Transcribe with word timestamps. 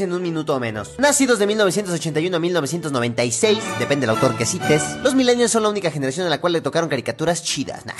en 0.00 0.12
un 0.12 0.22
minuto 0.22 0.54
o 0.54 0.60
menos. 0.60 0.92
Nacidos 0.98 1.38
de 1.38 1.46
1981 1.46 2.36
a 2.36 2.40
1996, 2.40 3.58
depende 3.78 4.06
del 4.06 4.16
autor 4.16 4.36
que 4.36 4.46
cites, 4.46 4.82
los 5.02 5.14
millennials 5.14 5.52
son 5.52 5.62
la 5.62 5.68
única 5.68 5.90
generación 5.90 6.26
a 6.26 6.30
la 6.30 6.40
cual 6.40 6.54
le 6.54 6.60
tocaron 6.60 6.88
caricaturas 6.88 7.42
chidas. 7.42 7.82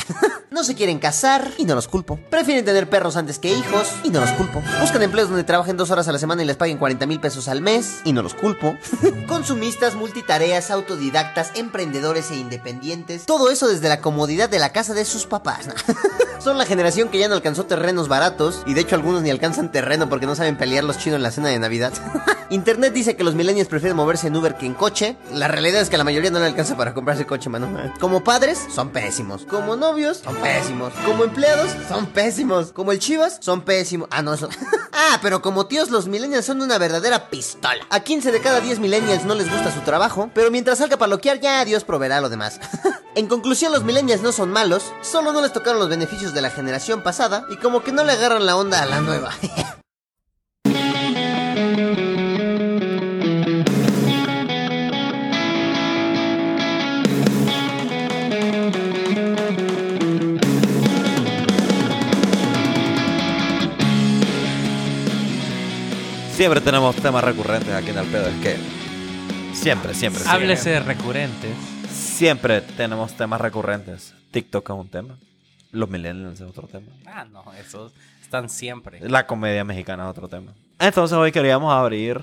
No 0.52 0.64
se 0.64 0.74
quieren 0.74 0.98
casar 0.98 1.50
y 1.56 1.64
no 1.64 1.74
los 1.74 1.88
culpo. 1.88 2.20
Prefieren 2.28 2.62
tener 2.66 2.90
perros 2.90 3.16
antes 3.16 3.38
que 3.38 3.50
hijos 3.50 3.88
y 4.04 4.10
no 4.10 4.20
los 4.20 4.30
culpo. 4.32 4.62
Buscan 4.82 5.02
empleos 5.02 5.30
donde 5.30 5.44
trabajen 5.44 5.78
dos 5.78 5.90
horas 5.90 6.08
a 6.08 6.12
la 6.12 6.18
semana 6.18 6.42
y 6.42 6.46
les 6.46 6.58
paguen 6.58 6.76
40 6.76 7.06
mil 7.06 7.20
pesos 7.20 7.48
al 7.48 7.62
mes 7.62 8.02
y 8.04 8.12
no 8.12 8.22
los 8.22 8.34
culpo. 8.34 8.76
Consumistas, 9.26 9.94
multitareas, 9.94 10.70
autodidactas, 10.70 11.52
emprendedores 11.54 12.30
e 12.30 12.36
independientes. 12.36 13.24
Todo 13.24 13.50
eso 13.50 13.66
desde 13.66 13.88
la 13.88 14.02
comodidad 14.02 14.50
de 14.50 14.58
la 14.58 14.72
casa 14.72 14.92
de 14.92 15.06
sus 15.06 15.24
papás. 15.24 15.70
Son 16.38 16.58
la 16.58 16.66
generación 16.66 17.08
que 17.08 17.18
ya 17.18 17.28
no 17.28 17.34
alcanzó 17.34 17.64
terrenos 17.64 18.08
baratos 18.08 18.62
y 18.66 18.74
de 18.74 18.82
hecho 18.82 18.96
algunos 18.96 19.22
ni 19.22 19.30
alcanzan 19.30 19.72
terreno 19.72 20.08
porque 20.08 20.26
no 20.26 20.34
saben 20.34 20.58
pelear 20.58 20.84
los 20.84 20.98
chinos 20.98 21.16
en 21.16 21.22
la 21.22 21.30
cena 21.30 21.48
de 21.48 21.58
Navidad. 21.60 21.81
Internet 22.50 22.92
dice 22.92 23.16
que 23.16 23.24
los 23.24 23.34
millennials 23.34 23.68
prefieren 23.68 23.96
moverse 23.96 24.26
en 24.26 24.36
Uber 24.36 24.56
que 24.56 24.66
en 24.66 24.74
coche. 24.74 25.16
La 25.32 25.48
realidad 25.48 25.80
es 25.80 25.88
que 25.88 25.96
la 25.96 26.04
mayoría 26.04 26.30
no 26.30 26.38
le 26.38 26.46
alcanza 26.46 26.76
para 26.76 26.92
comprarse 26.92 27.26
coche, 27.26 27.48
mano. 27.48 27.68
Como 27.98 28.22
padres, 28.22 28.60
son 28.74 28.90
pésimos. 28.90 29.44
Como 29.46 29.76
novios, 29.76 30.18
son 30.18 30.36
pésimos. 30.36 30.92
Como 31.06 31.24
empleados, 31.24 31.70
son 31.88 32.06
pésimos. 32.06 32.72
Como 32.72 32.92
el 32.92 32.98
Chivas, 32.98 33.38
son 33.40 33.62
pésimos. 33.62 34.08
Ah, 34.10 34.22
no, 34.22 34.34
ah, 34.92 35.18
pero 35.22 35.40
como 35.40 35.66
tíos, 35.66 35.90
los 35.90 36.08
millennials 36.08 36.44
son 36.44 36.60
una 36.60 36.78
verdadera 36.78 37.30
pistola. 37.30 37.86
A 37.90 38.00
15 38.00 38.32
de 38.32 38.40
cada 38.40 38.60
10 38.60 38.80
millennials 38.80 39.24
no 39.24 39.34
les 39.34 39.50
gusta 39.50 39.72
su 39.72 39.80
trabajo, 39.80 40.30
pero 40.34 40.50
mientras 40.50 40.78
salga 40.78 40.98
para 40.98 41.10
loquear, 41.10 41.40
ya 41.40 41.64
Dios 41.64 41.84
proveerá 41.84 42.20
lo 42.20 42.28
demás. 42.28 42.60
en 43.14 43.28
conclusión, 43.28 43.72
los 43.72 43.84
millennials 43.84 44.22
no 44.22 44.32
son 44.32 44.50
malos, 44.50 44.92
solo 45.00 45.32
no 45.32 45.40
les 45.40 45.52
tocaron 45.52 45.80
los 45.80 45.88
beneficios 45.88 46.34
de 46.34 46.42
la 46.42 46.50
generación 46.50 47.02
pasada 47.02 47.46
y 47.50 47.56
como 47.56 47.82
que 47.82 47.92
no 47.92 48.04
le 48.04 48.12
agarran 48.12 48.46
la 48.46 48.56
onda 48.56 48.82
a 48.82 48.86
la 48.86 49.00
nueva. 49.00 49.30
Siempre 66.42 66.60
tenemos 66.60 66.96
temas 66.96 67.22
recurrentes 67.22 67.72
aquí 67.72 67.90
en 67.90 67.98
el 67.98 68.06
pedo. 68.08 68.26
Es 68.26 68.34
que 68.40 68.56
siempre, 69.54 69.94
siempre, 69.94 69.94
siempre, 69.94 70.24
Háblese 70.28 70.70
de 70.70 70.80
recurrentes. 70.80 71.56
siempre 71.88 72.60
tenemos 72.62 73.16
temas 73.16 73.40
recurrentes. 73.40 74.12
TikTok 74.32 74.68
es 74.70 74.76
un 74.76 74.88
tema. 74.88 75.16
Los 75.70 75.88
millennials 75.88 76.40
es 76.40 76.48
otro 76.48 76.66
tema. 76.66 76.88
Ah, 77.06 77.24
no, 77.30 77.44
esos 77.54 77.92
están 78.20 78.48
siempre. 78.50 78.98
La 79.08 79.24
comedia 79.24 79.62
mexicana 79.62 80.02
es 80.02 80.10
otro 80.10 80.26
tema. 80.26 80.52
Entonces 80.80 81.16
hoy 81.16 81.30
queríamos 81.30 81.72
abrir 81.72 82.20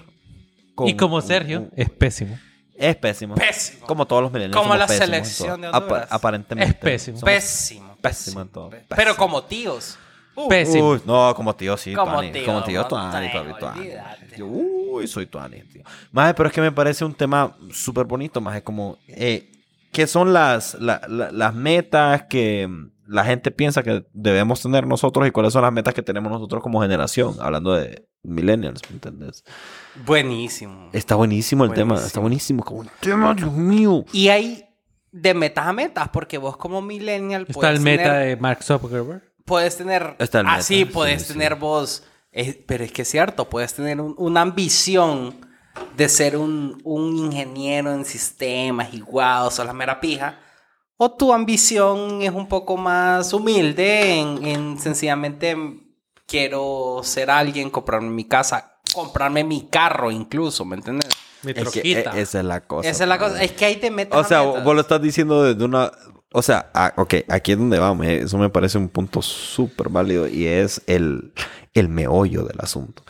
con 0.76 0.90
Y 0.90 0.98
como 0.98 1.16
un- 1.16 1.22
Sergio, 1.22 1.60
un- 1.62 1.72
es 1.78 1.90
pésimo. 1.90 2.38
es 2.76 2.98
pésimo. 2.98 3.36
Pésimo. 3.36 3.88
Como 3.88 4.06
todos 4.06 4.22
los 4.22 4.34
millennials. 4.34 4.62
Como 4.62 4.76
la 4.76 4.90
selección 4.90 5.62
de 5.62 5.70
Honduras. 5.70 6.04
Apa- 6.08 6.14
aparentemente. 6.14 6.72
Es 6.74 6.76
pésimo. 6.78 7.22
Pésimo. 7.22 7.96
Pésimo 8.02 8.42
en 8.42 8.50
todo. 8.50 8.70
Pero 8.70 8.86
Pésimo. 8.90 9.16
como 9.16 9.44
tíos. 9.46 9.98
Uh, 10.46 10.48
Pésimo. 10.50 10.90
Uy, 10.92 11.02
no, 11.06 11.34
como 11.36 11.56
tío, 11.56 11.76
sí, 11.78 11.94
Como 11.94 12.14
tuani. 12.14 12.32
tío, 12.32 12.46
como 12.46 12.64
tío, 12.64 12.86
tuani, 12.86 13.30
papi, 13.30 13.60
tuani. 13.60 13.90
Yo, 14.38 14.46
Uy, 14.48 15.08
soy 15.08 15.26
tuani, 15.26 15.62
tío. 15.64 15.84
Más, 16.12 16.34
pero 16.34 16.48
es 16.50 16.54
que 16.56 16.62
me 16.62 16.72
parece 16.72 17.04
un 17.06 17.14
tema 17.14 17.56
súper 17.72 18.06
bonito, 18.06 18.40
más 18.42 18.56
es 18.56 18.64
como, 18.64 18.98
eh, 19.08 19.50
¿qué 19.92 20.08
son 20.08 20.34
las, 20.34 20.76
la- 20.76 21.02
la- 21.08 21.32
las 21.32 21.54
metas 21.54 22.24
que 22.24 22.70
la 23.08 23.24
gente 23.26 23.50
piensa 23.52 23.82
que 23.84 24.06
debemos 24.14 24.62
tener 24.62 24.86
nosotros 24.86 25.28
y 25.28 25.32
cuáles 25.32 25.52
son 25.54 25.64
las 25.64 25.74
metas 25.74 25.94
que 25.94 26.02
tenemos 26.04 26.32
nosotros 26.32 26.62
como 26.64 26.82
generación? 26.82 27.36
Hablando 27.40 27.74
de 27.74 28.06
millennials, 28.24 28.82
¿me 28.90 28.96
entiendes? 28.96 29.44
Buenísimo. 30.06 30.90
Está 30.94 31.16
buenísimo 31.16 31.66
el 31.66 31.74
tema, 31.74 31.96
está 31.96 32.20
buenísimo. 32.20 32.64
Como 32.64 32.82
un 32.82 32.90
tema, 33.00 33.34
Dios 33.34 33.52
mío. 33.54 34.06
Y 34.14 34.30
hay 34.30 34.66
de 35.12 35.34
metas 35.34 35.66
a 35.68 35.74
metas, 35.74 36.10
porque 36.10 36.38
vos 36.38 36.56
como 36.58 36.82
millennial 36.82 37.42
Está 37.42 37.54
puedes 37.54 37.78
el 37.78 37.82
meta 37.84 38.04
tener, 38.04 38.28
de 38.28 38.36
Mark 38.38 38.64
Zuckerberg. 38.64 39.24
Puedes 39.50 39.76
tener 39.76 40.16
Está 40.20 40.40
el 40.40 40.46
meta, 40.46 40.58
así, 40.60 40.86
puedes 40.86 41.24
sí, 41.24 41.34
tener 41.34 41.54
sí. 41.56 41.60
vos, 41.60 42.04
eh, 42.32 42.64
pero 42.68 42.84
es 42.86 42.92
que 42.94 43.02
es 43.02 43.10
cierto, 43.10 43.50
puedes 43.50 43.74
tener 43.74 44.00
un- 44.00 44.16
una 44.18 44.42
ambición 44.42 45.46
de 45.98 46.08
ser 46.08 46.38
un, 46.38 46.80
un 46.84 47.18
ingeniero 47.18 47.92
en 47.94 48.06
sistemas 48.06 48.94
y 48.94 49.02
guau, 49.02 49.50
sos 49.52 49.66
la 49.66 49.74
mera 49.74 50.00
pija. 50.00 50.40
O 50.98 51.12
tu 51.12 51.34
ambición 51.34 52.22
es 52.22 52.32
un 52.32 52.48
poco 52.48 52.78
más 52.78 53.32
humilde 53.34 54.20
en, 54.20 54.46
en 54.46 54.80
sencillamente 54.80 55.56
quiero 56.28 57.02
ser 57.04 57.32
alguien, 57.32 57.70
comprarme 57.70 58.10
mi 58.10 58.26
casa, 58.26 58.80
comprarme 58.94 59.44
mi 59.44 59.68
carro 59.68 60.12
incluso, 60.12 60.66
¿me 60.66 60.76
entiendes? 60.76 61.10
Mi 61.44 61.52
Es 61.52 61.56
que, 61.58 61.62
troquita. 61.64 62.18
eh, 62.18 62.22
esa 62.22 62.40
es 62.40 62.46
la 62.46 62.62
cosa. 62.62 62.90
Esa 62.90 63.04
es 63.04 63.08
la 63.10 63.18
padre. 63.18 63.32
cosa, 63.32 63.44
es 63.46 63.52
que 63.54 63.66
hay 63.66 63.76
de 63.76 63.90
metas 63.92 64.20
O 64.20 64.24
sea, 64.28 64.40
a 64.42 64.46
metas. 64.46 64.64
vos 64.66 64.76
lo 64.76 64.82
estás 64.82 65.02
diciendo 65.02 65.42
desde 65.44 65.64
una... 65.64 65.90
O 66.32 66.42
sea, 66.42 66.70
ah, 66.74 66.94
ok, 66.98 67.16
aquí 67.28 67.54
es 67.54 67.58
donde 67.58 67.80
vamos. 67.80 68.06
Eso 68.06 68.38
me 68.38 68.50
parece 68.50 68.78
un 68.78 68.88
punto 68.90 69.22
súper 69.22 69.90
válido 69.90 70.28
y 70.28 70.46
es 70.46 70.82
el, 70.86 71.32
el 71.74 71.90
meollo 71.90 72.44
del 72.44 72.60
asunto. 72.60 73.04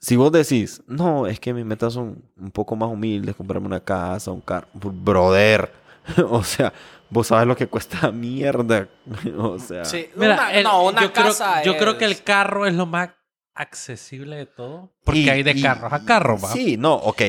Si 0.00 0.16
vos 0.16 0.30
decís, 0.32 0.82
no, 0.86 1.26
es 1.26 1.40
que 1.40 1.52
mis 1.52 1.64
metas 1.66 1.92
son 1.92 2.22
un 2.40 2.50
poco 2.52 2.74
más 2.76 2.88
humildes, 2.88 3.34
comprarme 3.34 3.66
una 3.66 3.80
casa, 3.80 4.30
un 4.30 4.40
carro, 4.40 4.68
brother. 4.74 5.72
o 6.30 6.42
sea, 6.44 6.72
vos 7.10 7.26
sabes 7.26 7.46
lo 7.46 7.56
que 7.56 7.66
cuesta 7.66 8.10
mierda. 8.12 8.88
o 9.38 9.58
sea, 9.58 9.84
Sí, 9.84 10.08
Mira, 10.14 10.34
una- 10.34 10.52
el- 10.54 10.64
no, 10.64 10.84
una 10.86 11.02
yo, 11.02 11.12
creo, 11.12 11.26
casa 11.26 11.62
yo 11.64 11.76
creo 11.76 11.98
que 11.98 12.04
el 12.04 12.22
carro 12.22 12.66
es 12.66 12.74
lo 12.74 12.86
más 12.86 13.10
accesible 13.54 14.36
de 14.36 14.46
todo. 14.46 14.92
Porque 15.04 15.20
y- 15.20 15.28
hay 15.28 15.42
de 15.42 15.50
y- 15.50 15.60
carros 15.62 15.92
a 15.92 16.04
carros, 16.04 16.42
va. 16.44 16.48
Sí, 16.48 16.76
no, 16.76 16.94
ok. 16.94 17.22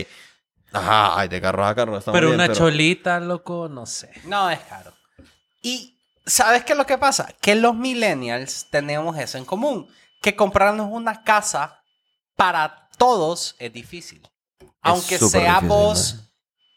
Ajá, 0.74 1.20
hay 1.20 1.28
de 1.28 1.42
carros 1.42 1.68
a 1.68 1.76
carros. 1.76 2.04
pero 2.06 2.28
bien, 2.28 2.40
una 2.40 2.52
cholita, 2.52 3.20
loco, 3.20 3.68
no 3.70 3.86
sé. 3.86 4.12
No, 4.24 4.50
es 4.50 4.60
caro. 4.60 4.94
Y 5.62 5.98
¿sabes 6.26 6.64
qué 6.64 6.74
es 6.74 6.78
lo 6.78 6.86
que 6.86 6.98
pasa? 6.98 7.34
Que 7.42 7.56
los 7.56 7.76
millennials 7.76 8.68
tenemos 8.70 9.18
eso 9.18 9.38
en 9.38 9.46
común. 9.46 9.88
Que 10.22 10.36
comprarnos 10.36 10.88
una 10.92 11.24
casa 11.24 11.84
para 12.36 12.90
todos 12.98 13.56
es 13.60 13.74
difícil. 13.74 14.28
Aunque 14.82 15.18
súper 15.18 15.42
sea 15.42 15.54
difícil, 15.56 15.70
vos 15.70 16.16
¿no? 16.16 16.32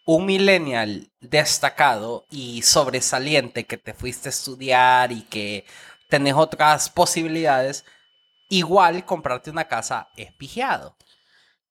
un 0.06 0.26
millennial 0.26 1.10
destacado 1.20 2.26
y 2.30 2.62
sobresaliente 2.62 3.64
que 3.64 3.78
te 3.78 3.94
fuiste 3.94 4.28
a 4.28 4.30
estudiar 4.30 5.12
y 5.12 5.22
que 5.22 5.64
tenés 6.08 6.34
otras 6.34 6.90
posibilidades, 6.90 7.84
igual 8.48 9.04
comprarte 9.04 9.50
una 9.50 9.64
casa 9.64 10.08
es 10.16 10.32
pigiado. 10.32 10.96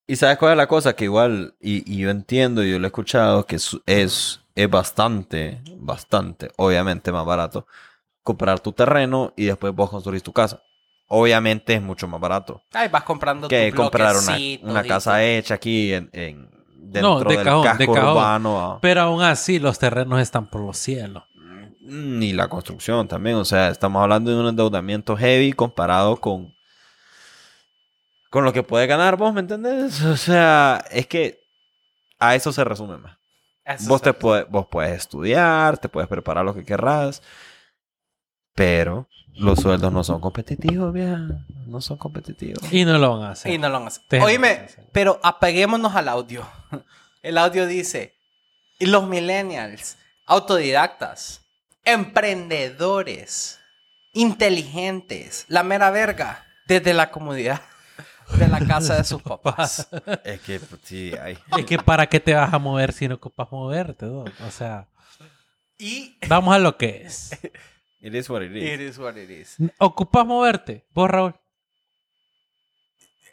Y 0.05 0.15
sabes 0.17 0.37
cuál 0.37 0.51
es 0.53 0.57
la 0.57 0.67
cosa 0.67 0.95
que 0.95 1.05
igual, 1.05 1.55
y, 1.61 1.89
y 1.91 1.97
yo 1.99 2.09
entiendo, 2.09 2.63
y 2.63 2.71
yo 2.71 2.79
lo 2.79 2.85
he 2.85 2.87
escuchado, 2.87 3.45
que 3.45 3.55
es, 3.55 3.77
es, 3.85 4.41
es 4.53 4.69
bastante, 4.69 5.61
bastante, 5.77 6.51
obviamente 6.57 7.11
más 7.11 7.25
barato 7.25 7.65
comprar 8.21 8.59
tu 8.59 8.71
terreno 8.73 9.33
y 9.35 9.45
después 9.45 9.73
vos 9.75 9.89
construir 9.89 10.21
tu 10.21 10.31
casa. 10.33 10.61
Obviamente 11.07 11.73
es 11.75 11.81
mucho 11.81 12.07
más 12.07 12.19
barato 12.19 12.63
Ay, 12.73 12.87
vas 12.89 13.03
comprando 13.03 13.47
que 13.47 13.71
comprar 13.73 14.15
una, 14.15 14.37
una 14.63 14.83
y 14.85 14.87
casa 14.87 15.23
hecha 15.23 15.55
aquí 15.55 15.93
en, 15.93 16.09
en- 16.13 16.49
dentro 16.75 17.01
No, 17.01 17.19
de 17.23 17.35
del 17.37 17.45
cajón, 17.45 17.63
casco 17.63 17.79
de 17.79 17.91
cajón. 17.91 18.11
urbano. 18.11 18.59
ah. 18.61 18.79
Pero 18.81 19.01
aún 19.01 19.21
así, 19.21 19.59
los 19.59 19.77
terrenos 19.77 20.19
están 20.21 20.49
por 20.49 20.61
los 20.61 20.77
cielos. 20.77 21.23
Ni 21.81 22.31
la 22.33 22.47
construcción 22.47 23.07
también. 23.07 23.35
O 23.35 23.45
sea, 23.45 23.67
estamos 23.69 24.01
hablando 24.01 24.31
de 24.31 24.37
un 24.39 24.47
endeudamiento 24.47 25.17
heavy 25.17 25.51
comparado 25.53 26.15
con, 26.17 26.55
con 28.33 28.45
lo 28.45 28.51
que 28.51 28.63
puede 28.63 28.87
ganar 28.87 29.15
vos, 29.15 29.31
¿me 29.31 29.41
entendés? 29.41 30.01
O 30.01 30.17
sea, 30.17 30.83
es 30.89 31.05
que 31.05 31.39
a 32.17 32.33
eso 32.33 32.51
se 32.51 32.63
resume 32.63 32.97
más. 32.97 33.15
Eso 33.63 33.87
Vos, 33.87 34.01
te 34.01 34.11
puede- 34.11 34.45
vos 34.45 34.65
puedes 34.71 34.97
estudiar, 34.97 35.77
te 35.77 35.87
puedes 35.87 36.09
preparar 36.09 36.43
lo 36.43 36.55
que 36.55 36.65
querrás, 36.65 37.21
pero 38.55 39.07
los 39.35 39.59
sueldos 39.59 39.93
no 39.93 40.03
son 40.03 40.19
competitivos, 40.19 40.91
vieja. 40.91 41.19
No 41.67 41.79
son 41.79 41.97
competitivos. 41.97 42.73
Y 42.73 42.85
no 42.85 42.97
lo 42.97 43.19
van 43.19 43.27
a 43.27 43.31
hacer. 43.33 43.53
Y 43.53 43.59
no 43.59 43.69
lo 43.69 43.75
van 43.75 43.83
a 43.83 43.87
hacer. 43.89 44.19
Oíme, 44.23 44.49
hacer. 44.65 44.89
pero 44.91 45.19
apeguémonos 45.21 45.95
al 45.95 46.09
audio. 46.09 46.43
El 47.21 47.37
audio 47.37 47.67
dice, 47.67 48.15
y 48.79 48.87
los 48.87 49.07
millennials, 49.07 49.99
autodidactas, 50.25 51.41
emprendedores, 51.85 53.59
inteligentes, 54.11 55.45
la 55.49 55.61
mera 55.61 55.91
verga, 55.91 56.47
desde 56.65 56.95
la 56.95 57.11
comodidad 57.11 57.61
de 58.37 58.47
la 58.47 58.59
casa 58.65 58.95
de 58.95 59.03
sus 59.03 59.21
papás. 59.23 59.87
Es 60.23 60.41
que 60.41 60.59
pues, 60.59 60.81
sí, 60.83 61.11
hay. 61.21 61.37
Es 61.57 61.65
que 61.65 61.77
para 61.77 62.07
qué 62.07 62.19
te 62.19 62.33
vas 62.33 62.53
a 62.53 62.59
mover 62.59 62.93
si 62.93 63.07
no 63.07 63.15
ocupas 63.15 63.51
moverte, 63.51 64.05
¿no? 64.05 64.25
O 64.45 64.51
sea, 64.51 64.87
Y 65.77 66.17
vamos 66.27 66.55
a 66.55 66.59
lo 66.59 66.77
que 66.77 67.03
es. 67.05 67.31
It 68.01 68.13
is 68.15 68.29
what 68.29 68.41
it 68.41 68.51
is. 68.53 68.63
it 68.69 68.81
is 68.81 68.97
what 68.97 69.15
it 69.15 69.29
is. 69.29 69.55
¿Ocupas 69.77 70.25
moverte? 70.25 70.85
¿Vos, 70.93 71.09
Raúl? 71.09 71.33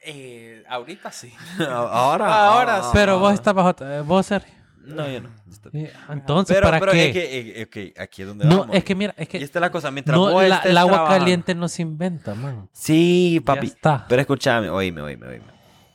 Eh, 0.05 0.63
ahorita 0.69 1.11
sí. 1.11 1.35
Ahora, 1.69 2.47
Ahora 2.47 2.83
sí. 2.83 2.89
Pero 2.93 3.19
vos 3.19 3.35
estás 3.35 3.53
bajo... 3.53 3.75
eh, 3.85 4.01
¿Vos, 4.03 4.27
Sergio? 4.27 4.55
No, 4.85 5.09
yo 5.09 5.21
no. 5.21 5.29
Está 5.51 5.71
bien. 5.71 5.87
Eh, 5.87 5.93
Entonces, 6.11 6.57
Pero, 6.57 6.67
¿para 6.69 6.81
pero 6.81 6.93
qué? 6.93 7.07
es 7.09 7.13
que, 7.13 7.61
eh, 7.61 7.65
ok, 7.93 8.01
aquí 8.01 8.23
es 8.23 8.29
donde 8.29 8.45
no, 8.47 8.61
vamos. 8.61 8.77
es 8.77 8.83
que 8.85 8.95
mira, 8.95 9.15
es 9.17 9.25
Y 9.27 9.31
que... 9.31 9.39
esta 9.45 9.59
es 9.59 9.61
la 9.61 9.71
cosa, 9.71 9.91
mientras 9.91 10.17
No, 10.19 10.31
vos 10.33 10.43
la- 10.49 10.57
estés 10.57 10.71
el 10.71 10.79
agua 10.79 10.93
trabajando- 10.95 11.19
caliente 11.21 11.55
no 11.55 11.69
se 11.69 11.83
inventa, 11.83 12.35
man. 12.35 12.69
Sí, 12.73 13.41
papi. 13.45 13.67
está. 13.69 14.07
Pero 14.09 14.21
escúchame, 14.23 14.69
oíme, 14.71 15.01
oíme, 15.03 15.27
oíme. 15.27 15.45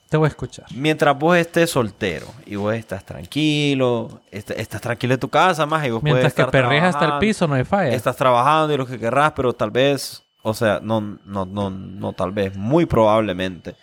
Te 0.08 0.16
voy 0.16 0.26
a 0.26 0.28
escuchar. 0.28 0.66
Mientras 0.72 1.18
vos 1.18 1.36
estés 1.36 1.68
soltero 1.68 2.26
y 2.46 2.54
vos 2.54 2.72
estás 2.74 3.04
tranquilo, 3.04 4.20
est- 4.30 4.50
estás 4.52 4.80
tranquilo 4.80 5.14
en 5.14 5.20
tu 5.20 5.28
casa, 5.28 5.66
más 5.66 5.84
y 5.86 5.90
vos 5.90 6.00
puedes 6.00 6.14
Mientras 6.14 6.32
que 6.34 6.42
estar 6.42 6.50
perreas 6.52 6.94
hasta 6.94 7.06
el 7.14 7.18
piso, 7.18 7.46
no 7.48 7.54
hay 7.54 7.64
falla. 7.64 7.92
Estás 7.94 8.16
trabajando 8.16 8.72
y 8.72 8.76
lo 8.76 8.86
que 8.86 8.98
querrás, 8.98 9.32
pero 9.34 9.52
tal 9.52 9.70
vez, 9.72 10.22
o 10.42 10.54
sea, 10.54 10.78
no, 10.82 11.00
no, 11.24 11.44
no, 11.44 11.70
no 11.70 12.12
tal 12.12 12.30
vez, 12.30 12.56
muy 12.56 12.86
probablemente, 12.86 13.74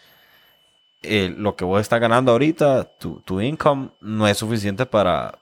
eh, 1.03 1.33
lo 1.37 1.55
que 1.55 1.65
vos 1.65 1.79
estás 1.81 1.99
ganando 1.99 2.31
ahorita, 2.31 2.85
tu, 2.97 3.19
tu 3.21 3.39
income, 3.41 3.89
no 4.01 4.27
es 4.27 4.37
suficiente 4.37 4.85
para 4.85 5.37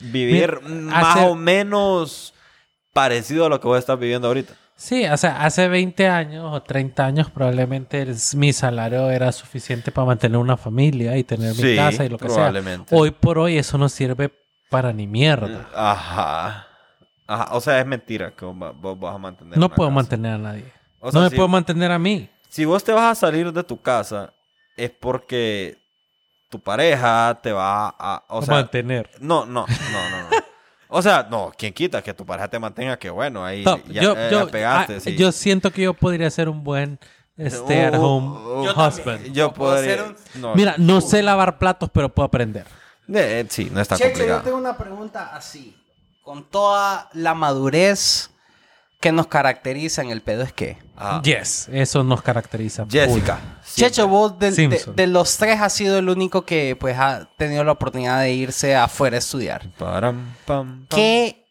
vivir 0.00 0.60
más 0.62 1.16
hace- 1.16 1.26
o 1.26 1.34
menos 1.34 2.34
parecido 2.92 3.46
a 3.46 3.48
lo 3.48 3.60
que 3.60 3.66
vos 3.68 3.78
estás 3.78 3.98
viviendo 3.98 4.28
ahorita. 4.28 4.54
Sí, 4.76 5.04
o 5.04 5.16
sea, 5.18 5.42
hace 5.44 5.68
20 5.68 6.08
años 6.08 6.46
o 6.54 6.62
30 6.62 7.04
años 7.04 7.30
probablemente 7.30 8.00
el- 8.00 8.16
mi 8.36 8.52
salario 8.54 9.10
era 9.10 9.30
suficiente 9.30 9.92
para 9.92 10.06
mantener 10.06 10.38
una 10.38 10.56
familia 10.56 11.16
y 11.18 11.24
tener 11.24 11.54
mi 11.54 11.76
casa 11.76 12.04
y 12.04 12.08
lo 12.08 12.16
que 12.16 12.26
sea. 12.28 12.36
probablemente. 12.36 12.96
Hoy 12.96 13.10
por 13.10 13.38
hoy 13.38 13.58
eso 13.58 13.76
no 13.76 13.88
sirve 13.90 14.32
para 14.70 14.92
ni 14.92 15.06
mierda. 15.06 15.68
Ajá. 15.74 16.66
Ajá. 17.26 17.48
O 17.54 17.60
sea, 17.60 17.78
es 17.78 17.86
mentira 17.86 18.30
que 18.34 18.44
vos, 18.46 18.56
va- 18.60 18.72
vos 18.72 18.98
vas 18.98 19.14
a 19.14 19.18
mantener. 19.18 19.58
No 19.58 19.66
una 19.66 19.74
puedo 19.74 19.90
casa. 19.90 19.94
mantener 19.96 20.32
a 20.32 20.38
nadie. 20.38 20.72
O 20.98 21.10
no 21.12 21.20
me 21.22 21.30
puedo 21.30 21.48
mantener 21.48 21.92
a 21.92 21.98
mí. 21.98 22.28
Si 22.48 22.64
vos 22.64 22.82
te 22.82 22.92
vas 22.92 23.12
a 23.12 23.14
salir 23.20 23.52
de 23.52 23.62
tu 23.62 23.80
casa, 23.80 24.32
es 24.76 24.90
porque 24.90 25.76
tu 26.48 26.60
pareja 26.60 27.38
te 27.42 27.52
va 27.52 27.88
a. 27.98 28.24
O 28.28 28.42
sea, 28.42 28.54
mantener. 28.56 29.10
no, 29.20 29.46
no, 29.46 29.66
no, 29.68 30.10
no, 30.10 30.22
no. 30.30 30.36
O 30.92 31.00
sea, 31.02 31.28
no, 31.30 31.52
quien 31.56 31.72
quita 31.72 32.02
que 32.02 32.12
tu 32.14 32.26
pareja 32.26 32.48
te 32.48 32.58
mantenga, 32.58 32.98
que 32.98 33.10
bueno, 33.10 33.44
ahí 33.44 33.62
No, 33.64 33.78
ya, 33.86 34.02
yo, 34.02 34.14
eh, 34.16 34.28
yo, 34.32 34.48
pegaste. 34.48 34.96
ah, 34.96 35.00
sí. 35.00 35.14
yo 35.16 35.30
siento 35.30 35.70
que 35.70 35.82
yo 35.82 35.94
podría 35.94 36.28
ser 36.30 36.48
un 36.48 36.64
buen 36.64 36.98
stay 37.38 37.78
at 37.82 37.94
home 37.94 38.26
Oh, 38.28 38.60
oh, 38.60 38.64
Yo 38.64 38.72
husband. 38.72 39.32
Yo 39.32 39.52
podría. 39.54 39.94
ser 39.94 40.02
un- 40.02 40.16
no, 40.40 40.54
Mira, 40.56 40.74
no 40.78 41.00
sé 41.00 41.22
lavar 41.22 41.58
platos, 41.58 41.90
pero 41.92 42.08
puedo 42.08 42.26
aprender. 42.26 42.66
eh, 43.14 43.46
sí, 43.48 43.70
no 43.72 43.80
está 43.80 43.94
Checho, 43.96 44.08
yo 44.08 44.12
complicado. 44.14 44.42
tengo 44.42 44.56
una 44.58 44.76
pregunta 44.76 45.30
así. 45.36 45.76
Con 46.24 46.50
toda 46.50 47.08
la 47.12 47.34
madurez 47.34 48.30
que 49.00 49.12
nos 49.12 49.28
caracteriza 49.28 50.02
en 50.02 50.10
el 50.10 50.22
pedo 50.22 50.42
es 50.42 50.52
que... 50.52 50.76
Ah, 51.02 51.22
Yes, 51.24 51.68
eso 51.72 52.04
nos 52.04 52.20
caracteriza. 52.22 52.84
Jessica. 52.90 53.40
Checho, 53.74 54.06
vos 54.06 54.38
de, 54.38 54.50
de- 54.50 54.54
Simpson. 54.54 54.94
de 54.96 55.06
los 55.06 55.36
tres 55.38 55.60
has 55.60 55.72
sido 55.72 55.98
el 55.98 56.08
único 56.10 56.44
que 56.44 56.76
pues 56.76 56.96
ha 56.98 57.28
tenido 57.38 57.64
la 57.64 57.72
oportunidad 57.72 58.20
de 58.20 58.32
irse 58.32 58.76
afuera 58.76 59.16
a 59.16 59.18
estudiar. 59.20 59.70
Param, 59.78 60.34
pam, 60.44 60.86
pam. 60.86 60.86
¿Qué 60.88 61.46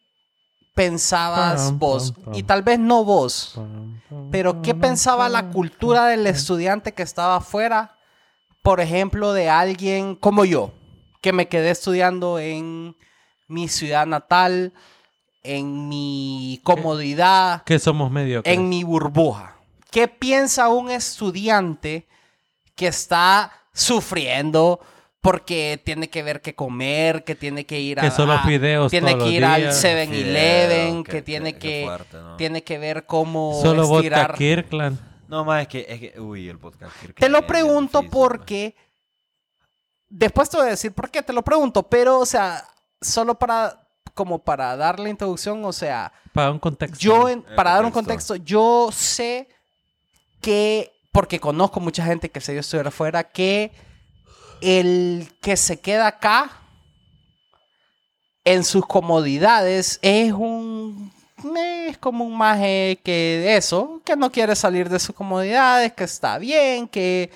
pensabas 0.75 1.63
Pam, 1.63 1.79
vos? 1.79 2.11
pam, 2.11 2.23
pam. 2.25 2.33
Y 2.35 2.43
tal 2.43 2.61
vez 2.63 2.79
no 2.79 3.03
vos, 3.03 3.59
pero 4.31 4.61
¿qué 4.61 4.75
pensaba 4.75 5.29
la 5.29 5.49
cultura 5.49 6.05
del 6.07 6.27
estudiante 6.27 6.93
que 6.93 7.03
estaba 7.03 7.37
afuera? 7.37 7.95
Por 8.61 8.81
ejemplo, 8.81 9.33
de 9.33 9.49
alguien 9.49 10.15
como 10.15 10.45
yo, 10.45 10.73
que 11.21 11.33
me 11.33 11.47
quedé 11.47 11.71
estudiando 11.71 12.39
en 12.39 12.95
mi 13.47 13.67
ciudad 13.67 14.05
natal, 14.05 14.73
en 15.43 15.87
mi 15.89 16.59
comodidad, 16.63 17.63
Que 17.63 17.79
somos 17.79 18.11
mediocres. 18.11 18.53
en 18.53 18.69
mi 18.69 18.83
burbuja. 18.83 19.55
¿Qué 19.91 20.07
piensa 20.07 20.69
un 20.69 20.91
estudiante 20.91 22.07
que 22.75 22.87
está 22.87 23.51
sufriendo 23.73 24.79
porque 25.21 25.81
tiene 25.83 26.09
que 26.09 26.23
ver 26.23 26.41
qué 26.41 26.55
comer, 26.55 27.23
que 27.23 27.35
tiene 27.35 27.65
que 27.65 27.79
ir 27.79 27.99
a... 27.99 28.03
Que 28.03 28.11
solo 28.11 28.33
a- 28.33 28.43
fideos 28.43 28.89
Tiene 28.89 29.11
todos 29.11 29.23
que 29.23 29.29
los 29.29 29.33
ir 29.35 29.45
al 29.45 29.61
días. 29.61 29.83
7-Eleven, 29.83 30.89
Fideo, 30.89 31.03
que, 31.03 31.21
tiene 31.21 31.53
que... 31.53 31.59
qué 31.59 31.83
fuerte, 31.85 32.17
¿no? 32.17 32.37
Tiene 32.37 32.63
que 32.63 32.77
ver 32.77 33.05
cómo 33.05 33.59
Solo 33.61 33.85
vodka 33.87 33.97
estirar... 34.05 34.35
Kirkland. 34.35 34.99
No, 35.27 35.43
más 35.45 35.63
es 35.63 35.67
que, 35.67 35.85
es 35.87 35.99
que. 35.99 36.19
Uy, 36.19 36.49
el 36.49 36.57
podcast. 36.57 36.91
Te 37.17 37.29
lo 37.29 37.45
pregunto 37.45 38.01
porque... 38.03 38.75
Después 40.07 40.49
te 40.49 40.57
voy 40.57 40.67
a 40.67 40.71
decir 40.71 40.91
por 40.93 41.11
qué 41.11 41.21
te 41.21 41.33
lo 41.33 41.43
pregunto, 41.43 41.83
pero, 41.83 42.19
o 42.19 42.25
sea, 42.25 42.63
solo 43.01 43.35
para... 43.37 43.87
Como 44.19 44.39
para 44.39 44.75
dar 44.75 44.99
la 44.99 45.07
introducción, 45.07 45.63
o 45.63 45.71
sea... 45.71 46.11
Para 46.33 46.51
un 46.51 46.59
contexto. 46.59 46.99
Yo, 46.99 47.29
en- 47.29 47.45
El 47.47 47.55
para 47.55 47.71
dar 47.71 47.85
un 47.85 47.91
contexto. 47.91 48.33
contexto, 48.33 48.35
yo 48.51 48.89
sé 48.91 49.47
que, 50.41 50.91
porque 51.13 51.39
conozco 51.39 51.79
mucha 51.79 52.03
gente 52.03 52.29
que 52.29 52.41
se 52.41 52.51
dio 52.51 52.59
a 52.59 52.61
estudiar 52.61 52.87
afuera, 52.87 53.23
que 53.23 53.71
el 54.61 55.31
que 55.41 55.55
se 55.55 55.79
queda 55.79 56.07
acá 56.07 56.51
en 58.43 58.65
sus 58.65 58.85
comodidades 58.85 59.99
es 60.01 60.33
un. 60.33 61.13
Es 61.87 61.97
como 61.97 62.25
un 62.25 62.37
maje 62.37 62.99
que 63.05 63.55
eso, 63.55 64.01
que 64.03 64.17
no 64.17 64.29
quiere 64.29 64.53
salir 64.57 64.89
de 64.89 64.99
sus 64.99 65.15
comodidades, 65.15 65.93
que 65.93 66.03
está 66.03 66.37
bien, 66.37 66.89
que, 66.89 67.31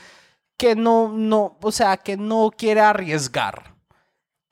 que 0.57 0.75
no, 0.75 1.07
no, 1.07 1.57
o 1.62 1.71
sea, 1.71 1.95
que 1.95 2.18
no 2.18 2.51
quiere 2.56 2.81
arriesgar. 2.81 3.73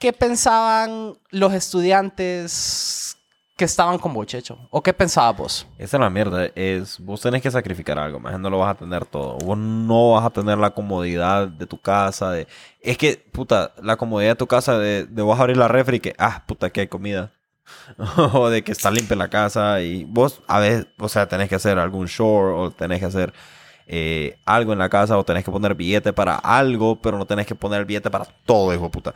¿Qué 0.02 0.14
pensaban 0.14 1.14
los 1.30 1.54
estudiantes 1.54 3.16
que 3.56 3.66
estaban 3.66 4.00
con 4.00 4.12
Bochecho? 4.16 4.58
¿O 4.72 4.82
qué 4.82 4.94
pensabas 4.94 5.38
vos? 5.38 5.68
Esa 5.78 5.98
es 5.98 6.02
la 6.02 6.10
mierda. 6.10 6.48
Es, 6.56 7.00
vos 7.00 7.22
tenés 7.22 7.44
que 7.44 7.52
sacrificar 7.52 8.00
algo, 8.00 8.20
más 8.20 8.40
no 8.40 8.50
lo 8.50 8.58
vas 8.58 8.72
a 8.72 8.80
tener 8.80 9.06
todo. 9.06 9.38
Vos 9.38 9.60
no 9.60 10.14
vas 10.14 10.26
a 10.26 10.32
tener 10.32 10.58
la 10.58 10.72
comodidad 10.72 11.48
de 11.48 11.68
tu 11.68 11.80
casa. 11.80 12.32
De... 12.32 12.48
Es 12.82 12.98
que, 12.98 13.24
puta, 13.32 13.76
la 13.84 13.96
comodidad 13.96 14.32
de 14.32 14.38
tu 14.38 14.48
casa 14.48 14.80
de, 14.80 15.06
de 15.06 15.22
vos 15.22 15.40
abrir 15.40 15.58
la 15.58 15.68
refri 15.68 15.98
y 15.98 16.00
que, 16.00 16.16
ah, 16.18 16.46
puta, 16.48 16.72
que 16.72 16.82
hay 16.82 16.88
comida. 16.88 17.32
o 18.34 18.50
de 18.50 18.64
que 18.64 18.72
está 18.72 18.90
limpia 18.90 19.16
la 19.16 19.30
casa 19.30 19.82
y 19.82 20.04
vos 20.06 20.42
a 20.48 20.60
veces, 20.60 20.88
o 20.98 21.10
sea, 21.10 21.28
tenés 21.28 21.48
que 21.48 21.56
hacer 21.56 21.78
algún 21.78 22.08
shore 22.08 22.56
o 22.56 22.72
tenés 22.72 23.02
que 23.02 23.06
hacer 23.06 23.34
eh, 23.86 24.40
algo 24.46 24.74
en 24.74 24.80
la 24.80 24.90
casa 24.90 25.16
o 25.16 25.24
tenés 25.24 25.46
que 25.46 25.52
poner 25.52 25.76
billete 25.76 26.12
para 26.12 26.38
algo, 26.38 27.00
pero 27.00 27.20
no 27.20 27.28
tenés 27.28 27.46
que 27.46 27.54
poner 27.54 27.86
billete 27.86 28.10
para 28.10 28.26
todo, 28.46 28.74
hijo 28.74 28.86
de 28.86 28.90
puta. 28.90 29.14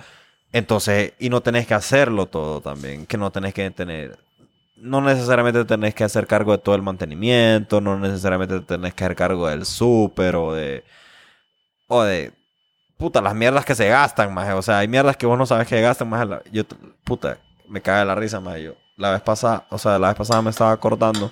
Entonces, 0.51 1.13
y 1.19 1.29
no 1.29 1.41
tenés 1.41 1.67
que 1.67 1.73
hacerlo 1.73 2.27
todo 2.27 2.61
también, 2.61 3.05
que 3.05 3.17
no 3.17 3.31
tenés 3.31 3.53
que 3.53 3.69
tener 3.71 4.17
no 4.75 5.01
necesariamente 5.01 5.65
tenés 5.65 5.95
que 5.95 6.03
hacer 6.03 6.27
cargo 6.27 6.51
de 6.51 6.57
todo 6.59 6.75
el 6.75 6.81
mantenimiento, 6.81 7.81
no 7.81 7.97
necesariamente 7.97 8.59
tenés 8.61 8.93
que 8.93 9.03
hacer 9.05 9.15
cargo 9.15 9.47
del 9.47 9.65
súper 9.65 10.35
o 10.35 10.53
de. 10.53 10.83
o 11.87 12.03
de. 12.03 12.33
puta, 12.97 13.21
las 13.21 13.35
mierdas 13.35 13.65
que 13.65 13.75
se 13.75 13.87
gastan, 13.87 14.33
más. 14.33 14.53
O 14.53 14.61
sea, 14.61 14.79
hay 14.79 14.87
mierdas 14.87 15.17
que 15.17 15.25
vos 15.25 15.37
no 15.37 15.45
sabes 15.45 15.67
que 15.67 15.81
gastan, 15.81 16.09
más. 16.09 16.27
Yo, 16.51 16.63
puta, 17.03 17.37
me 17.67 17.81
cae 17.81 18.05
la 18.05 18.15
risa, 18.15 18.39
más. 18.39 18.59
Yo, 18.59 18.73
la 18.97 19.11
vez 19.11 19.21
pasada, 19.21 19.65
o 19.69 19.77
sea, 19.77 19.97
la 19.99 20.09
vez 20.09 20.17
pasada 20.17 20.41
me 20.41 20.49
estaba 20.49 20.71
acordando 20.71 21.31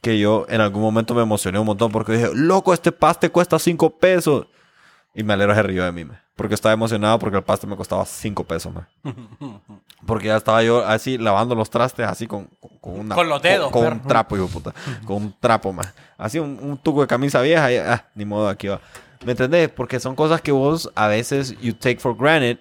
que 0.00 0.18
yo 0.18 0.46
en 0.48 0.60
algún 0.60 0.82
momento 0.82 1.14
me 1.14 1.22
emocioné 1.22 1.58
un 1.58 1.66
montón 1.66 1.90
porque 1.90 2.12
dije, 2.12 2.30
loco, 2.32 2.72
este 2.72 2.92
paste 2.92 3.30
cuesta 3.30 3.58
5 3.58 3.90
pesos. 3.98 4.46
Y 5.18 5.22
me 5.22 5.32
alegro 5.32 5.54
se 5.54 5.62
rió 5.62 5.82
de 5.82 5.92
mí, 5.92 6.04
man, 6.04 6.20
porque 6.36 6.54
estaba 6.54 6.74
emocionado 6.74 7.18
porque 7.18 7.38
el 7.38 7.42
paste 7.42 7.66
me 7.66 7.74
costaba 7.74 8.04
5 8.04 8.44
pesos, 8.44 8.72
más. 8.72 8.86
Porque 10.06 10.26
ya 10.26 10.36
estaba 10.36 10.62
yo 10.62 10.86
así 10.86 11.18
lavando 11.18 11.54
los 11.56 11.68
trastes 11.70 12.06
así 12.06 12.28
con, 12.28 12.44
con, 12.60 12.78
con 12.78 13.00
una... 13.00 13.14
Con 13.14 13.28
los 13.28 13.42
dedos, 13.42 13.72
Con, 13.72 13.82
con 13.82 13.92
un 13.94 14.02
trapo, 14.02 14.36
hijo 14.36 14.46
puta. 14.46 14.72
Con 15.04 15.16
un 15.16 15.34
trapo, 15.40 15.72
más. 15.72 15.92
Así 16.16 16.38
un, 16.38 16.58
un 16.62 16.78
tuco 16.78 17.00
de 17.00 17.06
camisa 17.08 17.40
vieja 17.40 17.72
y... 17.72 17.78
Ah, 17.78 18.04
ni 18.14 18.24
modo, 18.24 18.48
aquí 18.48 18.68
va. 18.68 18.80
¿Me 19.24 19.32
entendés? 19.32 19.70
Porque 19.70 19.98
son 19.98 20.14
cosas 20.14 20.42
que 20.42 20.52
vos 20.52 20.92
a 20.94 21.08
veces 21.08 21.58
you 21.60 21.72
take 21.72 21.96
for 21.98 22.14
granted 22.16 22.58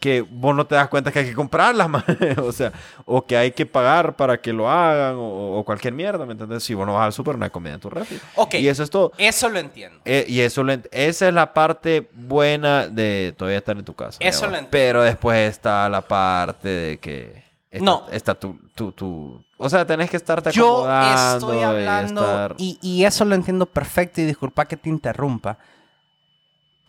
que 0.00 0.20
vos 0.22 0.54
no 0.54 0.64
te 0.64 0.76
das 0.76 0.88
cuenta 0.88 1.10
que 1.10 1.18
hay 1.18 1.24
que 1.26 1.34
comprarlas, 1.34 1.88
man. 1.90 2.04
o 2.42 2.52
sea, 2.52 2.72
o 3.04 3.26
que 3.26 3.36
hay 3.36 3.50
que 3.50 3.66
pagar 3.66 4.14
para 4.14 4.40
que 4.40 4.52
lo 4.52 4.70
hagan 4.70 5.16
o, 5.16 5.58
o 5.58 5.64
cualquier 5.64 5.92
mierda, 5.92 6.24
¿me 6.24 6.32
entendés? 6.32 6.62
Si 6.62 6.72
vos 6.74 6.86
no 6.86 6.94
vas 6.94 7.06
al 7.06 7.12
súper, 7.12 7.36
no 7.36 7.44
hay 7.44 7.50
comida 7.50 7.74
en 7.74 7.80
tu 7.80 7.90
refri. 7.90 8.20
Ok. 8.36 8.54
Y 8.54 8.68
eso 8.68 8.82
es 8.84 8.90
todo. 8.90 9.10
Eso 9.18 9.48
lo 9.48 9.58
entiendo. 9.58 10.00
Eh, 10.04 10.24
y 10.28 10.40
eso 10.40 10.62
lo 10.62 10.72
ent- 10.72 10.88
esa 10.92 11.26
es 11.28 11.34
la 11.34 11.52
parte 11.52 12.08
buena 12.14 12.86
de 12.86 13.34
todavía 13.36 13.58
estar 13.58 13.76
en 13.76 13.84
tu 13.84 13.94
casa. 13.94 14.18
Eso 14.20 14.38
digamos. 14.38 14.42
lo 14.52 14.56
entiendo. 14.58 14.70
Pero 14.70 15.02
después 15.02 15.50
está 15.50 15.88
la 15.88 16.02
parte 16.02 16.68
de 16.68 16.98
que 16.98 17.42
está, 17.70 17.84
No. 17.84 18.06
está 18.12 18.34
tu, 18.36 18.56
tu, 18.76 18.92
tu- 18.92 19.42
o 19.56 19.68
sea, 19.68 19.84
tenés 19.84 20.08
que 20.10 20.16
estarte 20.16 20.52
Yo 20.52 20.84
acomodando 20.86 21.46
estoy 21.48 21.58
y 21.58 21.62
hablando, 21.64 22.20
estar- 22.22 22.54
y, 22.58 22.78
y 22.80 23.04
eso 23.04 23.24
lo 23.24 23.34
entiendo 23.34 23.66
perfecto, 23.66 24.20
y 24.20 24.24
disculpa 24.26 24.64
que 24.66 24.76
te 24.76 24.88
interrumpa. 24.88 25.58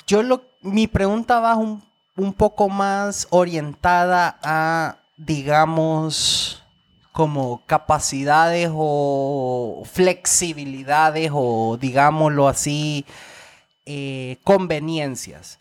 Yo 0.05 0.21
lo, 0.21 0.43
mi 0.61 0.85
pregunta 0.87 1.39
va 1.39 1.55
un, 1.55 1.83
un 2.19 2.33
poco 2.33 2.67
más 2.69 3.27
orientada 3.29 4.37
a, 4.43 4.97
digamos, 5.17 6.61
como 7.11 7.61
capacidades 7.65 8.69
o 8.73 9.83
flexibilidades 9.91 11.31
o, 11.33 11.77
digámoslo 11.79 12.47
así, 12.47 13.05
eh, 13.85 14.37
conveniencias. 14.43 15.59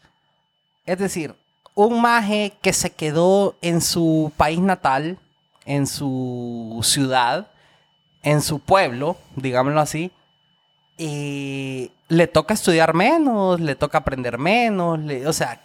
Es 0.84 0.98
decir, 0.98 1.34
un 1.74 2.00
maje 2.00 2.52
que 2.60 2.72
se 2.72 2.90
quedó 2.90 3.54
en 3.62 3.80
su 3.80 4.32
país 4.36 4.58
natal, 4.60 5.18
en 5.64 5.86
su 5.86 6.80
ciudad, 6.82 7.46
en 8.22 8.42
su 8.42 8.58
pueblo, 8.58 9.16
digámoslo 9.36 9.80
así, 9.80 10.10
eh, 10.98 11.90
le 12.08 12.26
toca 12.26 12.54
estudiar 12.54 12.94
menos, 12.94 13.60
le 13.60 13.76
toca 13.76 13.98
aprender 13.98 14.38
menos, 14.38 14.98
le- 14.98 15.26
o 15.28 15.32
sea, 15.32 15.60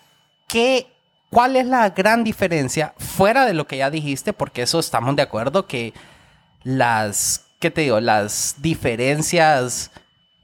¿qué, 0.53 0.85
¿cuál 1.31 1.55
es 1.55 1.65
la 1.65 1.89
gran 1.89 2.23
diferencia 2.23 2.93
fuera 2.99 3.47
de 3.47 3.55
lo 3.55 3.65
que 3.65 3.77
ya 3.77 3.89
dijiste? 3.89 4.33
Porque 4.33 4.61
eso 4.61 4.77
estamos 4.77 5.15
de 5.15 5.23
acuerdo 5.23 5.65
que 5.65 5.95
las, 6.63 7.47
¿qué 7.59 7.71
te 7.71 7.81
digo? 7.81 7.99
Las 7.99 8.57
diferencias 8.59 9.89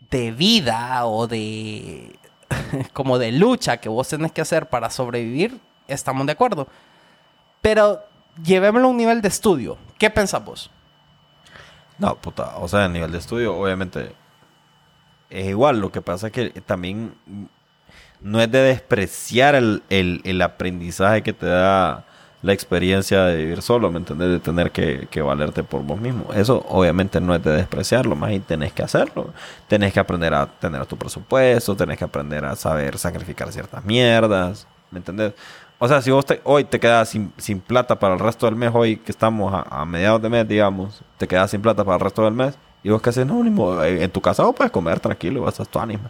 de 0.10 0.32
vida 0.32 1.06
o 1.06 1.28
de 1.28 2.18
como 2.94 3.20
de 3.20 3.32
lucha 3.32 3.78
que 3.78 3.88
vos 3.88 4.08
tenés 4.08 4.32
que 4.32 4.42
hacer 4.42 4.68
para 4.68 4.90
sobrevivir, 4.90 5.60
estamos 5.88 6.26
de 6.26 6.32
acuerdo. 6.32 6.68
Pero 7.62 8.00
llevémoslo 8.44 8.88
a 8.88 8.92
un 8.92 8.98
nivel 8.98 9.22
de 9.22 9.28
estudio. 9.28 9.78
¿Qué 10.00 10.10
pensás 10.10 10.44
vos? 10.44 10.72
No, 12.00 12.16
puta, 12.16 12.58
o 12.58 12.68
sea, 12.68 12.86
a 12.86 12.90
nivel 12.90 13.12
de 13.12 13.20
estudio, 13.20 13.56
obviamente 13.56 14.14
es 15.30 15.46
igual. 15.46 15.80
Lo 15.80 15.92
que 15.92 16.02
pasa 16.02 16.28
es 16.28 16.34
que 16.34 16.50
también 16.62 17.14
no 18.22 18.42
es 18.42 18.52
de 18.52 18.60
despreciar 18.60 19.56
el, 19.56 19.84
el- 19.90 20.22
el 20.24 20.42
aprendizaje 20.42 21.22
que 21.24 21.34
te 21.34 21.46
da 21.46 22.06
la 22.42 22.54
experiencia 22.54 23.26
de 23.26 23.36
vivir 23.36 23.62
solo, 23.62 23.92
¿me 23.92 23.98
entendés? 24.00 24.30
De 24.30 24.40
tener 24.40 24.72
que, 24.72 25.08
que 25.12 25.22
valerte 25.22 25.62
por 25.64 25.84
vos 25.84 26.00
mismo. 26.00 26.32
Eso 26.34 26.66
obviamente 26.70 27.20
no 27.20 27.36
es 27.36 27.44
de 27.44 27.52
despreciarlo, 27.52 28.16
más 28.16 28.32
y 28.32 28.40
tenés 28.40 28.72
que 28.72 28.82
hacerlo. 28.82 29.34
Tenés 29.68 29.92
que 29.94 30.00
aprender 30.00 30.34
a 30.34 30.46
tener 30.46 30.86
tu 30.86 30.96
presupuesto, 30.98 31.76
tenés 31.76 31.98
que 31.98 32.06
aprender 32.06 32.46
a 32.46 32.56
saber 32.56 32.98
sacrificar 32.98 33.52
ciertas 33.52 33.84
mierdas, 33.84 34.68
¿me 34.92 35.00
entendés? 35.00 35.34
O 35.80 35.88
sea, 35.88 36.02
si 36.02 36.12
vos 36.12 36.26
te- 36.26 36.40
hoy 36.46 36.64
te 36.66 36.80
quedas 36.80 37.10
sin, 37.10 37.32
sin 37.38 37.60
plata 37.60 38.00
para 38.00 38.14
el 38.14 38.20
resto 38.20 38.46
del 38.46 38.56
mes, 38.56 38.72
hoy 38.74 38.98
que 38.98 39.12
estamos 39.12 39.54
a, 39.54 39.86
mediados 39.86 40.22
de 40.22 40.30
mes, 40.30 40.48
digamos, 40.48 41.02
te 41.18 41.28
quedas 41.28 41.52
sin 41.52 41.62
plata 41.62 41.84
para 41.84 41.96
el 41.96 42.02
resto 42.02 42.24
del 42.24 42.34
mes, 42.34 42.58
y 42.84 42.90
vos 42.90 43.02
qué 43.02 43.10
haces, 43.10 43.26
no, 43.26 43.44
ni 43.44 43.50
modo, 43.50 43.84
en 43.84 44.10
tu 44.12 44.22
casa 44.22 44.44
vos 44.44 44.56
puedes 44.56 44.72
comer 44.72 45.00
tranquilo, 45.02 45.42
vas 45.42 45.60
a 45.60 45.66
tu 45.66 45.80
ánima. 45.80 46.10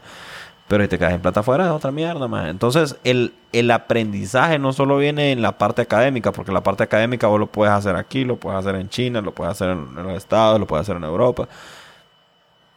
Pero 0.69 0.83
si 0.83 0.87
te 0.87 0.99
quedas 0.99 1.13
en 1.13 1.21
plata 1.21 1.39
afuera 1.39 1.65
es 1.65 1.71
otra 1.71 1.89
mierda, 1.91 2.27
más. 2.27 2.47
Entonces, 2.47 2.95
el, 3.03 3.33
el 3.53 3.71
aprendizaje 3.71 4.59
no 4.59 4.71
solo 4.71 4.97
viene 4.97 5.31
en 5.31 5.41
la 5.41 5.57
parte 5.57 5.81
académica, 5.81 6.31
porque 6.31 6.51
la 6.51 6.61
parte 6.61 6.83
académica 6.83 7.25
vos 7.25 7.39
lo 7.39 7.47
puedes 7.47 7.73
hacer 7.73 7.95
aquí, 7.95 8.23
lo 8.23 8.35
puedes 8.35 8.59
hacer 8.59 8.75
en 8.75 8.87
China, 8.87 9.19
lo 9.19 9.33
puedes 9.33 9.53
hacer 9.53 9.71
en, 9.71 9.95
los 9.95 10.13
Estados, 10.13 10.59
lo 10.59 10.67
puedes 10.67 10.83
hacer 10.83 10.97
en 10.97 11.05
Europa. 11.05 11.47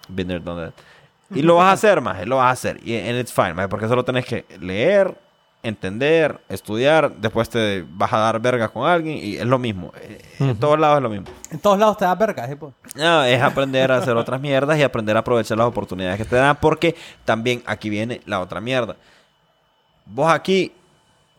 Been 0.09 0.27
there, 0.27 0.41
done. 0.41 0.73
Y 1.35 1.43
lo 1.43 1.57
vas 1.57 1.67
a 1.67 1.73
hacer, 1.73 2.01
más, 2.01 2.27
lo 2.27 2.37
vas 2.37 2.47
a 2.47 2.51
hacer. 2.53 2.81
Y 2.83 2.97
and 2.97 3.19
it's 3.21 3.31
fine, 3.31 3.53
maje, 3.53 3.69
porque 3.69 3.87
solo 3.87 4.03
tenés 4.07 4.25
que 4.25 4.47
leer, 4.59 5.15
entender, 5.63 6.41
estudiar, 6.49 7.13
después 7.17 7.49
te 7.49 7.85
vas 7.89 8.13
a 8.13 8.19
dar 8.19 8.41
verga 8.41 8.69
con 8.69 8.87
alguien 8.89 9.17
y 9.19 9.37
es 9.37 9.47
lo 9.47 9.59
mismo. 9.59 9.93
Eh, 10.01 10.21
En 10.41 10.59
todos 10.59 10.79
lados 10.79 10.97
es 10.99 11.03
lo 11.05 11.09
mismo. 11.11 11.27
En 11.51 11.59
todos 11.61 11.79
lados 11.79 11.97
te 11.99 12.05
das 12.05 12.19
verga, 12.19 12.49
¿sí, 12.49 12.57
pues? 12.57 12.73
No, 12.97 13.23
es 13.25 13.41
aprender 13.41 13.93
a 13.93 13.99
hacer 13.99 14.17
otras 14.17 14.41
mierdas 14.41 14.77
y 14.79 14.83
aprender 14.83 15.17
a 15.17 15.21
aprovechar 15.21 15.57
las 15.57 15.67
oportunidades 15.69 16.19
que 16.19 16.25
te 16.25 16.37
dan, 16.37 16.57
porque 16.61 16.97
también 17.25 17.63
aquí 17.67 17.89
viene 17.91 18.21
la 18.27 18.41
otra 18.41 18.61
mierda. 18.61 18.97
Vos 20.05 20.31
aquí 20.31 20.73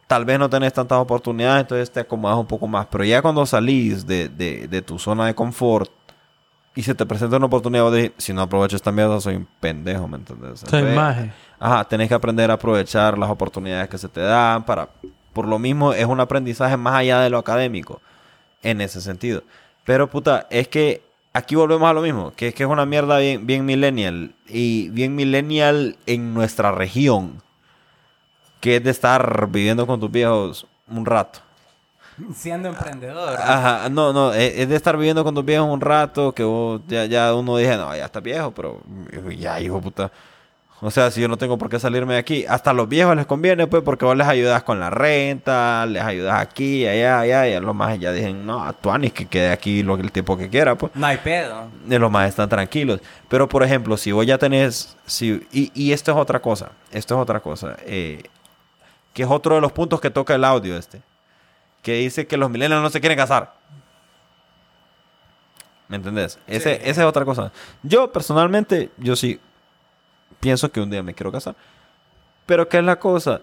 tal 0.08 0.26
vez 0.26 0.40
no 0.40 0.50
tenés 0.50 0.72
tantas 0.74 1.00
oportunidades, 1.00 1.62
entonces 1.62 1.92
te 1.92 2.00
acomodas 2.00 2.38
un 2.38 2.46
poco 2.46 2.68
más, 2.68 2.86
pero 2.90 3.04
ya 3.04 3.22
cuando 3.22 3.46
salís 3.46 4.06
de, 4.08 4.30
de- 4.30 4.68
de 4.68 4.82
tu 4.82 5.00
zona 5.00 5.26
de 5.26 5.34
confort 5.36 5.92
y 6.76 6.82
se 6.82 6.96
te 6.96 7.06
presenta 7.06 7.38
una 7.38 7.46
oportunidad, 7.46 7.84
vos 7.84 7.94
decís, 7.94 8.12
si 8.18 8.34
no 8.34 8.42
aprovecho 8.42 8.76
esta 8.76 8.92
mierda, 8.92 9.20
soy 9.22 9.36
un 9.36 9.48
pendejo, 9.60 10.08
¿me 10.08 10.18
entendés? 10.18 10.62
Soy 10.62 10.84
maje. 10.84 11.32
Ajá, 11.60 11.84
tenés 11.86 12.08
que 12.08 12.16
aprender 12.16 12.50
a 12.50 12.56
aprovechar 12.56 13.18
las 13.18 13.30
oportunidades 13.30 13.90
que 13.90 13.98
se 13.98 14.10
te 14.10 14.22
dan 14.22 14.64
para... 14.64 14.90
Por 15.34 15.48
lo 15.48 15.58
mismo, 15.58 15.94
es 15.94 16.06
un 16.06 16.20
aprendizaje 16.20 16.78
más 16.78 16.96
allá 16.96 17.20
de 17.22 17.30
lo 17.30 17.40
académico, 17.40 18.02
en 18.62 18.82
ese 18.82 19.02
sentido. 19.02 19.44
Pero, 19.84 20.10
puta, 20.10 20.48
es 20.50 20.68
que 20.68 21.02
aquí 21.34 21.56
volvemos 21.56 21.90
a 21.90 21.94
lo 21.94 22.02
mismo, 22.02 22.34
que 22.36 22.50
es 22.50 22.56
que 22.56 22.64
es 22.64 22.70
una 22.70 22.86
mierda 22.86 23.18
bien, 23.18 23.46
bien 23.48 23.66
millennial. 23.66 24.36
Y 24.48 24.90
bien 24.90 25.16
millennial 25.16 25.98
en 26.06 26.34
nuestra 26.34 26.72
región, 26.72 27.42
que 28.60 28.76
es 28.76 28.84
de 28.84 28.92
estar 28.92 29.48
viviendo 29.50 29.88
con 29.88 30.00
tus 30.00 30.12
viejos 30.12 30.68
un 30.88 31.06
rato. 31.06 31.40
Siendo 32.36 32.70
emprendedor. 32.70 33.40
Ajá, 33.40 33.90
no, 33.90 34.14
no, 34.14 34.34
es, 34.34 34.60
es 34.60 34.70
de 34.70 34.76
estar 34.76 34.96
viviendo 34.98 35.24
con 35.24 35.34
tus 35.34 35.46
viejos 35.46 35.68
un 35.68 35.82
rato, 35.82 36.32
que 36.32 36.44
vos 36.44 36.82
ya, 36.88 37.06
ya 37.06 37.34
uno 37.34 37.58
dije, 37.58 37.76
no, 37.78 37.96
ya 37.96 38.06
está 38.06 38.20
viejo, 38.20 38.52
pero 38.52 38.82
ya, 39.38 39.60
hijo 39.60 39.82
puta. 39.82 40.12
O 40.86 40.92
sea, 40.92 41.10
si 41.12 41.22
yo 41.22 41.30
no 41.30 41.38
tengo 41.38 41.58
por 41.58 41.70
qué 41.70 41.80
salirme 41.80 42.16
de 42.16 42.20
aquí, 42.20 42.46
hasta 42.46 42.72
a 42.72 42.74
los 42.74 42.90
viejos 42.90 43.16
les 43.16 43.26
conviene, 43.26 43.68
pues, 43.68 43.84
porque 43.84 44.04
vos 44.04 44.18
les 44.18 44.28
ayudas 44.28 44.64
con 44.64 44.82
la 44.82 44.90
renta, 44.90 45.86
les 45.86 46.04
ayudas 46.04 46.42
aquí, 46.42 46.86
allá, 46.86 47.22
allá, 47.22 47.48
y 47.48 47.54
a 47.54 47.62
los 47.62 47.74
más 47.74 47.98
ya 48.00 48.12
dicen, 48.12 48.46
no, 48.46 48.62
a 48.62 48.74
Tuanis 48.74 49.14
que 49.14 49.26
quede 49.26 49.50
aquí 49.50 49.82
lo, 49.82 49.96
el 49.96 50.12
tiempo 50.12 50.36
que 50.36 50.50
quiera, 50.50 50.76
pues. 50.76 50.92
No 50.94 51.08
hay 51.08 51.18
pedo. 51.18 51.70
De 51.86 51.98
los 51.98 52.12
más 52.12 52.28
están 52.28 52.50
tranquilos. 52.50 53.00
Pero, 53.30 53.48
por 53.48 53.64
ejemplo, 53.64 53.96
si 53.96 54.12
vos 54.12 54.26
ya 54.26 54.38
tenés. 54.38 54.98
Si, 55.06 55.48
y, 55.54 55.72
y 55.74 55.94
esto 55.94 56.12
es 56.12 56.18
otra 56.18 56.42
cosa. 56.42 56.72
Esto 56.92 57.16
es 57.16 57.22
otra 57.22 57.40
cosa. 57.40 57.78
eh, 57.86 58.22
que 59.14 59.24
es 59.24 59.30
otro 59.30 59.56
de 59.56 59.62
los 59.62 59.72
puntos 59.72 60.02
que 60.02 60.10
toca 60.10 60.36
el 60.36 60.44
audio 60.44 60.76
este. 60.76 61.02
Que 61.84 61.94
dice 61.94 62.26
que 62.26 62.38
los 62.38 62.50
millennials 62.50 62.82
no 62.82 62.90
se 62.90 63.00
quieren 63.00 63.18
casar. 63.18 63.54
¿Me 65.88 65.98
entendés? 65.98 66.40
Ese, 66.48 66.90
Esa 66.90 67.02
es 67.02 67.08
otra 67.08 67.24
cosa. 67.24 67.52
Yo, 67.84 68.12
personalmente, 68.12 68.90
yo 68.98 69.16
sí 69.16 69.40
pienso 70.40 70.72
que 70.72 70.82
un 70.82 70.90
día 70.90 71.04
me 71.04 71.14
quiero 71.14 71.32
casar. 71.32 71.56
Pero, 72.48 72.68
¿qué 72.68 72.80
es 72.80 72.84
la 72.84 72.98
cosa? 72.98 73.42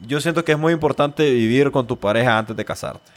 Yo 0.00 0.20
siento 0.20 0.44
que 0.44 0.52
es 0.52 0.58
muy 0.58 0.72
importante 0.72 1.30
vivir 1.30 1.70
con 1.70 1.86
tu 1.86 1.96
pareja 1.96 2.36
antes 2.36 2.56
de 2.56 2.64
casarte. 2.64 3.12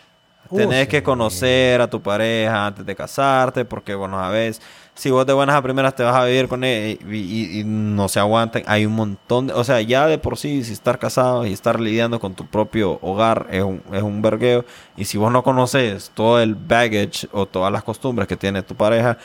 Uh, 0.49 0.57
Tenés 0.57 0.85
sí. 0.85 0.87
que 0.87 1.03
conocer 1.03 1.81
a 1.81 1.89
tu 1.89 2.01
pareja 2.01 2.67
antes 2.67 2.85
de 2.85 2.95
casarte, 2.95 3.65
porque, 3.65 3.95
bueno, 3.95 4.19
a 4.19 4.29
veces, 4.29 4.61
si 4.99 5.11
vos 5.11 5.25
de 5.25 5.31
buenas 5.31 5.55
a 5.55 5.61
primeras 5.61 5.95
te 5.95 6.03
vas 6.03 6.13
a 6.13 6.25
vivir 6.25 6.49
con 6.49 6.61
él 6.65 6.99
y, 7.09 7.63
no 7.65 8.09
se 8.09 8.19
aguantan, 8.19 8.63
hay 8.65 8.85
un 8.85 8.91
montón 8.95 9.47
de... 9.47 9.53
O 9.53 9.63
sea, 9.63 9.79
ya 9.79 10.07
de 10.07 10.17
por 10.17 10.37
sí, 10.37 10.61
si 10.65 10.73
estar 10.73 10.99
casado 10.99 11.45
y 11.45 11.53
estar 11.53 11.79
lidiando 11.79 12.19
con 12.19 12.35
tu 12.35 12.45
propio 12.45 12.99
hogar 13.01 13.47
es 13.49 13.63
un, 13.63 13.81
es 13.93 14.03
un 14.03 14.21
vergueo. 14.21 14.65
Y 14.97 15.05
si 15.05 15.17
vos 15.17 15.31
no 15.31 15.41
conoces 15.41 16.11
todo 16.13 16.41
el 16.41 16.53
baggage 16.53 17.29
o 17.31 17.45
todas 17.45 17.71
las 17.71 17.81
costumbres 17.81 18.27
que 18.27 18.35
tiene 18.35 18.61
tu 18.61 18.75
pareja, 18.75 19.17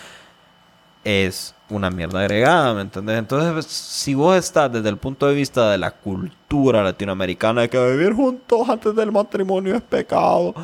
es 1.03 1.57
una 1.69 1.91
mierda 1.91 2.21
agregada, 2.21 2.73
¿me 2.73 2.83
entendés? 2.83 3.19
Entonces, 3.19 3.67
si 3.67 4.15
vos 4.15 4.37
estás 4.37 4.71
desde 4.73 4.89
el 4.91 4.97
punto 4.97 5.27
de 5.27 5.35
vista 5.35 5.73
de 5.73 5.79
la 5.79 5.91
cultura 5.91 6.85
latinoamericana 6.85 7.63
de 7.63 7.69
que 7.69 7.85
vivir 7.91 8.13
juntos 8.13 8.69
antes 8.69 8.95
del 8.95 9.11
matrimonio 9.11 9.75
es 9.75 9.83
pecado, 9.83 10.55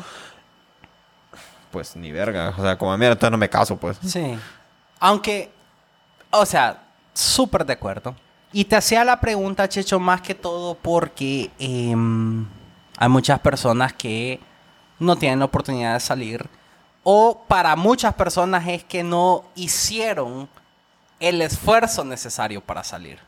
pues 1.69 1.97
ni 1.97 2.13
verga. 2.13 2.53
O 2.57 2.61
sea, 2.61 2.77
como 2.77 2.97
mierda, 2.97 3.11
entonces 3.11 3.31
no 3.31 3.37
me 3.37 3.49
caso, 3.49 3.75
pues. 3.75 3.97
Sí. 4.05 4.37
Aunque, 5.01 5.51
o 6.29 6.45
sea, 6.45 6.83
súper 7.13 7.65
de 7.65 7.73
acuerdo. 7.73 8.15
Y 8.53 8.65
te 8.65 8.75
hacía 8.75 9.03
la 9.03 9.19
pregunta, 9.19 9.67
Checho, 9.67 9.99
más 9.99 10.21
que 10.21 10.35
todo 10.35 10.75
porque 10.75 11.51
em, 11.59 12.47
hay 12.97 13.09
muchas 13.09 13.39
personas 13.39 13.93
que 13.93 14.39
no 14.99 15.15
tienen 15.15 15.39
la 15.39 15.45
oportunidad 15.45 15.95
de 15.95 15.99
salir. 15.99 16.47
O 17.03 17.43
para 17.47 17.75
muchas 17.75 18.13
personas 18.13 18.67
es 18.67 18.83
que 18.83 19.03
no 19.03 19.43
hicieron 19.55 20.47
el 21.19 21.41
esfuerzo 21.41 22.03
necesario 22.03 22.61
para 22.61 22.83
salir. 22.83 23.19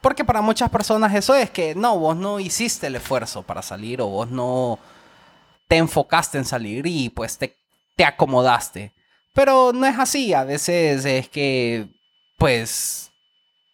Porque 0.00 0.24
para 0.24 0.42
muchas 0.42 0.70
personas 0.70 1.12
eso 1.12 1.34
es 1.34 1.50
que 1.50 1.74
no, 1.74 1.98
vos 1.98 2.16
no 2.16 2.38
hiciste 2.38 2.86
el 2.86 2.96
esfuerzo 2.96 3.42
para 3.42 3.62
salir 3.62 4.00
o 4.00 4.06
vos 4.06 4.30
no 4.30 4.78
te 5.66 5.76
enfocaste 5.76 6.38
en 6.38 6.44
salir 6.44 6.86
y 6.86 7.08
pues 7.08 7.36
te, 7.36 7.56
te 7.96 8.04
acomodaste. 8.04 8.92
Pero 9.34 9.72
no 9.72 9.84
es 9.84 9.98
así, 9.98 10.32
a 10.32 10.44
veces 10.44 11.04
es 11.04 11.28
que 11.28 11.88
pues 12.38 13.10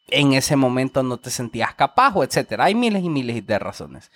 en 0.09 0.33
ese 0.33 0.57
momento 0.57 1.03
no 1.03 1.19
te 1.19 1.31
sentías 1.31 1.75
capaz 1.75 2.15
o 2.17 2.25
etcétera. 2.25 2.65
Hay 2.65 2.75
miles 2.75 3.05
y 3.05 3.09
miles 3.09 3.47
de 3.47 3.59
razones. 3.59 4.11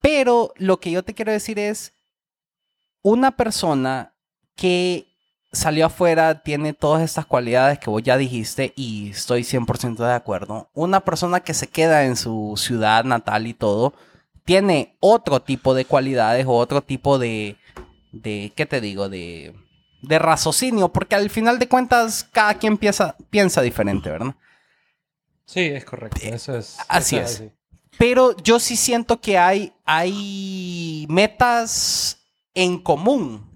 Pero 0.00 0.52
lo 0.56 0.80
que 0.80 0.90
yo 0.90 1.02
te 1.02 1.12
quiero 1.12 1.32
decir 1.32 1.58
es, 1.58 1.92
una 3.02 3.32
persona 3.32 4.14
que 4.54 5.06
salió 5.52 5.86
afuera 5.86 6.42
tiene 6.42 6.72
todas 6.72 7.02
estas 7.02 7.26
cualidades 7.26 7.78
que 7.78 7.90
vos 7.90 8.02
ya 8.02 8.16
dijiste 8.16 8.72
y 8.76 9.10
estoy 9.10 9.42
100% 9.42 9.96
de 9.96 10.14
acuerdo. 10.14 10.70
Una 10.74 11.00
persona 11.00 11.40
que 11.40 11.54
se 11.54 11.66
queda 11.66 12.04
en 12.04 12.16
su 12.16 12.54
ciudad 12.56 13.04
natal 13.04 13.46
y 13.46 13.54
todo, 13.54 13.92
tiene 14.44 14.96
otro 15.00 15.40
tipo 15.42 15.74
de 15.74 15.84
cualidades 15.84 16.46
o 16.46 16.52
otro 16.52 16.82
tipo 16.82 17.18
de, 17.18 17.56
de 18.12 18.52
¿qué 18.54 18.66
te 18.66 18.80
digo? 18.80 19.08
De, 19.08 19.54
de 20.02 20.18
raciocinio, 20.18 20.88
porque 20.88 21.14
al 21.14 21.30
final 21.30 21.58
de 21.58 21.68
cuentas 21.68 22.28
cada 22.32 22.54
quien 22.54 22.76
piensa, 22.78 23.16
piensa 23.30 23.62
diferente, 23.62 24.10
¿verdad? 24.10 24.34
Sí, 25.44 25.60
es 25.60 25.84
correcto. 25.84 26.20
Eso 26.22 26.56
es. 26.56 26.78
así 26.88 27.16
eso 27.16 27.24
es. 27.24 27.34
así. 27.34 27.52
Pero 27.98 28.36
yo 28.38 28.58
sí 28.60 28.76
siento 28.76 29.20
que 29.20 29.36
hay, 29.36 29.72
hay 29.84 31.06
metas 31.10 32.18
en 32.54 32.78
común. 32.78 33.46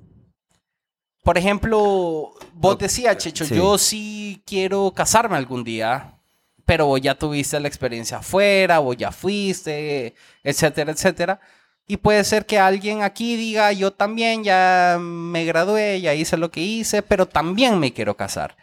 Por 1.22 1.38
ejemplo, 1.38 2.34
vos 2.52 2.78
decías, 2.78 3.16
Checho, 3.16 3.46
sí. 3.46 3.54
yo 3.54 3.78
sí 3.78 4.42
quiero 4.44 4.92
casarme 4.94 5.36
algún 5.36 5.64
día, 5.64 6.18
pero 6.66 6.86
vos 6.86 7.00
ya 7.00 7.14
tuviste 7.14 7.58
la 7.58 7.68
experiencia 7.68 8.18
afuera, 8.18 8.80
vos 8.80 8.96
ya 8.96 9.10
fuiste, 9.10 10.14
etcétera, 10.42 10.92
etcétera. 10.92 11.40
Y 11.86 11.98
puede 11.98 12.24
ser 12.24 12.46
que 12.46 12.58
alguien 12.58 13.02
aquí 13.02 13.36
diga, 13.36 13.70
yo 13.72 13.90
también 13.92 14.42
ya 14.42 14.96
me 15.00 15.44
gradué, 15.44 16.00
ya 16.00 16.14
hice 16.14 16.36
lo 16.38 16.50
que 16.50 16.60
hice, 16.60 17.02
pero 17.02 17.26
también 17.26 17.78
me 17.78 17.92
quiero 17.92 18.16
casar. 18.16 18.56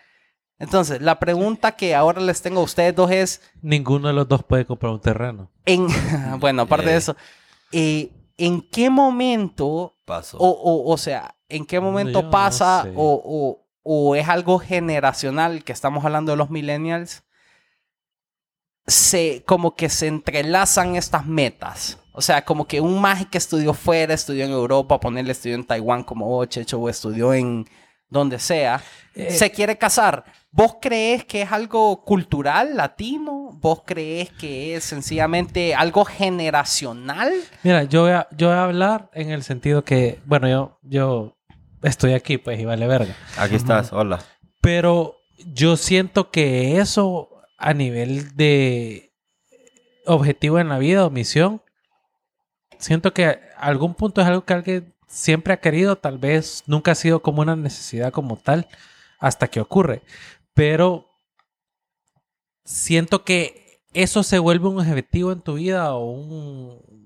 Entonces, 0.57 1.01
la 1.01 1.19
pregunta 1.19 1.71
que 1.73 1.93
ahora 1.95 2.21
les 2.21 2.41
tengo 2.41 2.61
a 2.61 2.63
ustedes 2.63 2.95
dos 2.95 3.11
es, 3.11 3.41
Ninguno 3.61 4.07
de 4.07 4.13
los 4.15 4.27
dos 4.27 4.43
puede 4.43 4.65
comprar 4.65 4.91
un 4.91 5.01
terreno. 5.01 5.51
en, 5.65 5.87
bueno, 6.39 6.63
aparte 6.63 6.87
de 6.87 6.93
Eh. 6.93 6.97
eso, 6.97 7.15
eh, 7.71 8.11
¿en 8.37 8.61
qué 8.69 8.89
momento, 8.89 9.95
Paso. 10.05 10.37
o, 10.39 10.49
o, 10.49 10.91
o 10.91 10.97
sea, 10.97 11.35
en 11.49 11.65
qué 11.65 11.79
momento 11.79 12.19
yo 12.21 12.25
no 12.25 12.31
pasa 12.31 12.83
sé. 12.83 12.93
o, 12.95 13.21
o, 13.23 13.67
o 13.83 14.15
es 14.15 14.27
algo 14.29 14.59
generacional 14.59 15.63
que 15.63 15.73
estamos 15.73 16.05
hablando 16.05 16.31
de 16.31 16.37
los 16.37 16.49
millennials, 16.49 17.23
se, 18.91 19.43
como 19.45 19.75
que 19.75 19.89
se 19.89 20.07
entrelazan 20.07 20.95
estas 20.95 21.25
metas. 21.25 21.97
O 22.13 22.21
sea, 22.21 22.43
como 22.43 22.67
que 22.67 22.81
un 22.81 22.99
maje 22.99 23.25
que 23.31 23.37
estudió 23.37 23.73
fuera, 23.73 24.13
estudió 24.13 24.43
en 24.45 24.51
Europa, 24.51 24.99
ponerle 24.99 25.31
estudió 25.31 25.55
en 25.55 25.63
Taiwán 25.65 26.03
como 26.03 26.25
vos, 26.27 26.47
Checho, 26.49 26.79
o 26.79 26.89
estudió 26.89 27.33
en 27.33 27.65
donde 28.09 28.37
sea, 28.39 28.81
Eh. 29.15 29.31
se 29.31 29.49
quiere 29.51 29.77
casar. 29.77 30.25
¿Vos 30.51 30.75
crees 30.81 31.23
que 31.23 31.43
es 31.43 31.51
algo 31.51 32.03
cultural 32.03 32.75
latino? 32.75 33.51
¿Vos 33.61 33.83
crees 33.85 34.29
que 34.31 34.75
es 34.75 34.83
sencillamente 34.83 35.73
algo 35.73 36.03
generacional? 36.03 37.31
Mira, 37.63 37.83
yo 37.83 38.01
voy, 38.03 38.11
a, 38.11 38.27
yo 38.35 38.47
voy 38.47 38.57
a 38.57 38.63
hablar 38.65 39.09
en 39.13 39.31
el 39.31 39.43
sentido 39.43 39.83
que, 39.85 40.19
bueno, 40.25 40.49
yo, 40.49 40.77
yo 40.83 41.37
estoy 41.83 42.13
aquí, 42.13 42.37
pues, 42.37 42.59
y 42.59 42.65
vale 42.65 42.85
verga. 42.87 43.15
Aquí 43.37 43.55
estás, 43.55 43.93
hola. 43.93 44.19
Pero 44.59 45.15
yo 45.45 45.77
siento 45.77 46.31
que 46.31 46.77
eso 46.79 47.29
a 47.61 47.73
nivel 47.73 48.35
de 48.35 49.13
objetivo 50.05 50.59
en 50.59 50.69
la 50.69 50.79
vida 50.79 51.05
o 51.05 51.11
misión, 51.11 51.61
siento 52.79 53.13
que 53.13 53.25
a 53.25 53.39
algún 53.57 53.93
punto 53.93 54.19
es 54.19 54.27
algo 54.27 54.45
que 54.45 54.53
alguien 54.53 54.95
siempre 55.07 55.53
ha 55.53 55.59
querido, 55.59 55.95
tal 55.97 56.17
vez 56.17 56.63
nunca 56.65 56.91
ha 56.91 56.95
sido 56.95 57.21
como 57.21 57.41
una 57.43 57.55
necesidad 57.55 58.11
como 58.11 58.35
tal 58.37 58.67
hasta 59.19 59.47
que 59.47 59.61
ocurre. 59.61 60.01
Pero 60.55 61.07
siento 62.65 63.23
que 63.23 63.79
eso 63.93 64.23
se 64.23 64.39
vuelve 64.39 64.67
un 64.67 64.79
objetivo 64.79 65.31
en 65.31 65.41
tu 65.41 65.55
vida 65.55 65.93
o 65.93 66.11
un 66.11 67.01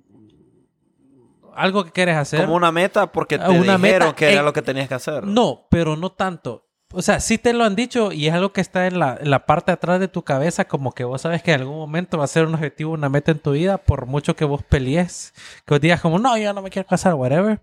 algo 1.53 1.83
que 1.83 1.91
quieres 1.91 2.15
hacer. 2.15 2.41
Como 2.41 2.55
una 2.55 2.71
meta 2.71 3.11
porque 3.11 3.37
te 3.37 3.45
Una 3.45 3.77
dijeron 3.77 3.81
meta 3.81 4.15
que 4.15 4.31
era 4.31 4.43
lo 4.43 4.53
que 4.53 4.61
tenías 4.61 4.87
que 4.87 4.95
hacer. 4.95 5.25
No, 5.25 5.67
pero 5.69 5.95
no 5.95 6.11
tanto. 6.11 6.64
O 6.95 7.01
sea, 7.01 7.19
sí 7.19 7.37
te 7.37 7.51
lo 7.51 7.65
han 7.65 7.75
dicho 7.75 8.13
y 8.13 8.27
es 8.27 8.33
algo 8.33 8.53
que 8.53 8.61
está 8.61 8.87
en 8.87 8.99
la, 8.99 9.17
en 9.19 9.29
la 9.29 9.45
parte 9.45 9.71
de 9.71 9.73
atrás 9.73 9.99
de 9.99 10.07
tu 10.07 10.23
cabeza, 10.23 10.65
como 10.65 10.93
que 10.93 11.03
vos 11.03 11.21
sabes 11.21 11.43
que 11.43 11.51
en 11.51 11.59
algún 11.59 11.75
momento 11.75 12.17
va 12.17 12.23
a 12.23 12.27
ser 12.27 12.45
un 12.45 12.53
objetivo, 12.53 12.93
una 12.93 13.09
meta 13.09 13.31
en 13.31 13.39
tu 13.39 13.51
vida, 13.51 13.77
por 13.77 14.05
mucho 14.05 14.35
que 14.37 14.45
vos 14.45 14.63
pelees, 14.63 15.33
que 15.65 15.73
vos 15.73 15.81
digas 15.81 15.99
como, 15.99 16.19
no, 16.19 16.37
yo 16.37 16.53
no 16.53 16.61
me 16.61 16.69
quiero 16.69 16.87
casar, 16.87 17.15
whatever. 17.15 17.59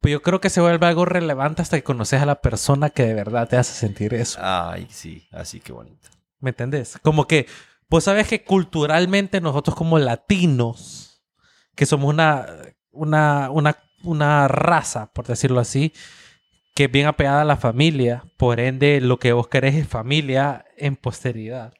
Pues 0.00 0.12
yo 0.12 0.20
creo 0.20 0.40
que 0.40 0.50
se 0.50 0.60
vuelve 0.60 0.86
algo 0.86 1.06
relevante 1.06 1.62
hasta 1.62 1.78
que 1.78 1.82
conoces 1.82 2.20
a 2.20 2.26
la 2.26 2.42
persona 2.42 2.90
que 2.90 3.04
de 3.04 3.14
verdad 3.14 3.48
te 3.48 3.56
hace 3.56 3.72
sentir 3.72 4.12
eso. 4.12 4.38
Ay, 4.42 4.86
sí, 4.90 5.26
así 5.32 5.60
que 5.60 5.72
bonito. 5.72 6.10
¿Me 6.38 6.50
entendés? 6.50 6.98
Como 7.02 7.26
que 7.26 7.46
vos 7.88 8.04
sabes 8.04 8.28
que 8.28 8.44
culturalmente 8.44 9.40
nosotros 9.40 9.74
como 9.74 9.98
latinos, 9.98 11.22
que 11.74 11.86
somos 11.86 12.12
una, 12.12 12.46
una, 12.90 13.50
una, 13.50 13.76
una 14.02 14.48
raza, 14.48 15.12
por 15.12 15.26
decirlo 15.26 15.60
así, 15.60 15.94
que 16.74 16.84
es 16.84 16.92
bien 16.92 17.06
apegada 17.06 17.42
a 17.42 17.44
la 17.44 17.56
familia, 17.56 18.24
por 18.36 18.60
ende 18.60 19.00
lo 19.00 19.18
que 19.18 19.32
vos 19.32 19.48
querés 19.48 19.74
es 19.74 19.88
familia 19.88 20.64
en 20.76 20.96
posteridad. 20.96 21.74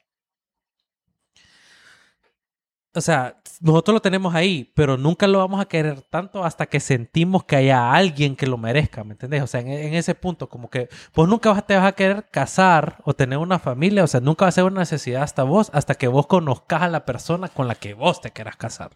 O 2.93 2.99
sea, 2.99 3.41
nosotros 3.61 3.93
lo 3.93 4.01
tenemos 4.01 4.35
ahí, 4.35 4.69
pero 4.75 4.97
nunca 4.97 5.25
lo 5.25 5.37
vamos 5.37 5.61
a 5.61 5.65
querer 5.65 6.01
tanto 6.01 6.43
hasta 6.43 6.65
que 6.65 6.81
sentimos 6.81 7.45
que 7.45 7.55
haya 7.55 7.93
alguien 7.93 8.35
que 8.35 8.47
lo 8.47 8.57
merezca, 8.57 9.05
¿me 9.05 9.13
entendés? 9.13 9.41
O 9.43 9.47
sea, 9.47 9.61
en, 9.61 9.93
ese 9.93 10.13
punto, 10.13 10.49
como 10.49 10.69
que 10.69 10.89
vos 11.15 11.29
nunca 11.29 11.53
vas, 11.53 11.65
te 11.65 11.75
vas 11.75 11.85
a 11.85 11.93
querer 11.93 12.27
casar 12.29 12.97
o 13.05 13.13
tener 13.13 13.37
una 13.37 13.59
familia, 13.59 14.03
o 14.03 14.07
sea, 14.07 14.19
nunca 14.19 14.43
va 14.43 14.49
a 14.49 14.51
ser 14.51 14.65
una 14.65 14.81
necesidad 14.81 15.23
hasta 15.23 15.43
vos, 15.43 15.69
hasta 15.73 15.95
que 15.95 16.09
vos 16.09 16.27
conozcas 16.27 16.81
a 16.81 16.89
la 16.89 17.05
persona 17.05 17.47
con 17.47 17.67
la 17.67 17.75
que 17.75 17.93
vos 17.93 18.19
te 18.19 18.31
quieras 18.31 18.57
casar. 18.57 18.91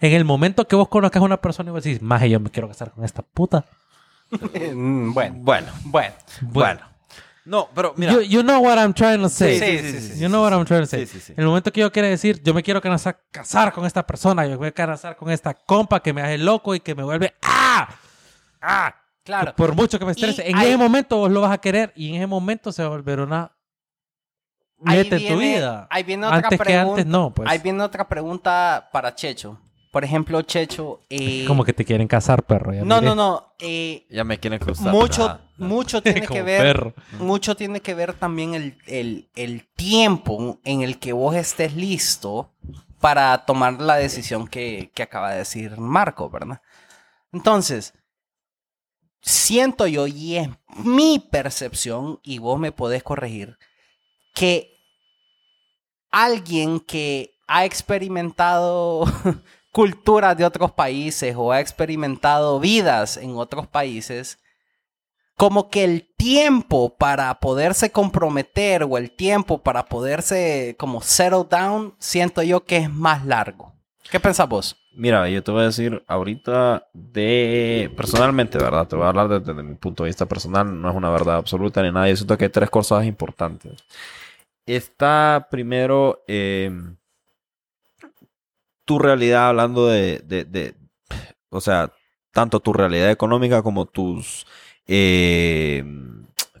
En 0.00 0.12
el 0.12 0.24
momento 0.24 0.68
que 0.68 0.76
vos 0.76 0.88
conozcas 0.88 1.20
a 1.20 1.24
una 1.24 1.40
persona 1.40 1.70
y 1.70 1.72
vos 1.72 1.82
decís, 1.82 2.02
más 2.02 2.22
yo 2.22 2.38
me 2.38 2.50
quiero 2.50 2.68
casar 2.68 2.92
con 2.92 3.04
esta 3.04 3.22
puta. 3.22 3.64
Mm, 4.30 5.12
bueno, 5.12 5.36
Bueno, 5.40 5.66
bueno. 5.84 6.14
bueno. 6.42 6.80
No, 7.44 7.68
pero 7.74 7.94
mira. 7.96 8.12
You, 8.12 8.20
you 8.20 8.42
know 8.42 8.62
what 8.62 8.76
I'm 8.78 8.92
trying 8.92 9.20
to 9.22 9.28
say. 9.28 9.58
Sí, 9.58 9.78
sí, 9.78 9.92
sí, 10.00 10.08
sí, 10.14 10.20
you 10.20 10.28
know 10.28 10.42
what 10.44 10.52
I'm 10.52 10.64
trying 10.64 10.82
to 10.82 10.86
say. 10.86 11.06
Sí, 11.06 11.18
sí, 11.18 11.20
sí. 11.20 11.32
En 11.32 11.40
el 11.40 11.46
momento 11.46 11.72
que 11.72 11.80
yo 11.80 11.90
quiero 11.90 12.06
decir, 12.06 12.40
yo 12.42 12.54
me 12.54 12.62
quiero 12.62 12.80
casar, 12.80 13.18
casar 13.30 13.72
con 13.72 13.86
esta 13.86 14.06
persona, 14.06 14.44
yo 14.44 14.50
me 14.52 14.56
voy 14.56 14.66
a 14.68 14.72
casar 14.72 15.16
con 15.16 15.30
esta 15.30 15.54
compa 15.54 16.00
que 16.00 16.12
me 16.12 16.22
hace 16.22 16.38
loco 16.38 16.74
y 16.74 16.80
que 16.80 16.94
me 16.94 17.02
vuelve 17.02 17.34
¡ah! 17.42 17.88
¡ah! 18.60 18.94
Claro. 19.24 19.54
Por 19.56 19.74
mucho 19.74 19.98
que 19.98 20.04
me 20.04 20.12
estrese. 20.12 20.44
Y 20.46 20.50
En 20.52 20.58
hay- 20.58 20.68
ese 20.68 20.76
momento 20.76 21.16
vos 21.16 21.30
lo 21.30 21.40
vas 21.40 21.52
a 21.52 21.58
querer 21.58 21.92
y 21.96 22.10
en 22.10 22.16
ese 22.16 22.26
momento 22.26 22.72
se 22.72 22.82
va 22.82 22.88
a 22.88 22.90
volver 22.92 23.20
una 23.20 23.50
en 24.86 25.08
tu 25.28 25.38
vida. 25.38 25.86
Ahí 25.90 26.02
viene 26.02 26.26
otra 26.26 26.36
antes 26.38 26.50
que 26.58 26.64
pregunta. 26.64 26.90
antes 26.90 27.06
no, 27.06 27.32
pues. 27.34 27.48
Ahí 27.50 27.58
viene 27.58 27.82
otra 27.82 28.08
pregunta 28.08 28.88
para 28.92 29.14
Checho. 29.14 29.58
Por 29.90 30.04
ejemplo, 30.04 30.40
Checho. 30.42 31.00
eh, 31.10 31.44
Como 31.48 31.64
que 31.64 31.72
te 31.72 31.84
quieren 31.84 32.06
casar, 32.06 32.44
perro. 32.44 32.72
ya 32.72 32.84
No, 32.84 32.96
miré. 32.96 33.06
no, 33.08 33.14
no. 33.16 33.54
eh, 33.58 34.06
Ya 34.08 34.22
me 34.24 34.38
quieren 34.38 34.58
cruzar. 34.60 34.92
mucho, 34.92 35.24
Ah, 35.26 35.40
mucho 35.58 36.00
tiene 36.02 36.20
que 36.28 36.42
ver. 36.42 36.62
perro. 36.62 36.94
Mucho 37.18 37.56
tiene 37.56 37.80
que 37.80 37.94
ver 37.94 38.14
también 38.14 38.54
el, 38.54 38.78
el- 38.86 39.28
el 39.34 39.66
tiempo 39.74 40.60
en 40.64 40.82
el 40.82 40.98
que 41.00 41.12
vos 41.12 41.34
estés 41.34 41.74
listo 41.74 42.52
para 43.00 43.44
tomar 43.46 43.80
la 43.80 43.96
decisión 43.96 44.46
que, 44.46 44.92
que 44.94 45.02
acaba 45.02 45.30
de 45.32 45.38
decir 45.38 45.76
Marco, 45.78 46.30
¿verdad? 46.30 46.60
Entonces, 47.32 47.94
siento 49.22 49.86
yo, 49.86 50.06
y 50.06 50.36
es 50.36 50.48
mi 50.84 51.18
percepción, 51.18 52.20
y 52.22 52.38
vos 52.38 52.60
me 52.60 52.70
podés 52.72 53.02
corregir, 53.02 53.56
que 54.34 54.70
alguien 56.10 56.78
que 56.80 57.32
ha 57.46 57.64
experimentado 57.64 59.04
culturas 59.72 60.36
de 60.36 60.44
otros 60.44 60.72
países 60.72 61.34
o 61.36 61.52
ha 61.52 61.60
experimentado 61.60 62.58
vidas 62.60 63.16
en 63.16 63.36
otros 63.36 63.66
países, 63.66 64.38
como 65.36 65.70
que 65.70 65.84
el 65.84 66.06
tiempo 66.16 66.96
para 66.98 67.32
poderse 67.40 67.90
comprometer 67.90 68.84
o 68.84 68.98
el 68.98 69.10
tiempo 69.10 69.62
para 69.62 69.86
poderse 69.86 70.76
como 70.78 71.00
settle 71.00 71.46
down, 71.48 71.94
siento 71.98 72.42
yo 72.42 72.64
que 72.64 72.76
es 72.76 72.90
más 72.90 73.24
largo. 73.24 73.72
¿Qué 74.10 74.20
pensás 74.20 74.48
vos? 74.48 74.76
Mira, 74.92 75.28
yo 75.28 75.42
te 75.42 75.52
voy 75.52 75.62
a 75.62 75.66
decir 75.66 76.02
ahorita 76.08 76.88
de 76.92 77.90
personalmente, 77.96 78.58
¿verdad? 78.58 78.88
Te 78.88 78.96
voy 78.96 79.06
a 79.06 79.08
hablar 79.08 79.28
desde, 79.28 79.62
mi 79.62 79.76
punto 79.76 80.02
de 80.02 80.08
vista 80.08 80.26
personal, 80.26 80.80
no 80.80 80.90
es 80.90 80.96
una 80.96 81.10
verdad 81.10 81.36
absoluta 81.36 81.80
ni 81.82 81.92
nada. 81.92 82.08
Yo 82.08 82.16
siento 82.16 82.36
que 82.36 82.46
hay 82.46 82.50
tres 82.50 82.68
cosas 82.70 83.06
importantes. 83.06 83.82
Está 84.66 85.46
primero 85.50 86.22
eh, 86.26 86.70
tu 88.90 88.98
realidad 88.98 89.48
hablando 89.50 89.86
de, 89.86 90.18
de- 90.24 90.44
de- 90.44 90.74
o 91.50 91.60
sea, 91.60 91.92
tanto 92.32 92.58
tu 92.60 92.72
realidad 92.72 93.10
económica 93.12 93.62
como 93.62 93.86
tus, 93.86 94.46
eh, 94.88 95.84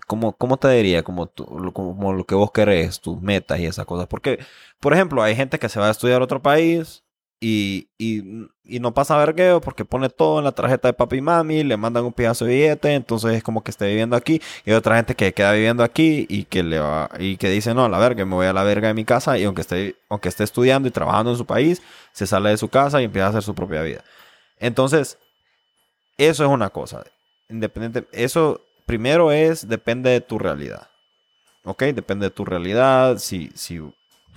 como, 0.06 0.32
¿cómo 0.36 0.56
te 0.56 0.68
diría? 0.68 1.02
Como, 1.02 1.26
tu- 1.26 1.44
como 1.72 2.12
lo 2.12 2.24
que 2.24 2.36
vos 2.36 2.52
querés, 2.52 3.00
tus 3.00 3.20
metas 3.20 3.58
y 3.60 3.66
esas 3.66 3.84
cosas. 3.86 4.06
Porque, 4.06 4.38
por 4.80 4.92
ejemplo, 4.94 5.22
hay 5.24 5.34
gente 5.34 5.58
que 5.58 5.68
se 5.68 5.80
va 5.80 5.88
a 5.88 5.90
estudiar 5.90 6.20
a 6.20 6.24
otro 6.24 6.40
país 6.42 7.02
y, 7.42 7.88
y, 7.96 8.22
y 8.64 8.80
no 8.80 8.92
pasa 8.92 9.16
vergueo 9.16 9.62
porque 9.62 9.86
pone 9.86 10.10
todo 10.10 10.38
en 10.38 10.44
la 10.44 10.52
tarjeta 10.52 10.88
de 10.88 10.92
papi 10.92 11.16
y 11.16 11.20
mami, 11.22 11.64
le 11.64 11.78
mandan 11.78 12.04
un 12.04 12.12
pedazo 12.12 12.44
de 12.44 12.54
billete, 12.54 12.94
entonces 12.94 13.32
es 13.32 13.42
como 13.42 13.64
que 13.64 13.70
esté 13.70 13.88
viviendo 13.88 14.14
aquí. 14.14 14.42
Y 14.66 14.70
hay 14.70 14.76
otra 14.76 14.96
gente 14.96 15.14
que 15.14 15.32
queda 15.32 15.52
viviendo 15.52 15.82
aquí 15.82 16.26
y 16.28 16.44
que 16.44 16.62
le 16.62 16.78
va, 16.78 17.08
y 17.18 17.38
que 17.38 17.48
dice, 17.48 17.72
no, 17.72 17.86
a 17.86 17.88
la 17.88 17.98
verga, 17.98 18.26
me 18.26 18.34
voy 18.34 18.46
a 18.46 18.52
la 18.52 18.62
verga 18.62 18.88
de 18.88 18.94
mi 18.94 19.06
casa 19.06 19.38
y 19.38 19.44
aunque 19.44 19.62
esté, 19.62 19.96
aunque 20.10 20.28
esté 20.28 20.44
estudiando 20.44 20.86
y 20.86 20.90
trabajando 20.90 21.30
en 21.30 21.38
su 21.38 21.46
país, 21.46 21.82
se 22.12 22.26
sale 22.26 22.50
de 22.50 22.58
su 22.58 22.68
casa 22.68 23.00
y 23.00 23.04
empieza 23.04 23.26
a 23.26 23.30
hacer 23.30 23.42
su 23.42 23.54
propia 23.54 23.82
vida. 23.82 24.04
Entonces, 24.58 25.16
eso 26.18 26.44
es 26.44 26.50
una 26.50 26.68
cosa. 26.68 27.04
Independiente, 27.48 28.06
eso 28.12 28.60
primero 28.84 29.32
es, 29.32 29.66
depende 29.66 30.10
de 30.10 30.20
tu 30.20 30.38
realidad. 30.38 30.88
¿Ok? 31.64 31.84
Depende 31.84 32.26
de 32.26 32.30
tu 32.30 32.44
realidad. 32.44 33.16
Si, 33.18 33.50
si, 33.54 33.80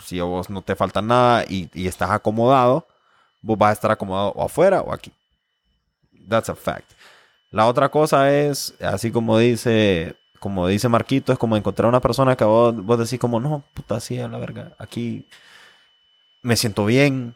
si 0.01 0.19
a 0.19 0.23
vos 0.23 0.49
no 0.49 0.61
te 0.61 0.75
falta 0.75 1.01
nada 1.01 1.43
y, 1.47 1.69
y 1.73 1.87
estás 1.87 2.09
acomodado, 2.11 2.87
vos 3.43 3.57
vas 3.57 3.69
a 3.69 3.73
estar 3.73 3.91
acomodado 3.91 4.29
o 4.29 4.43
afuera 4.43 4.81
o 4.81 4.91
aquí. 4.91 5.11
That's 6.27 6.49
a 6.49 6.55
fact. 6.55 6.93
La 7.51 7.67
otra 7.67 7.89
cosa 7.89 8.33
es, 8.33 8.73
así 8.81 9.11
como 9.11 9.37
dice, 9.37 10.15
como 10.39 10.67
dice 10.67 10.89
Marquito, 10.89 11.31
es 11.31 11.37
como 11.37 11.55
encontrar 11.55 11.87
una 11.87 12.01
persona 12.01 12.35
que 12.35 12.45
vos, 12.45 12.75
vos 12.75 12.97
decís 12.97 13.19
como, 13.19 13.39
no, 13.39 13.63
puta, 13.75 13.99
sí, 13.99 14.19
a 14.19 14.27
la 14.27 14.39
verga, 14.39 14.73
aquí 14.79 15.27
me 16.41 16.55
siento 16.55 16.85
bien, 16.85 17.35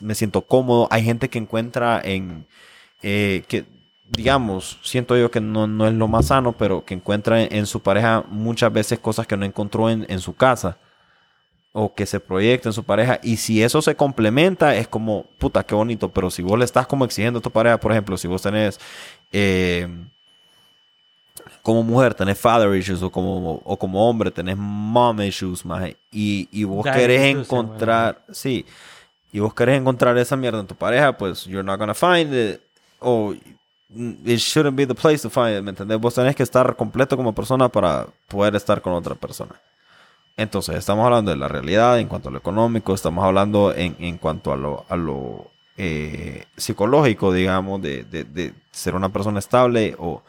me 0.00 0.14
siento 0.14 0.42
cómodo. 0.42 0.86
Hay 0.90 1.02
gente 1.02 1.28
que 1.28 1.38
encuentra 1.38 2.00
en, 2.04 2.46
eh, 3.02 3.42
que 3.48 3.64
digamos, 4.08 4.78
siento 4.82 5.16
yo 5.16 5.30
que 5.30 5.40
no, 5.40 5.66
no 5.66 5.88
es 5.88 5.94
lo 5.94 6.06
más 6.08 6.26
sano, 6.26 6.52
pero 6.52 6.84
que 6.84 6.94
encuentra 6.94 7.42
en, 7.42 7.54
en 7.54 7.66
su 7.66 7.80
pareja 7.80 8.24
muchas 8.28 8.72
veces 8.72 8.98
cosas 8.98 9.26
que 9.26 9.36
no 9.36 9.44
encontró 9.46 9.90
en, 9.90 10.06
en 10.08 10.20
su 10.20 10.36
casa 10.36 10.78
o 11.72 11.94
que 11.94 12.06
se 12.06 12.20
proyecta 12.20 12.68
en 12.68 12.72
su 12.72 12.84
pareja. 12.84 13.20
Y 13.22 13.36
si 13.36 13.62
eso 13.62 13.80
se 13.80 13.94
complementa, 13.94 14.74
es 14.76 14.88
como, 14.88 15.26
puta, 15.38 15.62
qué 15.62 15.74
bonito. 15.74 16.08
Pero 16.08 16.30
si 16.30 16.42
vos 16.42 16.58
le 16.58 16.64
estás 16.64 16.86
como 16.86 17.04
exigiendo 17.04 17.38
a 17.38 17.42
tu 17.42 17.50
pareja, 17.50 17.78
por 17.78 17.92
ejemplo, 17.92 18.16
si 18.16 18.26
vos 18.26 18.42
tenés, 18.42 18.78
eh, 19.32 19.88
como 21.62 21.82
mujer, 21.82 22.14
tenés 22.14 22.38
father 22.38 22.74
issues, 22.74 23.02
o 23.02 23.10
como, 23.10 23.60
o 23.64 23.76
como 23.76 24.08
hombre, 24.08 24.30
tenés 24.30 24.56
mom 24.56 25.20
issues, 25.20 25.64
maje, 25.64 25.96
y, 26.10 26.48
y 26.50 26.64
vos 26.64 26.84
querés 26.84 27.36
encontrar, 27.36 28.22
sí, 28.32 28.64
y 29.32 29.40
vos 29.40 29.54
querés 29.54 29.78
encontrar 29.78 30.16
esa 30.18 30.36
mierda 30.36 30.60
en 30.60 30.66
tu 30.66 30.74
pareja, 30.74 31.16
pues 31.16 31.44
you're 31.44 31.62
not 31.62 31.78
gonna 31.78 31.94
find 31.94 32.34
it, 32.34 32.60
o 32.98 33.34
it 34.24 34.38
shouldn't 34.38 34.76
be 34.76 34.86
the 34.86 34.94
place 34.94 35.18
to 35.18 35.30
find 35.30 35.56
it, 35.56 35.62
¿me 35.62 35.70
entendés? 35.70 36.00
Vos 36.00 36.14
tenés 36.14 36.34
que 36.34 36.42
estar 36.42 36.74
completo 36.76 37.16
como 37.16 37.34
persona 37.34 37.68
para 37.68 38.06
poder 38.28 38.54
estar 38.56 38.80
con 38.80 38.94
otra 38.94 39.14
persona. 39.14 39.54
Entonces, 40.40 40.76
estamos 40.76 41.04
hablando 41.04 41.30
de 41.32 41.36
la 41.36 41.48
realidad 41.48 41.98
en 41.98 42.08
cuanto 42.08 42.30
a 42.30 42.32
lo 42.32 42.38
económico, 42.38 42.94
estamos 42.94 43.22
hablando 43.22 43.74
en, 43.74 43.94
en 43.98 44.16
cuanto 44.16 44.52
a 44.52 44.56
lo, 44.56 44.86
a 44.88 44.96
lo 44.96 45.50
eh, 45.76 46.44
psicológico, 46.56 47.30
digamos, 47.30 47.82
de, 47.82 48.04
de- 48.04 48.54
ser 48.72 48.94
una 48.94 49.10
persona 49.10 49.38
estable 49.38 49.96
o 49.98 50.22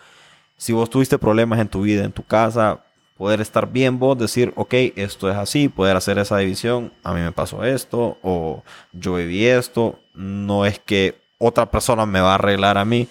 si 0.57 0.73
vos 0.73 0.89
tuviste 0.89 1.17
problemas 1.17 1.59
en 1.61 1.69
tu 1.69 1.83
vida, 1.83 2.03
en 2.03 2.11
tu 2.11 2.23
casa, 2.23 2.81
poder 3.17 3.39
estar 3.39 3.71
bien 3.71 3.99
vos, 3.99 4.17
decir, 4.17 4.51
ok, 4.57 4.73
esto 4.97 5.29
es 5.31 5.37
así, 5.37 5.69
poder 5.69 5.95
hacer 5.95 6.17
esa 6.19 6.37
división, 6.39 6.91
a 7.03 7.13
mí 7.13 7.21
me 7.21 7.31
pasó 7.31 7.63
esto 7.63 8.17
o 8.21 8.63
yo 8.91 9.15
viví 9.15 9.45
esto, 9.45 9.97
no 10.13 10.65
es 10.65 10.77
que 10.79 11.15
otra 11.37 11.71
persona 11.71 12.05
me 12.05 12.19
va 12.19 12.31
a 12.31 12.35
arreglar 12.35 12.77
a 12.77 12.83
mí, 12.83 13.07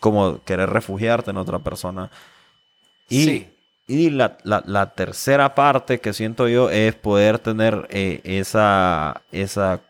como 0.00 0.42
querer 0.44 0.68
refugiarte 0.68 1.30
en 1.30 1.38
otra 1.38 1.60
persona. 1.60 2.10
Y, 3.08 3.24
Sí. 3.24 3.48
Y 3.86 4.10
la, 4.10 4.36
la- 4.44 4.92
tercera 4.94 5.54
parte 5.54 6.00
que 6.00 6.12
siento 6.12 6.48
yo 6.48 6.70
es 6.70 6.94
poder 6.94 7.38
tener 7.38 7.86
eh, 7.90 8.20
esa, 8.24 9.22
esa, 9.32 9.80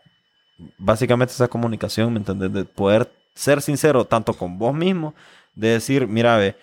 básicamente 0.78 1.32
esa 1.34 1.48
comunicación, 1.48 2.12
¿me 2.12 2.20
entiendes? 2.20 2.52
De 2.52 2.64
poder 2.64 3.10
ser 3.34 3.62
sincero 3.62 4.04
tanto 4.06 4.34
con 4.34 4.58
vos 4.58 4.74
mismo, 4.74 5.14
de 5.54 5.68
decir, 5.70 6.06
mira, 6.08 6.36
ve, 6.38 6.56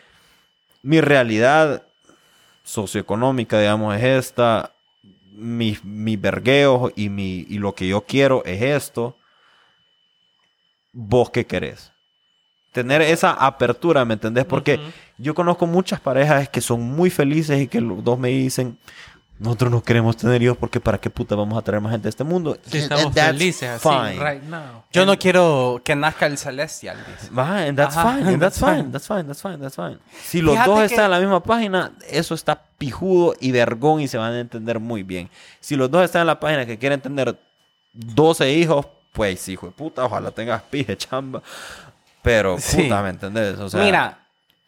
mi 0.83 1.01
realidad 1.01 1.83
socioeconómica, 2.63 3.59
digamos, 3.59 3.95
es 3.97 4.03
esta, 4.03 4.71
mis 5.33 5.83
mi 5.85 6.17
vergueos 6.17 6.91
y, 6.95 7.09
mi, 7.09 7.45
y 7.49 7.59
lo 7.59 7.75
que 7.75 7.87
yo 7.87 8.01
quiero 8.01 8.43
es 8.45 8.61
esto, 8.61 9.15
vos 10.91 11.29
qué 11.29 11.45
querés. 11.45 11.91
Tener 12.73 13.01
esa 13.01 13.33
apertura, 13.33 14.05
¿me 14.05 14.15
entendés? 14.15 14.45
Porque. 14.45 14.79
Yo 15.17 15.33
conozco 15.35 15.65
muchas 15.67 15.99
parejas 15.99 16.49
que 16.49 16.61
son 16.61 16.81
muy 16.81 17.09
felices 17.09 17.61
y 17.61 17.67
que 17.67 17.79
los 17.81 18.03
dos 18.03 18.17
me 18.19 18.29
dicen, 18.29 18.77
nosotros 19.39 19.71
no 19.71 19.83
queremos 19.83 20.15
tener 20.15 20.41
hijos 20.41 20.55
porque 20.57 20.79
para 20.79 20.97
qué 20.99 21.09
puta 21.09 21.35
vamos 21.35 21.57
a 21.57 21.61
traer 21.61 21.81
más 21.81 21.91
gente 21.91 22.07
a 22.07 22.09
este 22.09 22.23
mundo. 22.23 22.57
Sí, 22.65 22.77
estamos 22.77 23.13
felices 23.13 23.69
así, 23.69 23.89
fine. 23.89 24.19
right 24.31 24.43
now. 24.43 24.83
Yo 24.91 25.05
no 25.05 25.17
quiero 25.17 25.81
que 25.83 25.95
nazca 25.95 26.27
el 26.27 26.37
celestial, 26.37 26.97
dice. 27.19 27.31
Ajá, 27.35 27.63
and 27.65 27.77
that's 27.77 27.97
Ajá, 27.97 28.13
fine, 28.17 28.29
and 28.29 28.39
that's 28.41 28.59
fine, 28.59 28.91
that's 28.91 29.07
fine, 29.07 29.23
that's 29.25 29.41
fine, 29.41 29.57
that's 29.57 29.75
fine. 29.75 29.97
Si 30.23 30.39
los 30.41 30.53
Fíjate 30.53 30.69
dos 30.69 30.79
que- 30.79 30.85
están 30.85 31.05
en 31.05 31.11
la 31.11 31.19
misma 31.19 31.43
página, 31.43 31.91
eso 32.09 32.35
está 32.35 32.61
pijudo 32.77 33.33
y 33.39 33.51
vergón 33.51 34.01
y 34.01 34.07
se 34.07 34.17
van 34.17 34.33
a 34.33 34.39
entender 34.39 34.79
muy 34.79 35.03
bien. 35.03 35.29
Si 35.59 35.75
los 35.75 35.89
dos 35.91 36.03
están 36.05 36.21
en 36.21 36.27
la 36.27 36.39
página 36.39 36.65
que 36.65 36.77
quieren 36.77 37.01
tener 37.01 37.37
12 37.91 38.51
hijos, 38.53 38.85
pues 39.11 39.47
hijo 39.49 39.65
de 39.67 39.71
puta, 39.73 40.05
ojalá 40.05 40.31
tengas 40.31 40.61
pije, 40.63 40.95
chamba. 40.95 41.41
Pero 42.21 42.57
Sí. 42.59 42.83
puta, 42.83 43.01
¿me 43.03 43.09
entendés? 43.09 43.57
O 43.59 43.69
sea, 43.69 43.83
Mira, 43.83 44.19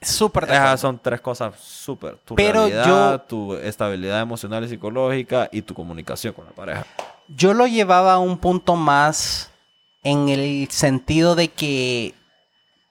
súper 0.06 0.46
esas 0.46 0.80
son 0.80 1.00
tres 1.00 1.22
cosas 1.22 1.54
súper. 1.60 2.16
Tu 2.26 2.36
Pero 2.36 2.62
realidad, 2.68 3.12
yo- 3.14 3.22
tu 3.22 3.56
estabilidad 3.56 4.22
emocional 4.22 4.64
y 4.64 4.70
psicológica 4.70 5.50
y 5.52 5.62
tu 5.62 5.74
comunicación 5.74 6.34
con 6.34 6.46
la 6.46 6.52
pareja. 6.52 6.86
Yo 7.28 7.54
lo 7.54 7.68
llevaba 7.68 8.14
a 8.14 8.20
un 8.20 8.38
punto 8.38 8.76
más 8.76 9.50
en 10.04 10.30
el 10.30 10.68
sentido 10.70 11.36
de 11.36 11.48
que, 11.48 12.14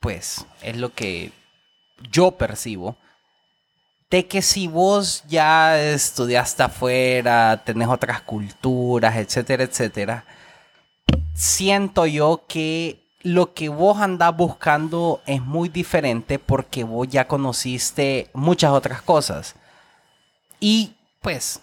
pues, 0.00 0.44
es 0.62 0.76
lo 0.76 0.92
que 0.92 1.30
yo 2.10 2.32
percibo, 2.32 2.96
de 4.10 4.26
que 4.26 4.42
si 4.42 4.66
vos 4.66 5.22
ya 5.28 5.80
estudiaste 5.80 6.62
afuera, 6.64 7.62
tenés 7.64 7.88
otras 7.88 8.20
culturas, 8.22 9.16
etcétera, 9.16 9.64
etcétera, 9.64 10.24
siento 11.34 12.06
yo 12.06 12.42
que 12.48 13.03
lo 13.24 13.52
que 13.54 13.68
vos 13.68 13.98
andás 14.00 14.36
buscando 14.36 15.20
es 15.26 15.42
muy 15.42 15.68
diferente 15.68 16.38
porque 16.38 16.84
vos 16.84 17.08
ya 17.08 17.26
conociste 17.26 18.30
muchas 18.34 18.70
otras 18.70 19.02
cosas. 19.02 19.54
Y 20.60 20.94
pues, 21.20 21.60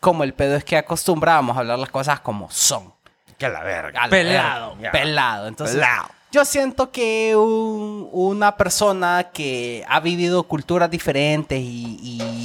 como 0.00 0.24
el 0.24 0.32
pedo 0.32 0.56
es 0.56 0.64
que 0.64 0.76
acostumbrábamos 0.78 1.56
a 1.56 1.60
hablar 1.60 1.78
las 1.78 1.90
cosas 1.90 2.20
como 2.20 2.50
son. 2.50 2.92
Que 3.38 3.48
la 3.48 3.62
verga. 3.62 4.08
Pelado. 4.08 4.76
verga, 4.76 4.92
Pelado. 4.92 5.48
Entonces, 5.48 5.76
Pelado. 5.76 6.08
yo 6.30 6.44
siento 6.44 6.90
que 6.92 7.34
un- 7.36 8.08
una 8.12 8.56
persona 8.56 9.30
que 9.32 9.84
ha 9.88 9.98
vivido 10.00 10.44
culturas 10.44 10.88
diferentes 10.90 11.58
y, 11.60 11.98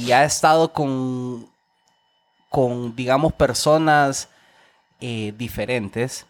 y 0.04 0.10
ha 0.12 0.24
estado 0.24 0.72
con, 0.72 1.48
con 2.50 2.94
digamos, 2.96 3.32
personas 3.32 4.28
eh, 5.00 5.32
diferentes, 5.36 6.26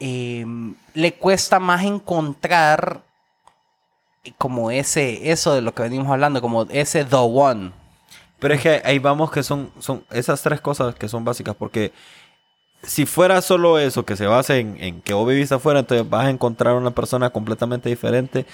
eh, 0.00 0.46
le 0.94 1.14
cuesta 1.14 1.60
más 1.60 1.84
encontrar 1.84 3.02
como 4.38 4.70
ese, 4.70 5.30
eso 5.30 5.54
de 5.54 5.62
lo 5.62 5.74
que 5.74 5.82
venimos 5.82 6.08
hablando, 6.10 6.40
como 6.40 6.64
ese 6.70 7.04
the 7.04 7.16
one. 7.16 7.72
Pero 8.38 8.54
es 8.54 8.62
que 8.62 8.82
ahí 8.84 8.98
vamos 8.98 9.30
que 9.30 9.42
son, 9.42 9.70
son 9.78 10.04
esas 10.10 10.42
tres 10.42 10.60
cosas 10.60 10.94
que 10.94 11.08
son 11.08 11.24
básicas, 11.24 11.54
porque 11.54 11.92
si 12.82 13.04
fuera 13.04 13.42
solo 13.42 13.78
eso, 13.78 14.04
que 14.04 14.16
se 14.16 14.26
basa 14.26 14.56
en, 14.56 14.76
en 14.82 15.02
que 15.02 15.12
vos 15.12 15.28
vivís 15.28 15.52
afuera, 15.52 15.80
entonces 15.80 16.08
vas 16.08 16.26
a 16.26 16.30
encontrar 16.30 16.74
una 16.74 16.90
persona 16.92 17.30
completamente 17.30 17.88
diferente. 17.88 18.46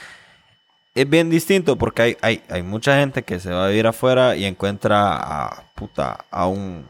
Es 0.94 1.08
bien 1.08 1.30
distinto 1.30 1.76
porque 1.76 2.02
hay, 2.02 2.16
hay, 2.22 2.42
hay 2.48 2.62
mucha 2.62 2.98
gente 2.98 3.22
que 3.22 3.38
se 3.38 3.50
va 3.50 3.66
a 3.66 3.68
vivir 3.68 3.86
afuera 3.86 4.34
y 4.34 4.44
encuentra 4.46 5.16
a, 5.16 5.64
puta, 5.74 6.24
a 6.30 6.46
un 6.46 6.86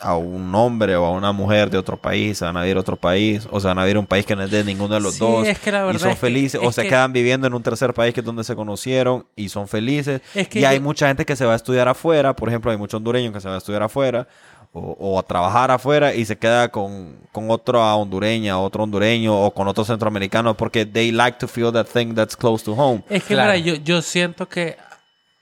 a 0.00 0.16
un 0.16 0.54
hombre 0.54 0.94
o 0.96 1.04
a 1.04 1.10
una 1.10 1.32
mujer 1.32 1.70
de 1.70 1.78
otro 1.78 1.96
país, 1.96 2.38
se 2.38 2.44
van 2.44 2.56
a 2.56 2.62
vivir 2.62 2.76
a 2.76 2.80
otro 2.80 2.96
país, 2.96 3.48
o 3.50 3.58
se 3.60 3.66
van 3.66 3.78
a 3.78 3.82
vivir 3.82 3.96
a 3.96 4.00
un 4.00 4.06
país 4.06 4.24
que 4.24 4.36
no 4.36 4.44
es 4.44 4.50
de 4.50 4.62
ninguno 4.62 4.94
de 4.94 5.00
los 5.00 5.14
Sí, 5.14 5.20
dos, 5.20 5.46
es 5.46 5.58
que 5.58 5.72
la 5.72 5.90
y 5.92 5.98
son 5.98 6.10
es 6.10 6.14
que- 6.14 6.20
felices, 6.20 6.60
o 6.62 6.70
se 6.70 6.82
que- 6.82 6.88
quedan 6.90 7.12
viviendo 7.12 7.46
en 7.46 7.54
un 7.54 7.62
tercer 7.62 7.92
país 7.94 8.14
que 8.14 8.20
es 8.20 8.26
donde 8.26 8.44
se 8.44 8.54
conocieron 8.54 9.26
y 9.34 9.48
son 9.48 9.66
felices. 9.66 10.20
Es 10.34 10.48
que 10.48 10.60
y 10.60 10.64
hay 10.64 10.76
yo- 10.76 10.82
mucha 10.82 11.08
gente 11.08 11.24
que 11.26 11.34
se 11.34 11.44
va 11.44 11.52
a 11.54 11.56
estudiar 11.56 11.88
afuera, 11.88 12.34
por 12.36 12.48
ejemplo, 12.48 12.70
hay 12.70 12.76
muchos 12.76 12.98
hondureños 12.98 13.32
que 13.32 13.40
se 13.40 13.48
van 13.48 13.56
a 13.56 13.58
estudiar 13.58 13.82
afuera 13.82 14.28
o, 14.72 14.96
o 15.00 15.18
a 15.18 15.22
trabajar 15.24 15.70
afuera 15.70 16.14
y 16.14 16.24
se 16.26 16.36
queda 16.36 16.68
con, 16.68 17.16
con 17.32 17.50
otra 17.50 17.94
hondureña, 17.96 18.58
otro 18.60 18.84
hondureño 18.84 19.34
o 19.36 19.50
con 19.52 19.66
otro 19.66 19.84
centroamericano 19.84 20.54
porque 20.56 20.84
they 20.86 21.10
like 21.10 21.38
to 21.38 21.48
feel 21.48 21.72
that 21.72 21.86
thing 21.86 22.14
that's 22.14 22.36
close 22.36 22.64
to 22.64 22.72
home. 22.74 23.02
Es 23.08 23.24
que, 23.24 23.34
Claro. 23.34 23.52
mira, 23.54 23.64
yo, 23.64 23.74
yo 23.82 24.02
siento 24.02 24.48
que 24.48 24.76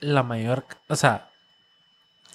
la 0.00 0.22
mayor, 0.22 0.64
o 0.88 0.94
sea, 0.96 1.28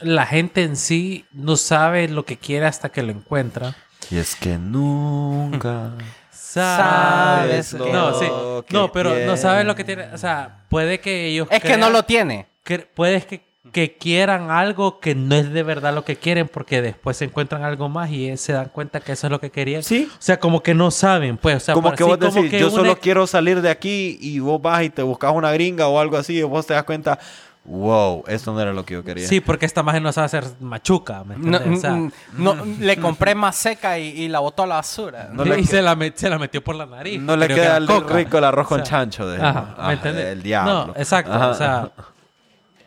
la 0.01 0.25
gente 0.25 0.63
en 0.63 0.75
sí 0.75 1.25
no 1.31 1.55
sabe 1.57 2.07
lo 2.07 2.25
que 2.25 2.37
quiere 2.37 2.65
hasta 2.65 2.89
que 2.89 3.03
lo 3.03 3.11
encuentra. 3.11 3.75
Y 4.09 4.17
es 4.17 4.35
que 4.35 4.57
nunca... 4.57 5.91
Sabes. 6.31 7.67
Sabes 7.67 7.73
lo 7.73 7.93
No, 7.93 8.19
sí. 8.19 8.25
que 8.67 8.73
No, 8.73 8.91
pero 8.91 9.11
no 9.11 9.15
tienes. 9.15 9.41
sabe 9.41 9.63
lo 9.63 9.73
que 9.75 9.83
tiene. 9.85 10.03
O 10.13 10.17
sea, 10.17 10.57
puede 10.69 10.99
que 10.99 11.27
ellos. 11.27 11.47
Es 11.49 11.61
que 11.61 11.77
no 11.77 11.89
lo 11.89 12.03
tiene. 12.03 12.45
que- 12.65 12.79
puede 12.79 13.21
que, 13.21 13.41
que 13.71 13.93
quieran 13.95 14.51
algo 14.51 14.99
que 14.99 15.15
no 15.15 15.33
es 15.35 15.49
de 15.53 15.63
verdad 15.63 15.93
lo 15.93 16.03
que 16.03 16.17
quieren 16.17 16.49
porque 16.49 16.81
después 16.81 17.15
se 17.15 17.23
encuentran 17.25 17.63
algo 17.63 17.87
más 17.87 18.11
y 18.11 18.35
se 18.35 18.51
dan 18.51 18.67
cuenta 18.67 18.99
que 18.99 19.13
eso 19.13 19.27
es 19.27 19.31
lo 19.31 19.39
que 19.39 19.49
querían. 19.49 19.81
Sí. 19.81 20.09
O 20.11 20.15
sea, 20.19 20.39
como 20.41 20.61
que 20.61 20.73
no 20.73 20.91
saben, 20.91 21.37
pues. 21.37 21.55
O 21.55 21.59
sea, 21.61 21.73
como 21.73 21.85
para- 21.85 21.95
que 21.97 22.03
sí, 22.03 22.09
vos 22.09 22.17
como 22.19 22.31
decís, 22.33 22.51
que 22.51 22.59
yo 22.59 22.69
solo 22.69 22.91
ex- 22.91 22.99
quiero 23.01 23.25
salir 23.27 23.61
de 23.61 23.69
aquí 23.69 24.17
y 24.19 24.39
vos 24.39 24.61
vas 24.61 24.83
y 24.83 24.89
te 24.89 25.03
buscas 25.03 25.31
una 25.33 25.53
gringa 25.53 25.87
o 25.87 25.99
algo 25.99 26.17
así 26.17 26.37
y 26.39 26.43
vos 26.43 26.67
te 26.67 26.73
das 26.73 26.83
cuenta, 26.83 27.17
wow, 27.63 28.23
esto 28.27 28.51
no 28.53 28.59
era 28.59 28.73
lo 28.73 28.83
que 28.83 28.95
yo 28.95 29.03
quería. 29.03 29.27
Sí, 29.27 29.39
porque 29.39 29.65
esta 29.65 29.83
magia 29.83 29.99
no 29.99 30.11
sabe 30.11 30.25
hacer 30.25 30.43
machuca, 30.59 31.23
¿me 31.23 31.37
No, 31.37 31.57
entiendes? 31.57 31.77
O 31.79 31.81
sea, 31.81 31.91
mm, 31.93 32.11
no, 32.37 32.55
le 32.79 32.97
compré 32.97 33.35
más 33.35 33.55
seca 33.55 33.99
y, 33.99 34.07
y 34.07 34.27
la 34.29 34.39
botó 34.39 34.63
a 34.63 34.67
la 34.67 34.75
basura. 34.75 35.29
No 35.33 35.45
y 35.55 35.63
se 35.65 35.81
la, 35.81 35.95
met- 35.95 36.15
se 36.15 36.29
la 36.29 36.39
metió 36.39 36.63
por 36.63 36.75
la 36.75 36.85
nariz. 36.85 37.21
No 37.21 37.35
le 37.37 37.47
que 37.47 37.55
queda 37.55 37.77
el 37.77 37.87
rico 37.87 38.37
el 38.39 38.43
arroz 38.45 38.67
con 38.67 38.81
O 38.81 38.85
sea, 38.85 38.99
chancho 38.99 39.27
de 39.29 39.41
Ajá, 39.41 39.75
ah, 39.77 39.87
¿me 39.87 39.93
entiendes? 39.93 40.25
del 40.25 40.41
diablo. 40.43 40.87
No, 40.87 40.93
exacto. 40.97 41.31
Ajá. 41.33 41.47
O 41.49 41.53
sea, 41.53 41.91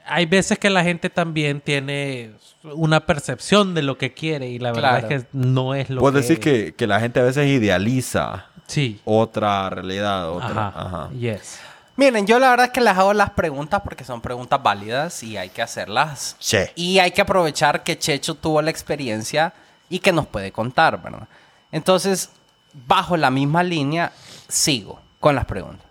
hay 0.07 0.27
veces 0.27 0.59
que 0.59 0.69
la 0.71 0.83
gente 0.83 1.09
también 1.09 1.61
tiene 1.61 2.33
una 2.65 3.01
percepción 3.07 3.75
de 3.75 3.83
lo 3.83 3.97
que 3.97 4.13
quiere 4.13 4.49
y 4.49 4.59
la 4.59 4.73
verdad 4.73 5.01
Claro. 5.01 5.15
es 5.17 5.23
que 5.23 5.29
no 5.33 5.75
es 5.75 5.89
lo 5.91 6.01
Puedo 6.01 6.15
que 6.15 6.21
decir 6.21 6.41
que, 6.41 6.75
que 6.75 6.87
la 6.87 6.99
gente 7.01 7.21
a 7.21 7.23
veces 7.23 7.47
idealiza 7.47 8.47
Sí. 8.67 9.01
otra 9.05 9.69
realidad, 9.71 10.31
otra. 10.31 10.69
Ajá. 10.69 10.73
Ajá. 10.77 11.11
Yes. 11.13 11.61
Miren, 11.97 12.27
yo 12.27 12.39
la 12.41 12.51
verdad 12.51 12.67
es 12.67 12.73
que 12.73 12.81
les 12.81 12.97
hago 12.97 13.13
las 13.13 13.31
preguntas 13.31 13.81
porque 13.85 14.05
son 14.05 14.21
preguntas 14.21 14.61
válidas 14.63 15.23
y 15.23 15.37
hay 15.37 15.51
que 15.51 15.63
hacerlas. 15.63 16.37
Y 16.75 16.99
hay 16.99 17.13
que 17.13 17.21
aprovechar 17.23 17.85
que 17.85 17.99
Checho 17.99 18.35
tuvo 18.35 18.61
la 18.63 18.71
experiencia 18.71 19.53
y 19.89 20.01
que 20.01 20.13
nos 20.13 20.27
puede 20.27 20.51
contar, 20.51 21.01
¿verdad? 21.01 21.29
Entonces, 21.71 22.31
bajo 22.73 23.17
la 23.17 23.31
misma 23.31 23.63
línea, 23.63 24.11
sigo 24.49 25.01
con 25.21 25.37
las 25.37 25.45
preguntas. 25.45 25.87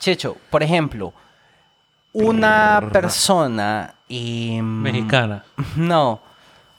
Checho, 0.00 0.36
por 0.50 0.62
ejemplo, 0.62 1.12
una 2.12 2.88
persona... 2.92 3.94
em, 4.08 4.64
Mexicana. 4.64 5.44
No. 5.76 6.20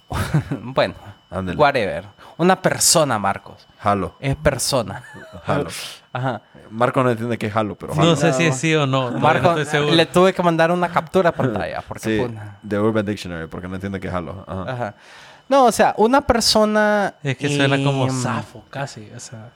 bueno, 0.52 0.96
whatever. 1.56 2.06
Una 2.38 2.62
persona, 2.62 3.18
Marcos. 3.20 3.68
Jalo, 3.80 4.16
Es 4.20 4.36
persona. 4.36 5.04
jalo. 5.46 5.70
Ajá. 6.14 6.42
Marco 6.70 7.04
no 7.04 7.10
entiende 7.10 7.38
que 7.40 7.48
es 7.48 7.54
jalo, 7.54 7.76
pero 7.76 7.94
jalo. 7.96 8.12
No 8.12 8.16
sé 8.16 8.32
si 8.34 8.46
es 8.46 8.56
sí 8.56 8.74
o 8.76 8.86
no. 8.86 9.12
Marco, 9.12 9.56
no 9.56 9.92
le 9.92 10.06
tuve 10.06 10.32
que 10.34 10.44
mandar 10.44 10.72
una 10.72 10.90
captura 10.90 11.32
de 11.32 11.38
pantalla. 11.38 11.82
Porque 11.88 12.04
Sí, 12.28 12.36
de 12.62 12.80
Urban 12.80 13.06
Dictionary, 13.06 13.48
porque 13.48 13.68
no 13.68 13.76
entiende 13.76 14.00
que 14.00 14.08
es 14.08 14.14
jalo. 14.14 14.46
Ajá. 14.48 14.72
Ajá. 14.72 14.96
No, 15.50 15.66
o 15.66 15.72
sea, 15.72 15.94
una 15.98 16.22
persona. 16.22 17.16
Es 17.24 17.36
que 17.36 17.50
suena 17.50 17.76
como 17.84 18.06
em, 18.08 18.22
zafo, 18.22 18.64
casi. 18.70 19.12
O 19.16 19.20
sea. 19.20 19.50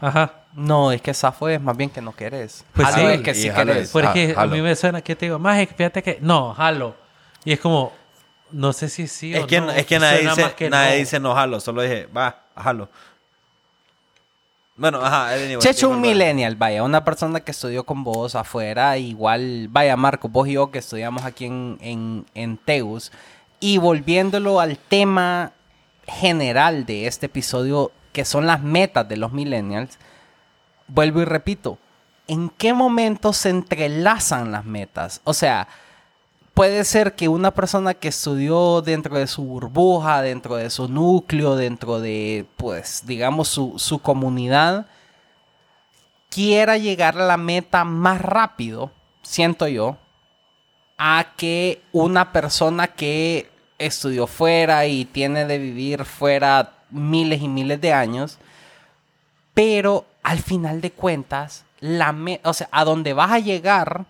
Ajá. 0.00 0.32
No, 0.54 0.92
es 0.92 1.00
que 1.00 1.14
zafo 1.14 1.48
es 1.48 1.60
más 1.60 1.76
bien 1.76 1.88
que 1.88 2.00
no 2.02 2.12
querés. 2.12 2.64
Pues 2.74 2.86
Jalo 2.88 3.08
sí. 3.08 3.14
es 3.14 3.20
que 3.22 3.34
sí 3.34 3.50
querés. 3.50 3.90
Porque 3.90 4.34
Ah, 4.36 4.42
a 4.42 4.46
mí 4.46 4.60
me 4.60 4.76
suena 4.76 5.00
que 5.00 5.16
te 5.16 5.26
digo, 5.26 5.38
más 5.38 5.66
fíjate 5.76 6.02
que. 6.02 6.18
No, 6.20 6.52
jalo. 6.54 6.94
Y 7.44 7.52
es 7.52 7.60
como. 7.60 7.92
No 8.50 8.74
sé 8.74 8.90
si 8.90 9.06
sí 9.06 9.34
Es 9.34 9.44
o 9.44 9.46
que, 9.46 9.60
no. 9.62 9.70
es 9.70 9.86
que 9.86 9.98
nadie, 9.98 10.28
dice, 10.28 10.52
que 10.54 10.68
nadie 10.68 10.90
no. 10.90 10.96
dice 10.98 11.18
no 11.20 11.34
jalo, 11.34 11.58
solo 11.58 11.80
dije, 11.80 12.06
va, 12.14 12.42
jalo. 12.54 12.90
Bueno, 14.74 15.04
ajá, 15.04 15.34
anyway, 15.34 15.58
Checho, 15.58 15.90
un 15.90 16.00
millennial, 16.00 16.56
vaya, 16.56 16.82
una 16.82 17.04
persona 17.04 17.40
que 17.40 17.50
estudió 17.50 17.84
con 17.84 18.04
vos 18.04 18.34
afuera, 18.34 18.96
igual, 18.96 19.68
vaya, 19.68 19.96
Marco, 19.96 20.28
vos 20.28 20.48
y 20.48 20.52
yo 20.52 20.70
que 20.70 20.78
estudiamos 20.78 21.24
aquí 21.24 21.44
en, 21.44 21.76
en, 21.82 22.26
en 22.34 22.56
Teus, 22.56 23.12
y 23.60 23.76
volviéndolo 23.76 24.60
al 24.60 24.78
tema 24.78 25.52
general 26.06 26.86
de 26.86 27.06
este 27.06 27.26
episodio, 27.26 27.92
que 28.12 28.24
son 28.24 28.46
las 28.46 28.62
metas 28.62 29.06
de 29.08 29.18
los 29.18 29.32
millennials, 29.32 29.98
vuelvo 30.88 31.20
y 31.20 31.26
repito, 31.26 31.78
¿en 32.26 32.48
qué 32.48 32.72
momento 32.72 33.34
se 33.34 33.50
entrelazan 33.50 34.52
las 34.52 34.64
metas? 34.64 35.20
O 35.24 35.34
sea, 35.34 35.68
puede 36.54 36.84
ser 36.84 37.14
que 37.14 37.28
una 37.28 37.52
persona 37.52 37.94
que 37.94 38.08
estudió 38.08 38.82
dentro 38.82 39.18
de 39.18 39.26
su 39.26 39.42
burbuja, 39.44 40.22
dentro 40.22 40.56
de 40.56 40.70
su 40.70 40.88
núcleo, 40.88 41.56
dentro 41.56 42.00
de, 42.00 42.46
pues, 42.56 43.02
digamos, 43.06 43.48
su, 43.48 43.74
su 43.78 44.00
comunidad, 44.00 44.86
quiera 46.28 46.78
llegar 46.78 47.18
a 47.18 47.26
la 47.26 47.36
meta 47.36 47.84
más 47.84 48.20
rápido, 48.20 48.90
siento 49.22 49.68
yo, 49.68 49.96
a 50.98 51.32
que 51.36 51.82
una 51.92 52.32
persona 52.32 52.88
que 52.88 53.50
estudió 53.78 54.26
fuera 54.26 54.86
y 54.86 55.04
tiene 55.04 55.44
de 55.46 55.58
vivir 55.58 56.04
fuera 56.04 56.74
miles 56.90 57.42
y 57.42 57.48
miles 57.48 57.80
de 57.80 57.92
años, 57.92 58.38
pero 59.54 60.06
al 60.22 60.38
final 60.38 60.80
de 60.80 60.92
cuentas, 60.92 61.64
la 61.80 62.14
o 62.44 62.52
sea, 62.52 62.68
a 62.70 62.84
donde 62.84 63.12
vas 63.12 63.32
a 63.32 63.38
llegar 63.38 64.06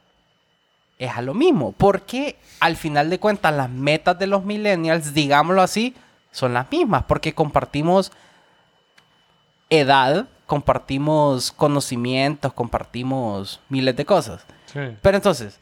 es 1.02 1.16
a 1.16 1.22
lo 1.22 1.34
mismo. 1.34 1.72
Porque 1.72 2.36
al 2.60 2.76
final 2.76 3.10
de 3.10 3.18
cuentas 3.18 3.54
las 3.54 3.68
metas 3.68 4.18
de 4.18 4.26
los 4.26 4.44
millennials, 4.44 5.14
digámoslo 5.14 5.62
así, 5.62 5.94
son 6.30 6.54
las 6.54 6.70
mismas. 6.70 7.04
Porque 7.04 7.34
compartimos 7.34 8.12
edad, 9.68 10.26
compartimos 10.46 11.50
conocimientos, 11.50 12.52
compartimos 12.52 13.60
miles 13.68 13.96
de 13.96 14.04
cosas. 14.04 14.44
Sí. 14.66 14.80
Pero 15.02 15.16
entonces, 15.16 15.58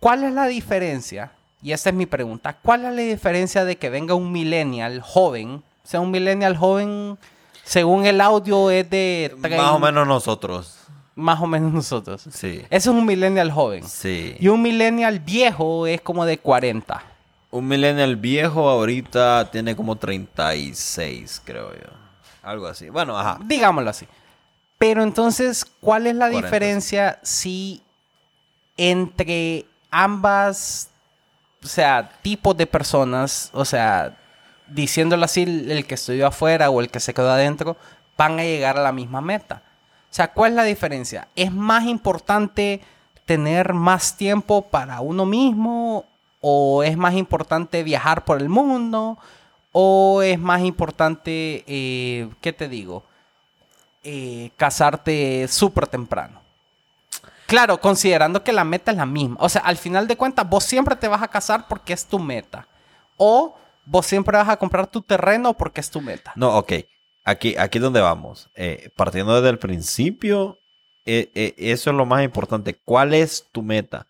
¿cuál 0.00 0.24
es 0.24 0.32
la 0.32 0.46
diferencia? 0.46 1.32
Y 1.60 1.72
esta 1.72 1.90
es 1.90 1.96
mi 1.96 2.06
pregunta. 2.06 2.56
¿Cuál 2.62 2.84
es 2.84 2.94
la 2.94 3.02
diferencia 3.02 3.64
de 3.64 3.76
que 3.76 3.90
venga 3.90 4.14
un 4.14 4.30
millennial 4.30 5.00
joven? 5.00 5.56
O 5.84 5.88
sea, 5.90 6.00
un 6.00 6.10
millennial 6.10 6.56
joven, 6.56 7.18
según 7.64 8.06
el 8.06 8.20
audio, 8.20 8.70
es 8.70 8.88
de... 8.88 9.34
Más 9.36 9.72
o 9.72 9.78
menos 9.80 10.06
nosotros. 10.06 10.78
Más 11.18 11.40
o 11.40 11.48
menos 11.48 11.72
nosotros. 11.72 12.28
Sí. 12.30 12.62
Ese 12.70 12.76
es 12.76 12.86
un 12.86 13.04
millennial 13.04 13.50
joven. 13.50 13.82
Sí. 13.82 14.36
Y 14.38 14.46
un 14.46 14.62
millennial 14.62 15.18
viejo 15.18 15.88
es 15.88 16.00
como 16.00 16.24
de 16.24 16.38
40. 16.38 17.02
Un 17.50 17.66
millennial 17.66 18.14
viejo 18.14 18.70
ahorita 18.70 19.50
tiene 19.50 19.74
como 19.74 19.96
36, 19.96 21.42
creo 21.44 21.74
yo. 21.74 21.88
Algo 22.40 22.68
así. 22.68 22.88
Bueno, 22.88 23.18
ajá. 23.18 23.40
Digámoslo 23.44 23.90
así. 23.90 24.06
Pero 24.78 25.02
entonces, 25.02 25.64
¿cuál 25.80 26.06
es 26.06 26.14
la 26.14 26.26
40, 26.26 26.46
diferencia 26.46 27.18
si 27.24 27.82
entre 28.76 29.66
ambas, 29.90 30.88
o 31.64 31.66
sea, 31.66 32.12
tipos 32.22 32.56
de 32.56 32.68
personas, 32.68 33.50
o 33.54 33.64
sea, 33.64 34.16
diciéndolo 34.68 35.24
así, 35.24 35.42
el 35.42 35.84
que 35.84 35.96
estudió 35.96 36.28
afuera 36.28 36.70
o 36.70 36.80
el 36.80 36.90
que 36.90 37.00
se 37.00 37.12
quedó 37.12 37.32
adentro, 37.32 37.76
van 38.16 38.38
a 38.38 38.44
llegar 38.44 38.78
a 38.78 38.82
la 38.82 38.92
misma 38.92 39.20
meta? 39.20 39.64
O 40.10 40.14
sea, 40.14 40.32
¿cuál 40.32 40.52
es 40.52 40.56
la 40.56 40.64
diferencia? 40.64 41.28
¿Es 41.36 41.52
más 41.52 41.84
importante 41.84 42.80
tener 43.24 43.74
más 43.74 44.16
tiempo 44.16 44.62
para 44.62 45.00
uno 45.00 45.26
mismo? 45.26 46.04
¿O 46.40 46.82
es 46.82 46.96
más 46.96 47.14
importante 47.14 47.82
viajar 47.82 48.24
por 48.24 48.40
el 48.40 48.48
mundo? 48.48 49.18
¿O 49.72 50.22
es 50.22 50.38
más 50.38 50.62
importante, 50.62 51.64
eh, 51.66 52.28
qué 52.40 52.52
te 52.52 52.68
digo? 52.68 53.04
eh, 54.10 54.50
casarte 54.56 55.46
súper 55.48 55.86
temprano. 55.86 56.40
Claro, 57.46 57.80
considerando 57.80 58.42
que 58.42 58.52
la 58.52 58.64
meta 58.64 58.90
es 58.90 58.96
la 58.96 59.06
misma. 59.06 59.36
O 59.40 59.48
sea, 59.48 59.62
al 59.62 59.76
final 59.76 60.06
de 60.06 60.16
cuentas, 60.16 60.48
vos 60.48 60.64
siempre 60.64 60.96
te 60.96 61.08
vas 61.08 61.22
a 61.22 61.28
casar 61.28 61.66
porque 61.68 61.92
es 61.92 62.06
tu 62.06 62.18
meta. 62.18 62.66
O 63.16 63.56
vos 63.84 64.06
siempre 64.06 64.36
vas 64.36 64.48
a 64.48 64.56
comprar 64.56 64.86
tu 64.86 65.02
terreno 65.02 65.54
porque 65.54 65.80
es 65.80 65.90
tu 65.90 66.00
meta. 66.00 66.32
No, 66.36 66.56
ok. 66.58 66.72
Aquí, 67.28 67.54
aquí 67.58 67.78
es 67.78 67.82
donde 67.82 68.00
vamos. 68.00 68.48
Eh, 68.54 68.90
partiendo 68.96 69.34
desde 69.34 69.50
el 69.50 69.58
principio, 69.58 70.56
eh, 71.04 71.30
eh, 71.34 71.54
eso 71.58 71.90
es 71.90 71.96
lo 71.96 72.06
más 72.06 72.24
importante. 72.24 72.74
¿Cuál 72.84 73.12
es 73.12 73.46
tu 73.52 73.62
meta? 73.62 74.06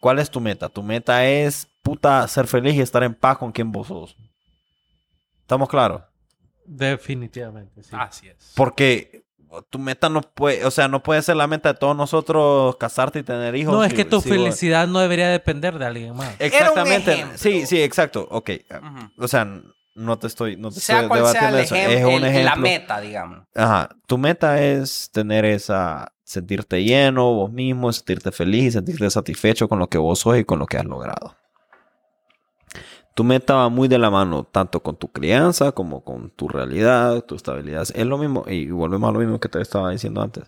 ¿Cuál 0.00 0.18
es 0.18 0.30
tu 0.30 0.40
meta? 0.40 0.68
Tu 0.68 0.82
meta 0.82 1.26
es, 1.26 1.66
puta, 1.82 2.26
ser 2.28 2.46
feliz 2.46 2.74
y 2.74 2.80
estar 2.80 3.02
en 3.02 3.14
paz 3.14 3.38
con 3.38 3.50
quien 3.50 3.72
vos 3.72 3.88
sos. 3.88 4.16
¿Estamos 5.40 5.68
claros? 5.68 6.02
Definitivamente, 6.64 7.82
sí. 7.82 7.90
Así 7.92 8.28
es. 8.28 8.52
Porque 8.54 9.24
tu 9.70 9.78
meta 9.78 10.08
no 10.08 10.20
puede, 10.20 10.64
o 10.64 10.70
sea, 10.70 10.88
no 10.88 11.02
puede 11.02 11.22
ser 11.22 11.36
la 11.36 11.46
meta 11.46 11.72
de 11.72 11.78
todos 11.78 11.96
nosotros 11.96 12.76
casarte 12.76 13.20
y 13.20 13.22
tener 13.22 13.54
hijos. 13.54 13.72
no, 13.74 13.84
es 13.84 13.94
que 13.94 14.04
tu 14.04 14.20
si 14.20 14.28
vos- 14.28 14.38
felicidad 14.38 14.86
no 14.88 15.00
debería 15.00 15.28
depender 15.28 15.78
de 15.78 15.86
alguien 15.86 16.14
más. 16.16 16.34
Exactamente. 16.38 17.26
Sí, 17.36 17.66
sí, 17.66 17.82
exacto. 17.82 18.26
Ok. 18.30 18.50
O 19.18 19.28
sea, 19.28 19.46
no 19.94 20.18
te 20.18 20.26
estoy, 20.26 20.56
no 20.56 20.70
te 20.70 20.80
Sea 20.80 21.02
estoy 21.02 21.08
cual 21.08 21.32
sea 21.32 21.48
el 21.50 21.56
eso. 21.56 21.74
Es 21.74 22.04
un 22.04 22.24
ejemplo. 22.24 22.42
la 22.42 22.56
meta, 22.56 23.00
digamos. 23.00 23.40
Ajá. 23.54 23.90
Tu 24.06 24.18
meta 24.18 24.62
es 24.62 25.10
tener 25.12 25.44
esa, 25.44 26.12
sentirte 26.24 26.82
lleno 26.82 27.32
vos 27.32 27.52
mismo, 27.52 27.92
sentirte 27.92 28.32
feliz 28.32 28.64
y 28.64 28.70
sentirte 28.72 29.08
satisfecho 29.10 29.68
con 29.68 29.78
lo 29.78 29.88
que 29.88 29.98
vos 29.98 30.18
sos 30.18 30.38
y 30.38 30.44
con 30.44 30.58
lo 30.58 30.66
que 30.66 30.78
has 30.78 30.84
logrado. 30.84 31.36
Tu 33.14 33.22
meta 33.22 33.54
va 33.54 33.68
muy 33.68 33.86
de 33.86 33.98
la 33.98 34.10
mano, 34.10 34.42
tanto 34.42 34.82
con 34.82 34.96
tu 34.96 35.12
crianza 35.12 35.70
como 35.70 36.02
con 36.02 36.30
tu 36.30 36.48
realidad, 36.48 37.24
tu 37.24 37.36
estabilidad. 37.36 37.86
Es 37.94 38.06
lo 38.06 38.18
mismo, 38.18 38.44
y 38.48 38.68
volvemos 38.70 39.08
a 39.08 39.12
lo 39.12 39.20
mismo 39.20 39.38
que 39.38 39.48
te 39.48 39.60
estaba 39.60 39.90
diciendo 39.90 40.20
antes. 40.20 40.44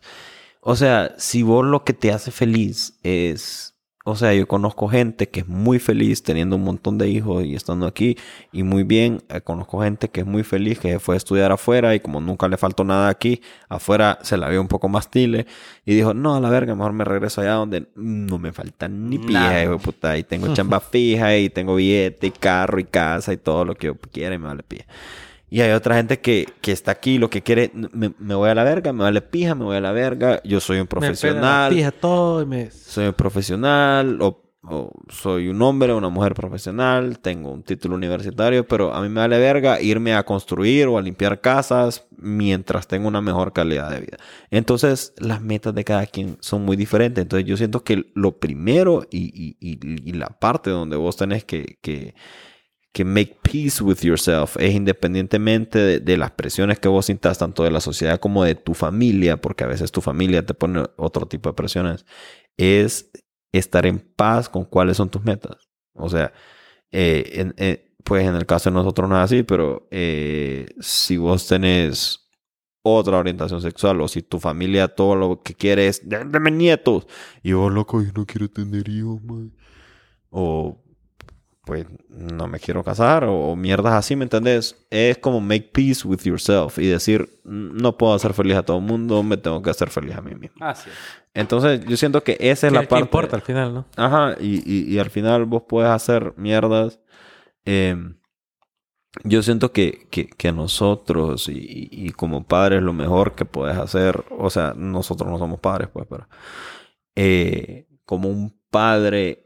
O 0.60 0.74
sea, 0.74 1.14
si 1.16 1.44
vos 1.44 1.64
lo 1.64 1.84
que 1.84 1.92
te 1.92 2.10
hace 2.10 2.32
feliz 2.32 2.98
es... 3.04 3.75
O 4.08 4.14
sea, 4.14 4.32
yo 4.32 4.46
conozco 4.46 4.86
gente 4.86 5.28
que 5.28 5.40
es 5.40 5.48
muy 5.48 5.80
feliz 5.80 6.22
teniendo 6.22 6.54
un 6.54 6.62
montón 6.62 6.96
de 6.96 7.08
hijos 7.08 7.44
y 7.44 7.56
estando 7.56 7.86
aquí 7.86 8.16
y 8.52 8.62
muy 8.62 8.84
bien. 8.84 9.20
Eh, 9.28 9.40
conozco 9.40 9.80
gente 9.82 10.08
que 10.10 10.20
es 10.20 10.26
muy 10.26 10.44
feliz, 10.44 10.78
que 10.78 11.00
fue 11.00 11.16
a 11.16 11.18
estudiar 11.18 11.50
afuera 11.50 11.92
y 11.92 11.98
como 11.98 12.20
nunca 12.20 12.46
le 12.46 12.56
faltó 12.56 12.84
nada 12.84 13.08
aquí, 13.08 13.42
afuera 13.68 14.20
se 14.22 14.36
la 14.36 14.48
vio 14.48 14.60
un 14.60 14.68
poco 14.68 14.88
más 14.88 15.10
tile 15.10 15.48
y 15.84 15.96
dijo, 15.96 16.14
no, 16.14 16.36
a 16.36 16.40
la 16.40 16.48
verga, 16.50 16.76
mejor 16.76 16.92
me 16.92 17.04
regreso 17.04 17.40
allá 17.40 17.54
donde 17.54 17.88
no 17.96 18.38
me 18.38 18.52
falta 18.52 18.86
ni 18.86 19.18
pija, 19.18 19.64
hijo 19.64 19.80
puta. 19.80 20.16
Y 20.16 20.22
tengo 20.22 20.46
chamba 20.54 20.78
fija 20.78 21.36
y 21.36 21.50
tengo 21.50 21.74
billete 21.74 22.28
y 22.28 22.30
carro 22.30 22.78
y 22.78 22.84
casa 22.84 23.32
y 23.32 23.38
todo 23.38 23.64
lo 23.64 23.74
que 23.74 23.88
yo 23.88 23.96
quiera 23.96 24.36
y 24.36 24.38
me 24.38 24.46
vale 24.46 24.62
pija. 24.62 24.84
Y 25.56 25.62
hay 25.62 25.70
otra 25.72 25.96
gente 25.96 26.20
que, 26.20 26.46
que 26.60 26.70
está 26.70 26.90
aquí, 26.90 27.16
lo 27.16 27.30
que 27.30 27.40
quiere, 27.40 27.70
me, 27.72 28.12
me 28.18 28.34
voy 28.34 28.50
a 28.50 28.54
la 28.54 28.62
verga, 28.62 28.92
me 28.92 29.04
vale 29.04 29.22
pija, 29.22 29.54
me 29.54 29.64
voy 29.64 29.76
a 29.78 29.80
la 29.80 29.90
verga, 29.90 30.42
yo 30.44 30.60
soy 30.60 30.76
un 30.76 30.80
Me 30.82 30.84
la 30.84 30.88
profesional 30.90 31.72
pija 31.74 31.90
todo 31.92 32.42
y 32.42 32.46
me... 32.46 32.70
soy 32.70 33.06
un 33.06 33.14
profesional 33.14 34.20
o, 34.20 34.42
o 34.64 34.92
soy 35.08 35.48
un 35.48 35.62
hombre 35.62 35.94
una 35.94 36.10
mujer 36.10 36.34
profesional, 36.34 37.20
tengo 37.20 37.50
un 37.52 37.62
título 37.62 37.94
universitario, 37.94 38.66
pero 38.68 38.92
a 38.92 39.00
mí 39.00 39.08
me 39.08 39.20
vale 39.20 39.38
verga 39.38 39.80
irme 39.80 40.12
a 40.14 40.24
construir 40.24 40.88
o 40.88 40.98
a 40.98 41.00
limpiar 41.02 41.40
casas 41.40 42.06
mientras 42.18 42.86
tengo 42.86 43.08
una 43.08 43.22
mejor 43.22 43.54
calidad 43.54 43.90
de 43.90 44.00
vida. 44.00 44.18
Entonces, 44.50 45.14
las 45.16 45.40
metas 45.40 45.74
de 45.74 45.84
cada 45.84 46.04
quien 46.04 46.36
son 46.40 46.66
muy 46.66 46.76
diferentes. 46.76 47.22
Entonces, 47.22 47.48
yo 47.48 47.56
siento 47.56 47.82
que 47.82 48.04
lo 48.14 48.38
primero 48.40 49.06
y, 49.10 49.24
y- 49.34 49.56
y- 49.60 50.10
y 50.10 50.12
la 50.12 50.26
parte 50.38 50.68
donde 50.68 50.96
vos 50.96 51.16
tenés 51.16 51.44
que, 51.46 51.78
que, 51.80 52.14
que 52.96 53.04
make 53.04 53.36
peace 53.42 53.84
with 53.84 53.98
yourself 54.00 54.56
es 54.56 54.74
independientemente 54.74 56.00
de, 56.00 56.16
las 56.16 56.30
presiones 56.30 56.78
que 56.78 56.88
vos 56.88 57.04
sintas 57.04 57.36
tanto 57.36 57.62
de 57.62 57.70
la 57.70 57.82
sociedad 57.82 58.18
como 58.18 58.42
de 58.42 58.54
tu 58.54 58.72
familia, 58.72 59.38
porque 59.38 59.64
a 59.64 59.66
veces 59.66 59.92
tu 59.92 60.00
familia 60.00 60.46
te 60.46 60.54
pone 60.54 60.82
otro 60.96 61.26
tipo 61.26 61.50
de 61.50 61.52
presiones, 61.52 62.06
es 62.56 63.10
estar 63.52 63.84
en 63.84 63.98
paz 63.98 64.48
con 64.48 64.64
cuáles 64.64 64.96
son 64.96 65.10
tus 65.10 65.22
metas. 65.22 65.68
O 65.92 66.08
sea, 66.08 66.32
eh, 66.90 67.52
eh, 67.58 67.94
pues 68.02 68.26
en 68.26 68.34
el 68.34 68.46
caso 68.46 68.70
de 68.70 68.74
nosotros 68.76 69.10
no 69.10 69.18
es 69.18 69.24
así, 69.24 69.42
pero 69.42 69.88
eh, 69.90 70.64
si 70.80 71.18
vos 71.18 71.46
tenés 71.46 72.30
otra 72.82 73.18
orientación 73.18 73.60
sexual 73.60 74.00
o 74.00 74.08
si 74.08 74.22
tu 74.22 74.40
familia 74.40 74.88
todo 74.88 75.16
lo 75.16 75.42
que 75.42 75.52
quiere 75.52 75.88
es 75.88 76.00
dame 76.08 76.50
nietos 76.50 77.06
y 77.42 77.52
vos 77.52 77.70
loco 77.70 78.00
yo 78.00 78.12
no 78.16 78.24
quiero 78.24 78.48
tener 78.48 78.88
hijos 78.88 79.20
man". 79.24 79.52
o 80.30 80.85
pues 81.66 81.84
no 82.08 82.46
me 82.46 82.60
quiero 82.60 82.82
casar 82.84 83.24
o, 83.24 83.50
o 83.50 83.56
mierdas 83.56 83.92
así, 83.94 84.14
¿me 84.16 84.22
entendés? 84.22 84.86
Es 84.88 85.18
como 85.18 85.40
make 85.40 85.68
peace 85.72 86.06
with 86.06 86.20
yourself 86.22 86.78
y 86.78 86.86
decir, 86.86 87.28
no 87.44 87.98
puedo 87.98 88.14
hacer 88.14 88.32
feliz 88.34 88.56
a 88.56 88.62
todo 88.62 88.78
el 88.78 88.84
mundo, 88.84 89.22
me 89.24 89.36
tengo 89.36 89.60
que 89.60 89.70
hacer 89.70 89.90
feliz 89.90 90.14
a 90.16 90.22
mí 90.22 90.34
mismo. 90.36 90.56
Así 90.64 90.88
es. 90.88 90.96
Entonces, 91.34 91.84
yo 91.84 91.96
siento 91.96 92.22
que 92.22 92.36
esa 92.40 92.68
es 92.68 92.72
¿Qué- 92.72 92.78
la 92.78 92.88
parte. 92.88 93.02
importa 93.04 93.36
al 93.36 93.42
final, 93.42 93.74
no? 93.74 93.86
Ajá, 93.96 94.36
y, 94.40 94.62
y- 94.64 94.94
y 94.94 94.98
al 95.00 95.10
final 95.10 95.44
vos 95.44 95.64
puedes 95.68 95.90
hacer 95.90 96.32
mierdas. 96.36 97.00
Eh, 97.64 97.96
yo 99.24 99.42
siento 99.42 99.72
que, 99.72 100.06
que, 100.10 100.28
que 100.28 100.52
nosotros 100.52 101.48
y, 101.48 101.52
y- 101.58 101.88
y 102.08 102.10
como 102.12 102.44
padres 102.46 102.82
lo 102.82 102.92
mejor 102.92 103.34
que 103.34 103.44
puedes 103.44 103.76
hacer, 103.76 104.24
o 104.38 104.50
sea, 104.50 104.72
nosotros 104.76 105.28
no 105.30 105.38
somos 105.38 105.58
padres, 105.58 105.88
pues, 105.92 106.06
pero 106.08 106.28
eh, 107.16 107.86
como 108.04 108.28
un 108.28 108.56
padre 108.70 109.45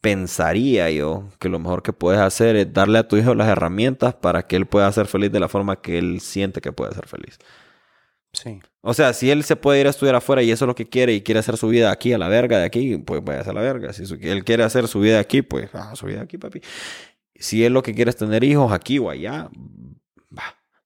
pensaría 0.00 0.90
yo 0.90 1.28
que 1.38 1.48
lo 1.48 1.58
mejor 1.58 1.82
que 1.82 1.92
puedes 1.92 2.20
hacer 2.20 2.56
es 2.56 2.72
darle 2.72 2.98
a 2.98 3.08
tu 3.08 3.16
hijo 3.16 3.34
las 3.34 3.48
herramientas 3.48 4.14
para 4.14 4.46
que 4.46 4.56
él 4.56 4.66
pueda 4.66 4.90
ser 4.92 5.06
feliz 5.06 5.30
de 5.30 5.40
la 5.40 5.48
forma 5.48 5.80
que 5.80 5.98
él 5.98 6.20
siente 6.20 6.60
que 6.60 6.72
puede 6.72 6.94
ser 6.94 7.06
feliz. 7.06 7.38
Sí. 8.32 8.60
O 8.80 8.94
sea, 8.94 9.12
si 9.12 9.30
él 9.30 9.44
se 9.44 9.56
puede 9.56 9.80
ir 9.80 9.86
a 9.86 9.90
estudiar 9.90 10.14
afuera 10.14 10.42
y 10.42 10.50
eso 10.50 10.64
es 10.64 10.66
lo 10.66 10.74
que 10.74 10.88
quiere 10.88 11.12
y 11.12 11.22
quiere 11.22 11.40
hacer 11.40 11.56
su 11.56 11.68
vida 11.68 11.90
aquí 11.90 12.12
a 12.12 12.18
la 12.18 12.28
verga 12.28 12.58
de 12.58 12.64
aquí, 12.64 12.96
pues 12.98 13.22
vaya 13.22 13.40
a 13.40 13.52
la 13.52 13.60
verga. 13.60 13.92
Si 13.92 14.04
él 14.22 14.44
quiere 14.44 14.62
hacer 14.62 14.88
su 14.88 15.00
vida 15.00 15.18
aquí, 15.18 15.42
pues 15.42 15.74
haga 15.74 15.96
su 15.96 16.06
vida 16.06 16.22
aquí, 16.22 16.38
papi. 16.38 16.60
Si 17.34 17.64
él 17.64 17.72
lo 17.72 17.82
que 17.82 17.94
quiere 17.94 18.10
es 18.10 18.16
tener 18.16 18.44
hijos 18.44 18.72
aquí 18.72 18.98
o 18.98 19.10
allá. 19.10 19.50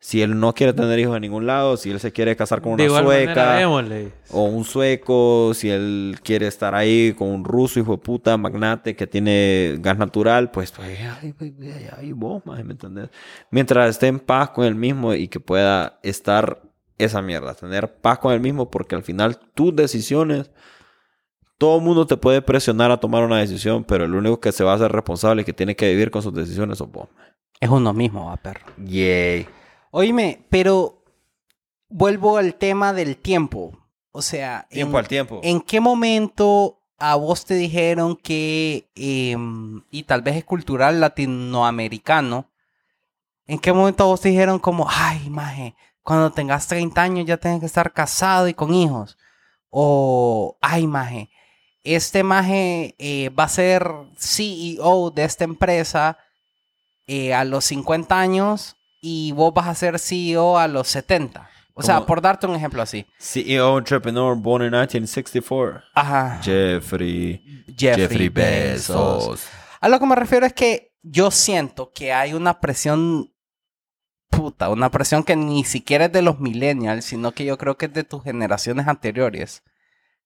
Si 0.04 0.20
él 0.20 0.38
no 0.38 0.52
quiere 0.52 0.74
tener 0.74 0.98
hijos 0.98 1.16
en 1.16 1.22
ningún 1.22 1.46
lado, 1.46 1.78
si 1.78 1.90
él 1.90 1.98
se 1.98 2.12
quiere 2.12 2.36
casar 2.36 2.60
con 2.60 2.72
una 2.72 2.82
de 2.82 2.88
igual 2.88 3.04
sueca 3.04 3.62
manera, 3.62 4.10
o 4.32 4.42
un 4.42 4.66
sueco, 4.66 5.52
si 5.54 5.70
él 5.70 6.18
quiere 6.22 6.46
estar 6.46 6.74
ahí 6.74 7.14
con 7.16 7.28
un 7.28 7.42
ruso, 7.42 7.80
hijo 7.80 7.92
de 7.92 8.02
puta, 8.02 8.36
magnate 8.36 8.96
que 8.96 9.06
tiene 9.06 9.76
gas 9.78 9.96
natural, 9.96 10.50
pues, 10.50 10.72
pues 10.72 10.88
ahí, 10.88 10.96
ahí, 11.22 11.34
ahí, 11.40 11.88
ahí 11.96 12.12
vos, 12.12 12.44
maje, 12.44 12.64
¿me 12.64 12.72
entendés? 12.72 13.08
Mientras 13.50 13.88
esté 13.88 14.08
en 14.08 14.20
paz 14.20 14.50
con 14.50 14.66
él 14.66 14.74
mismo 14.74 15.14
y 15.14 15.28
que 15.28 15.40
pueda 15.40 15.98
estar 16.02 16.60
esa 16.98 17.22
mierda, 17.22 17.54
tener 17.54 17.94
paz 17.94 18.18
con 18.18 18.34
él 18.34 18.40
mismo, 18.40 18.70
porque 18.70 18.96
al 18.96 19.04
final 19.04 19.38
tus 19.54 19.74
decisiones, 19.74 20.50
todo 21.56 21.78
el 21.78 21.82
mundo 21.82 22.06
te 22.06 22.18
puede 22.18 22.42
presionar 22.42 22.90
a 22.90 22.98
tomar 22.98 23.22
una 23.22 23.38
decisión, 23.38 23.84
pero 23.84 24.04
el 24.04 24.14
único 24.14 24.38
que 24.38 24.52
se 24.52 24.64
va 24.64 24.72
a 24.72 24.74
hacer 24.74 24.92
responsable 24.92 25.40
y 25.40 25.44
que 25.46 25.54
tiene 25.54 25.74
que 25.74 25.88
vivir 25.88 26.10
con 26.10 26.20
sus 26.20 26.34
decisiones 26.34 26.76
sos 26.76 26.92
vos. 26.92 27.08
maje. 27.16 27.32
Es 27.58 27.70
uno 27.70 27.94
mismo, 27.94 28.26
va, 28.26 28.36
perro. 28.36 28.66
Yay. 28.76 29.46
Oíme, 29.96 30.44
pero 30.50 31.04
vuelvo 31.88 32.36
al 32.36 32.56
tema 32.56 32.92
del 32.92 33.16
tiempo. 33.16 33.78
O 34.10 34.22
sea, 34.22 34.66
Tiempo 34.68 34.98
en, 34.98 35.04
al 35.04 35.08
tiempo. 35.08 35.40
¿en 35.44 35.60
qué 35.60 35.78
momento 35.78 36.80
a 36.98 37.14
vos 37.14 37.44
te 37.44 37.54
dijeron 37.54 38.16
que, 38.16 38.90
em, 38.96 39.84
y 39.92 40.02
tal 40.02 40.22
vez 40.22 40.34
es 40.34 40.44
cultural 40.44 41.00
latinoamericano, 41.00 42.50
¿en 43.46 43.60
qué 43.60 43.72
momento 43.72 44.02
a 44.02 44.06
vos 44.08 44.20
te 44.20 44.30
dijeron 44.30 44.58
como, 44.58 44.88
ay, 44.90 45.30
maje, 45.30 45.76
cuando 46.02 46.32
tengas 46.32 46.66
30 46.66 47.00
años 47.00 47.24
ya 47.24 47.36
tienes 47.36 47.60
que 47.60 47.66
estar 47.66 47.92
casado 47.92 48.48
y 48.48 48.54
con 48.54 48.74
hijos? 48.74 49.16
O, 49.70 50.58
ay, 50.60 50.88
maje, 50.88 51.30
este 51.84 52.24
maje 52.24 52.96
eh, 52.98 53.28
va 53.28 53.44
a 53.44 53.48
ser 53.48 53.88
CEO 54.18 55.12
de 55.12 55.22
esta 55.22 55.44
empresa 55.44 56.18
eh, 57.06 57.32
a 57.32 57.44
los 57.44 57.64
50 57.66 58.18
años 58.18 58.76
y 59.06 59.32
vos 59.32 59.52
vas 59.52 59.68
a 59.68 59.74
ser 59.74 59.98
CEO 59.98 60.56
a 60.58 60.66
los 60.66 60.88
70. 60.88 61.50
O 61.74 61.82
sea, 61.82 61.96
Como- 61.96 62.06
por 62.06 62.22
darte 62.22 62.46
un 62.46 62.54
ejemplo 62.56 62.80
así. 62.80 63.04
CEO 63.18 63.76
entrepreneur 63.76 64.34
born 64.34 64.64
in 64.64 64.70
1964. 64.70 65.82
Ajá. 65.94 66.40
Jeffrey. 66.42 67.64
Jeffrey, 67.76 68.30
Bezos. 68.30 69.46
A 69.82 69.88
lo 69.90 70.00
que 70.00 70.06
me 70.06 70.14
refiero 70.14 70.46
es 70.46 70.54
que 70.54 70.94
yo 71.02 71.30
siento 71.30 71.92
que 71.92 72.14
hay 72.14 72.32
una 72.32 72.60
presión 72.60 73.30
puta, 74.30 74.70
una 74.70 74.90
presión 74.90 75.22
que 75.22 75.36
ni 75.36 75.64
siquiera 75.64 76.06
es 76.06 76.12
de 76.12 76.22
los 76.22 76.40
millennials, 76.40 77.04
sino 77.04 77.32
que 77.32 77.44
yo 77.44 77.58
creo 77.58 77.76
que 77.76 77.86
es 77.86 77.92
de 77.92 78.04
tus 78.04 78.22
generaciones 78.24 78.88
anteriores. 78.88 79.62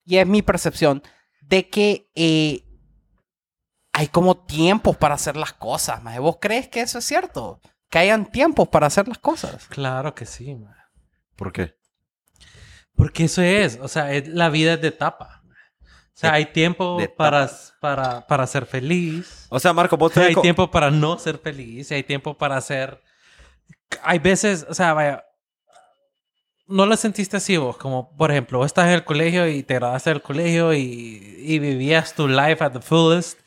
Y 0.04 0.18
es 0.18 0.26
mi 0.28 0.40
percepción 0.42 1.02
de 1.40 1.68
que 1.68 2.12
eh, 2.14 2.62
hay 3.92 4.06
como 4.06 4.36
tiempos 4.36 4.96
para 4.96 5.16
hacer 5.16 5.36
las 5.36 5.52
cosas. 5.52 6.00
¿Vos 6.20 6.36
crees 6.40 6.68
que 6.68 6.80
eso 6.80 6.98
es 7.00 7.04
cierto? 7.04 7.60
Que 7.90 7.98
hayan 7.98 8.26
tiempos 8.30 8.68
para 8.68 8.86
hacer 8.86 9.08
las 9.08 9.18
cosas. 9.18 9.66
Claro 9.68 10.14
que 10.14 10.26
sí, 10.26 10.54
man. 10.54 10.74
¿Por 11.36 11.52
qué? 11.52 11.74
Porque 12.94 13.24
eso 13.24 13.42
es, 13.42 13.78
o 13.80 13.88
sea, 13.88 14.12
es- 14.12 14.28
la 14.28 14.48
vida 14.50 14.74
es 14.74 14.80
de 14.82 14.88
etapa. 14.88 15.42
O 15.84 16.20
sea, 16.20 16.30
De- 16.32 16.36
hay 16.38 16.46
tiempo 16.46 16.98
para, 17.16 17.48
para, 17.80 18.26
para 18.26 18.46
ser 18.46 18.66
feliz. 18.66 19.46
O 19.50 19.60
sea, 19.60 19.72
Marco, 19.72 19.96
vos 19.96 20.12
tenés 20.12 20.30
Hay 20.30 20.34
co- 20.34 20.42
tiempo 20.42 20.70
para 20.70 20.90
no 20.90 21.16
ser 21.18 21.38
feliz. 21.38 21.90
Hay 21.92 22.02
tiempo 22.02 22.36
para 22.36 22.60
ser... 22.60 23.00
Hay 24.02 24.18
veces, 24.18 24.66
o 24.68 24.74
sea, 24.74 24.92
vaya... 24.94 25.24
¿No 26.66 26.84
lo 26.84 26.96
sentiste 26.98 27.38
así 27.38 27.56
vos? 27.56 27.78
Como, 27.78 28.14
por 28.16 28.30
ejemplo, 28.30 28.58
vos 28.58 28.66
estás 28.66 28.88
en 28.88 28.92
el 28.94 29.04
colegio 29.04 29.48
y 29.48 29.62
te 29.62 29.74
graduaste 29.74 30.10
del 30.10 30.20
colegio 30.20 30.74
y, 30.74 31.36
y 31.38 31.58
vivías 31.60 32.14
tu 32.14 32.28
life 32.28 32.62
at 32.62 32.72
the 32.72 32.80
fullest. 32.82 33.38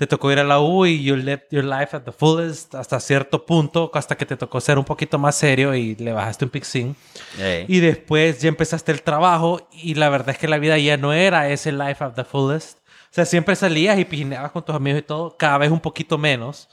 Te 0.00 0.06
tocó 0.06 0.32
ir 0.32 0.38
a 0.38 0.44
la 0.44 0.62
U 0.62 0.86
y 0.86 1.02
you 1.02 1.14
lived 1.14 1.42
your 1.50 1.62
life 1.62 1.94
at 1.94 2.04
the 2.04 2.12
fullest 2.12 2.74
hasta 2.74 2.98
cierto 3.00 3.44
punto, 3.44 3.90
hasta 3.92 4.16
que 4.16 4.24
te 4.24 4.34
tocó 4.34 4.58
ser 4.58 4.78
un 4.78 4.84
poquito 4.86 5.18
más 5.18 5.34
serio 5.34 5.74
y 5.74 5.94
le 5.96 6.14
bajaste 6.14 6.46
un 6.46 6.50
pixín. 6.50 6.96
Ey. 7.38 7.66
Y 7.68 7.80
después 7.80 8.40
ya 8.40 8.48
empezaste 8.48 8.92
el 8.92 9.02
trabajo 9.02 9.68
y 9.70 9.96
la 9.96 10.08
verdad 10.08 10.30
es 10.30 10.38
que 10.38 10.48
la 10.48 10.56
vida 10.56 10.78
ya 10.78 10.96
no 10.96 11.12
era 11.12 11.50
ese 11.50 11.70
life 11.70 12.02
of 12.02 12.14
the 12.14 12.24
fullest. 12.24 12.78
O 12.78 13.10
sea, 13.10 13.26
siempre 13.26 13.54
salías 13.56 13.98
y 13.98 14.06
pijineabas 14.06 14.52
con 14.52 14.64
tus 14.64 14.74
amigos 14.74 15.00
y 15.00 15.02
todo, 15.02 15.36
cada 15.36 15.58
vez 15.58 15.70
un 15.70 15.80
poquito 15.80 16.16
menos, 16.16 16.70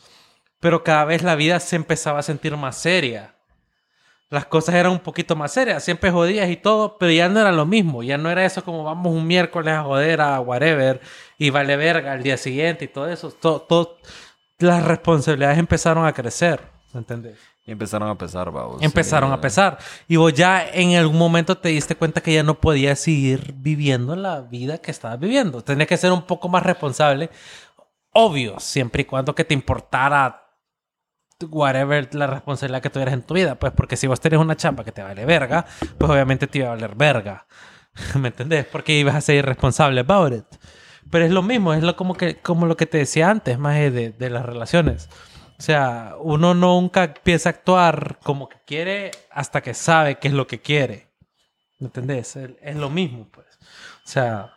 pero 0.61 0.85
cada 0.85 1.03
vez 1.03 1.21
la 1.21 1.35
vida 1.35 1.59
se 1.59 1.75
empezaba 1.75 2.19
a 2.19 2.23
sentir 2.23 2.55
más 2.55 2.77
seria. 2.77 3.35
Las 4.29 4.45
cosas 4.45 4.75
eran 4.75 4.91
un 4.91 4.99
poquito 4.99 5.35
más 5.37 5.53
serias, 5.53 5.83
siempre 5.83 6.11
jodías 6.11 6.49
y 6.49 6.57
todo, 6.57 6.97
pero 6.97 7.11
ya 7.13 7.29
no 7.29 7.39
era 7.39 7.51
lo 7.53 7.65
mismo, 7.65 8.03
ya 8.03 8.17
no 8.17 8.29
era 8.29 8.43
eso 8.43 8.61
como 8.63 8.83
vamos 8.83 9.13
un 9.13 9.25
miércoles 9.25 9.73
a 9.73 9.83
joder 9.83 10.19
a 10.19 10.39
whatever 10.41 10.99
y 11.37 11.49
vale 11.49 11.77
verga 11.77 12.11
al 12.11 12.23
día 12.23 12.35
siguiente 12.35 12.85
y 12.85 12.87
todo 12.89 13.07
eso. 13.07 13.31
Todo, 13.31 13.61
todo- 13.61 13.97
las 14.59 14.83
responsabilidades 14.83 15.57
empezaron 15.59 16.05
a 16.05 16.11
crecer, 16.11 16.59
¿me 16.93 16.99
entendés? 16.99 17.37
Y 17.65 17.71
empezaron 17.71 18.09
a 18.09 18.17
pesar, 18.17 18.49
vamos. 18.51 18.81
empezaron 18.81 19.31
a 19.31 19.39
pesar. 19.41 19.77
Y 20.07 20.15
vos 20.15 20.33
ya 20.33 20.65
en 20.73 20.95
algún 20.95 21.17
momento 21.17 21.57
te 21.57 21.69
diste 21.69 21.95
cuenta 21.95 22.21
que 22.21 22.33
ya 22.33 22.41
no 22.43 22.59
podías 22.59 22.97
seguir 22.99 23.53
viviendo 23.57 24.15
la 24.15 24.39
vida 24.41 24.77
que 24.77 24.89
estabas 24.91 25.19
viviendo. 25.19 25.61
Tenías 25.61 25.87
que 25.87 25.97
ser 25.97 26.11
un 26.13 26.21
poco 26.23 26.47
más 26.49 26.63
responsable. 26.63 27.29
Obvio, 28.13 28.59
siempre 28.59 29.01
y 29.01 29.05
cuando 29.05 29.35
que 29.35 29.43
te 29.43 29.53
importara 29.53 30.46
whatever 31.49 32.13
la 32.15 32.27
responsabilidad 32.27 32.81
que 32.81 32.89
tuvieras 32.89 33.13
en 33.13 33.23
tu 33.23 33.33
vida. 33.33 33.55
Pues 33.55 33.73
porque 33.73 33.97
si 33.97 34.07
vos 34.07 34.19
tenés 34.19 34.39
una 34.39 34.55
chamba 34.55 34.83
que 34.83 34.91
te 34.91 35.03
vale 35.03 35.25
verga, 35.25 35.65
pues 35.97 36.11
obviamente 36.11 36.47
te 36.47 36.59
iba 36.59 36.67
a 36.67 36.71
valer 36.71 36.95
verga. 36.95 37.47
¿Me 38.15 38.29
entendés? 38.29 38.65
Porque 38.65 38.97
ibas 38.97 39.15
a 39.15 39.21
ser 39.21 39.35
irresponsable 39.35 40.01
about 40.01 40.33
it. 40.33 40.45
Pero 41.09 41.25
es 41.25 41.31
lo 41.31 41.41
mismo, 41.41 41.73
es 41.73 41.83
lo 41.83 41.95
como, 41.95 42.15
que, 42.15 42.37
como 42.37 42.65
lo 42.65 42.75
que 42.75 42.85
te 42.85 42.97
decía 42.97 43.29
antes, 43.29 43.57
más 43.57 43.75
de, 43.75 44.11
de 44.17 44.29
las 44.29 44.45
relaciones. 44.45 45.09
O 45.57 45.61
sea, 45.61 46.15
uno 46.19 46.53
nunca 46.53 47.05
empieza 47.05 47.49
a 47.49 47.51
actuar 47.51 48.19
como 48.23 48.49
que 48.49 48.57
quiere 48.65 49.11
hasta 49.31 49.61
que 49.61 49.73
sabe 49.73 50.19
qué 50.19 50.27
es 50.27 50.33
lo 50.33 50.47
que 50.47 50.59
quiere. 50.59 51.07
¿Me 51.79 51.87
entendés? 51.87 52.35
Es, 52.35 52.51
es 52.61 52.75
lo 52.75 52.89
mismo, 52.89 53.27
pues. 53.31 53.47
O 54.05 54.09
sea, 54.09 54.56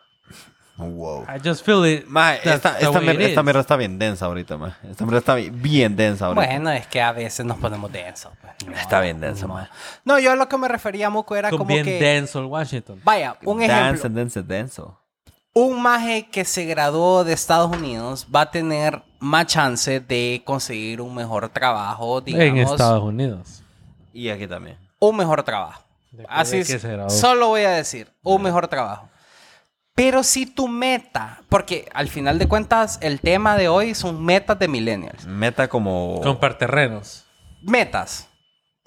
Wow. 0.88 1.24
I 1.28 1.38
just 1.42 1.64
feel 1.64 1.84
it. 1.84 2.06
That's 2.12 2.46
esta, 2.46 2.78
esta, 2.78 3.02
it 3.02 3.20
esta 3.20 3.40
is. 3.40 3.44
mierda 3.44 3.60
está 3.60 3.76
bien 3.76 3.98
densa 3.98 4.26
ahorita, 4.26 4.56
maje. 4.56 4.88
Esta 4.90 5.04
mierda 5.04 5.18
está 5.18 5.34
bien, 5.34 5.62
bien 5.62 5.96
densa 5.96 6.26
ahorita. 6.26 6.46
Bueno, 6.46 6.70
es 6.70 6.86
que 6.86 7.00
a 7.00 7.12
veces 7.12 7.44
nos 7.46 7.58
ponemos 7.58 7.90
densos. 7.92 8.32
pues, 8.40 8.52
ni 8.68 8.74
Está 8.74 9.00
bien 9.00 9.20
denso, 9.20 9.46
modo. 9.48 9.58
man. 9.60 9.68
No, 10.04 10.18
yo 10.18 10.32
a 10.32 10.36
lo 10.36 10.48
que 10.48 10.56
me 10.58 10.68
refería, 10.68 11.10
Moco, 11.10 11.36
era 11.36 11.50
Con 11.50 11.58
como 11.58 11.68
bien 11.74 11.84
que... 11.84 11.98
denso 12.00 12.38
el 12.40 12.46
Washington. 12.46 13.00
Vaya, 13.04 13.36
un 13.44 13.62
ejemplo. 13.62 13.84
Denso, 13.92 14.08
denso, 14.08 14.42
denso. 14.42 15.00
un 15.52 15.82
maje 15.82 16.28
que 16.30 16.44
se 16.44 16.64
graduó 16.64 17.24
de 17.24 17.32
Estados 17.32 17.76
Unidos 17.76 18.26
va 18.34 18.42
a 18.42 18.50
tener 18.50 19.02
más 19.18 19.46
chance 19.46 20.00
de 20.00 20.42
conseguir 20.44 21.00
un 21.00 21.14
mejor 21.14 21.48
trabajo, 21.50 22.20
digamos. 22.20 22.46
en 22.46 22.56
Estados 22.58 23.02
Unidos. 23.02 23.62
Y 24.12 24.28
aquí 24.30 24.46
también. 24.46 24.76
Un 24.98 25.16
mejor 25.16 25.42
trabajo. 25.42 25.82
De- 26.12 26.26
Así 26.28 26.58
es. 26.58 26.82
Solo 27.08 27.48
voy 27.48 27.62
a 27.62 27.70
decir, 27.70 28.08
un 28.22 28.42
mejor 28.42 28.66
trabajo. 28.68 29.08
Pero 30.00 30.22
si 30.22 30.46
tu 30.46 30.66
meta, 30.66 31.42
porque 31.50 31.86
al 31.92 32.08
final 32.08 32.38
de 32.38 32.48
cuentas 32.48 32.98
el 33.02 33.20
tema 33.20 33.58
de 33.58 33.68
hoy 33.68 33.94
son 33.94 34.24
metas 34.24 34.58
de 34.58 34.66
millennials. 34.66 35.26
Meta 35.26 35.68
como... 35.68 36.22
Comprar 36.22 36.56
terrenos. 36.56 37.26
Metas. 37.60 38.26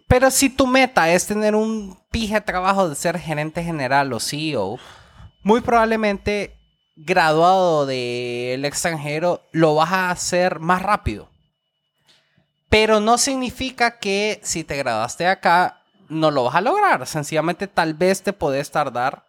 Pero 0.07 0.31
si 0.31 0.49
tu 0.49 0.65
meta 0.65 1.11
es 1.11 1.27
tener 1.27 1.53
un 1.53 1.99
pije 2.09 2.41
trabajo 2.41 2.89
de 2.89 2.95
ser 2.95 3.19
gerente 3.19 3.63
general 3.63 4.11
o 4.11 4.19
CEO, 4.19 4.79
muy 5.43 5.61
probablemente 5.61 6.57
graduado 6.95 7.85
del 7.85 8.65
extranjero 8.65 9.43
lo 9.51 9.75
vas 9.75 9.91
a 9.91 10.09
hacer 10.09 10.59
más 10.61 10.81
rápido. 10.81 11.29
Pero 12.69 12.99
no 12.99 13.19
significa 13.19 13.99
que 13.99 14.39
si 14.41 14.63
te 14.63 14.77
graduaste 14.77 15.27
acá 15.27 15.83
no 16.09 16.31
lo 16.31 16.45
vas 16.45 16.55
a 16.55 16.61
lograr. 16.61 17.05
Sencillamente 17.05 17.67
tal 17.67 17.93
vez 17.93 18.23
te 18.23 18.33
podés 18.33 18.71
tardar 18.71 19.27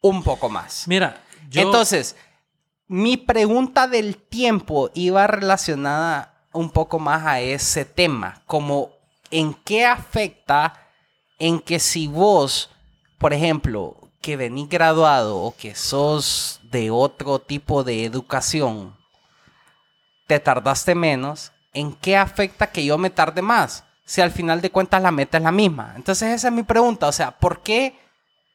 un 0.00 0.22
poco 0.22 0.48
más. 0.48 0.86
Mira, 0.86 1.22
yo... 1.48 1.62
Entonces, 1.62 2.16
mi 2.88 3.16
pregunta 3.16 3.86
del 3.86 4.16
tiempo 4.16 4.90
iba 4.94 5.26
relacionada 5.26 6.34
un 6.52 6.70
poco 6.70 6.98
más 6.98 7.24
a 7.24 7.40
ese 7.40 7.84
tema, 7.84 8.42
como 8.46 8.90
en 9.30 9.54
qué 9.54 9.86
afecta 9.86 10.88
en 11.38 11.60
que 11.60 11.78
si 11.78 12.08
vos, 12.08 12.70
por 13.18 13.32
ejemplo, 13.32 13.96
que 14.20 14.36
venís 14.36 14.68
graduado 14.68 15.38
o 15.38 15.56
que 15.56 15.74
sos 15.74 16.60
de 16.64 16.90
otro 16.90 17.38
tipo 17.38 17.84
de 17.84 18.04
educación, 18.04 18.96
te 20.26 20.38
tardaste 20.38 20.94
menos, 20.94 21.52
¿en 21.72 21.92
qué 21.92 22.16
afecta 22.16 22.70
que 22.70 22.84
yo 22.84 22.98
me 22.98 23.10
tarde 23.10 23.42
más? 23.42 23.84
Si 24.04 24.20
al 24.20 24.30
final 24.30 24.60
de 24.60 24.70
cuentas 24.70 25.00
la 25.02 25.10
meta 25.10 25.38
es 25.38 25.44
la 25.44 25.52
misma. 25.52 25.94
Entonces 25.96 26.34
esa 26.34 26.48
es 26.48 26.54
mi 26.54 26.62
pregunta, 26.62 27.08
o 27.08 27.12
sea, 27.12 27.30
¿por 27.30 27.62
qué 27.62 27.98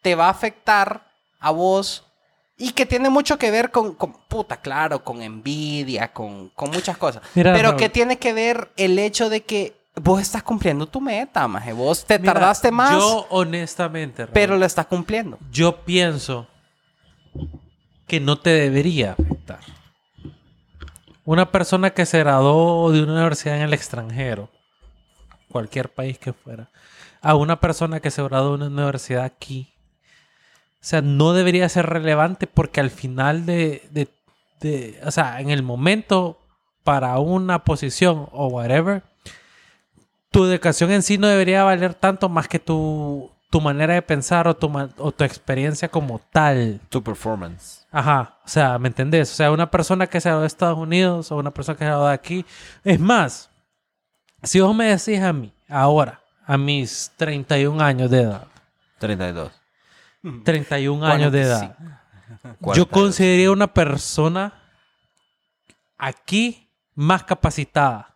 te 0.02 0.16
va 0.16 0.28
a 0.28 0.32
afectar 0.32 1.10
a 1.48 1.52
vos 1.52 2.04
Y 2.58 2.72
que 2.72 2.86
tiene 2.86 3.10
mucho 3.10 3.38
que 3.38 3.52
ver 3.52 3.70
con, 3.70 3.94
con- 3.96 4.14
puta, 4.30 4.58
claro, 4.62 5.04
con 5.04 5.22
envidia, 5.22 6.14
con, 6.14 6.50
con 6.56 6.72
muchas 6.72 6.98
cosas. 6.98 7.22
Mira, 7.36 7.52
Pero 7.54 7.70
Raúl. 7.72 7.80
que 7.80 7.90
tiene 7.90 8.18
que 8.18 8.32
ver 8.32 8.72
el 8.78 8.98
hecho 8.98 9.30
de 9.30 9.42
que 9.44 9.76
vos 10.02 10.22
estás 10.22 10.42
cumpliendo 10.42 10.88
tu 10.88 11.02
meta, 11.02 11.46
maje. 11.50 11.74
Vos 11.74 12.06
te 12.06 12.18
Mira, 12.18 12.32
tardaste 12.34 12.72
más, 12.72 12.92
Yo, 12.94 13.28
honestamente, 13.30 14.24
Raúl, 14.24 14.34
pero 14.34 14.58
lo 14.58 14.66
estás 14.66 14.86
cumpliendo. 14.86 15.38
yo 15.52 15.82
pienso 15.84 16.48
que 18.08 18.22
no 18.22 18.38
te 18.38 18.52
debería 18.52 19.12
afectar. 19.20 19.60
Una 21.26 21.52
persona 21.52 21.90
que 21.90 22.06
se 22.06 22.20
graduó 22.20 22.92
de 22.92 23.02
una 23.04 23.14
universidad 23.16 23.58
en 23.58 23.64
el 23.64 23.74
extranjero, 23.74 24.50
cualquier 25.50 25.90
país 25.94 26.18
que 26.20 26.32
fuera, 26.34 26.70
a 27.22 27.36
una 27.36 27.60
persona 27.60 28.00
que 28.00 28.12
se 28.12 28.24
graduó 28.24 28.58
de 28.58 28.68
una 28.68 28.68
universidad 28.84 29.24
aquí, 29.26 29.74
o 30.86 30.88
sea, 30.88 31.02
no 31.02 31.34
debería 31.34 31.68
ser 31.68 31.88
relevante 31.88 32.46
porque 32.46 32.80
al 32.80 32.92
final 32.92 33.48
de, 33.48 33.82
de- 33.90 34.08
de- 34.62 35.02
o 35.04 35.10
sea, 35.10 35.42
en 35.42 35.50
el 35.50 35.64
momento 35.64 36.38
para 36.84 37.18
una 37.18 37.64
posición 37.64 38.28
o 38.32 38.50
whatever, 38.50 39.02
tu 40.30 40.46
educación 40.46 40.92
en 40.92 41.02
sí 41.02 41.18
no 41.18 41.26
debería 41.28 41.64
valer 41.64 41.96
tanto 41.96 42.30
más 42.30 42.48
que 42.48 42.60
tu, 42.60 43.32
tu 43.50 43.62
manera 43.62 43.96
de 43.96 44.04
pensar 44.04 44.48
o 44.48 44.56
tu, 44.56 44.72
o 45.00 45.12
tu 45.12 45.24
experiencia 45.24 45.90
como 45.90 46.20
tal. 46.32 46.80
Tu 46.90 47.02
performance. 47.02 47.88
Ajá, 47.92 48.38
o 48.46 48.48
sea, 48.48 48.78
¿me 48.78 48.90
entendés? 48.90 49.32
O 49.32 49.36
sea, 49.36 49.52
una 49.52 49.72
persona 49.72 50.06
que 50.06 50.22
se 50.22 50.30
graduó 50.30 50.42
de 50.42 50.48
Estados 50.48 50.78
Unidos 50.78 51.32
o 51.32 51.38
una 51.38 51.50
persona 51.52 51.80
que 51.80 51.84
se 51.86 51.90
graduó 51.90 52.08
de 52.10 52.14
aquí. 52.14 52.46
Es 52.84 53.00
más, 53.00 53.50
si 54.44 54.60
vos 54.60 54.76
me 54.76 54.86
decís 54.96 55.20
a 55.20 55.34
mí, 55.34 55.52
ahora, 55.68 56.22
a 56.46 56.60
mis 56.60 57.12
31 57.18 57.82
años 57.82 58.12
de 58.12 58.22
edad, 58.22 58.46
32. 59.00 59.52
31 60.44 61.06
años 61.06 61.32
de 61.32 61.42
edad, 61.42 61.78
42. 62.62 62.78
yo 62.78 62.88
consideraría 62.88 63.52
una 63.52 63.74
persona 63.74 64.54
aquí 65.98 66.70
más 66.94 67.24
capacitada 67.24 68.16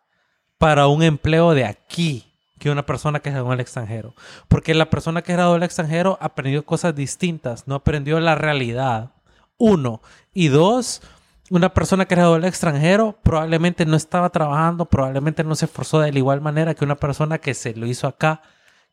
para 0.58 0.88
un 0.88 1.04
empleo 1.04 1.54
de 1.54 1.66
aquí 1.66 2.26
que 2.60 2.70
una 2.70 2.86
persona 2.86 3.22
que 3.22 3.30
se 3.30 3.34
graduó 3.34 3.54
en 3.54 3.60
el 3.60 3.62
extranjero. 3.62 4.14
Porque 4.48 4.74
la 4.74 4.90
persona 4.90 5.22
que 5.22 5.28
se 5.28 5.34
graduó 5.34 5.56
en 5.56 5.62
el 5.62 5.66
extranjero 5.66 6.18
aprendió 6.22 6.66
cosas 6.66 6.94
distintas, 6.94 7.68
no 7.68 7.76
aprendió 7.76 8.20
la 8.20 8.36
realidad. 8.36 9.14
Uno. 9.58 10.02
Y 10.34 10.50
dos, 10.50 11.02
una 11.50 11.74
persona 11.74 12.06
que 12.06 12.16
se 12.16 12.22
graduó 12.22 12.36
en 12.36 12.44
el 12.44 12.50
extranjero 12.50 13.18
probablemente 13.24 13.86
no 13.86 13.96
estaba 13.96 14.30
trabajando, 14.30 14.86
probablemente 14.86 15.44
no 15.44 15.56
se 15.56 15.66
esforzó 15.66 16.02
de 16.02 16.12
la 16.12 16.20
igual 16.20 16.42
manera 16.42 16.76
que 16.76 16.84
una 16.84 16.96
persona 16.96 17.38
que 17.40 17.54
se 17.54 17.74
lo 17.76 17.88
hizo 17.88 18.08
acá, 18.08 18.42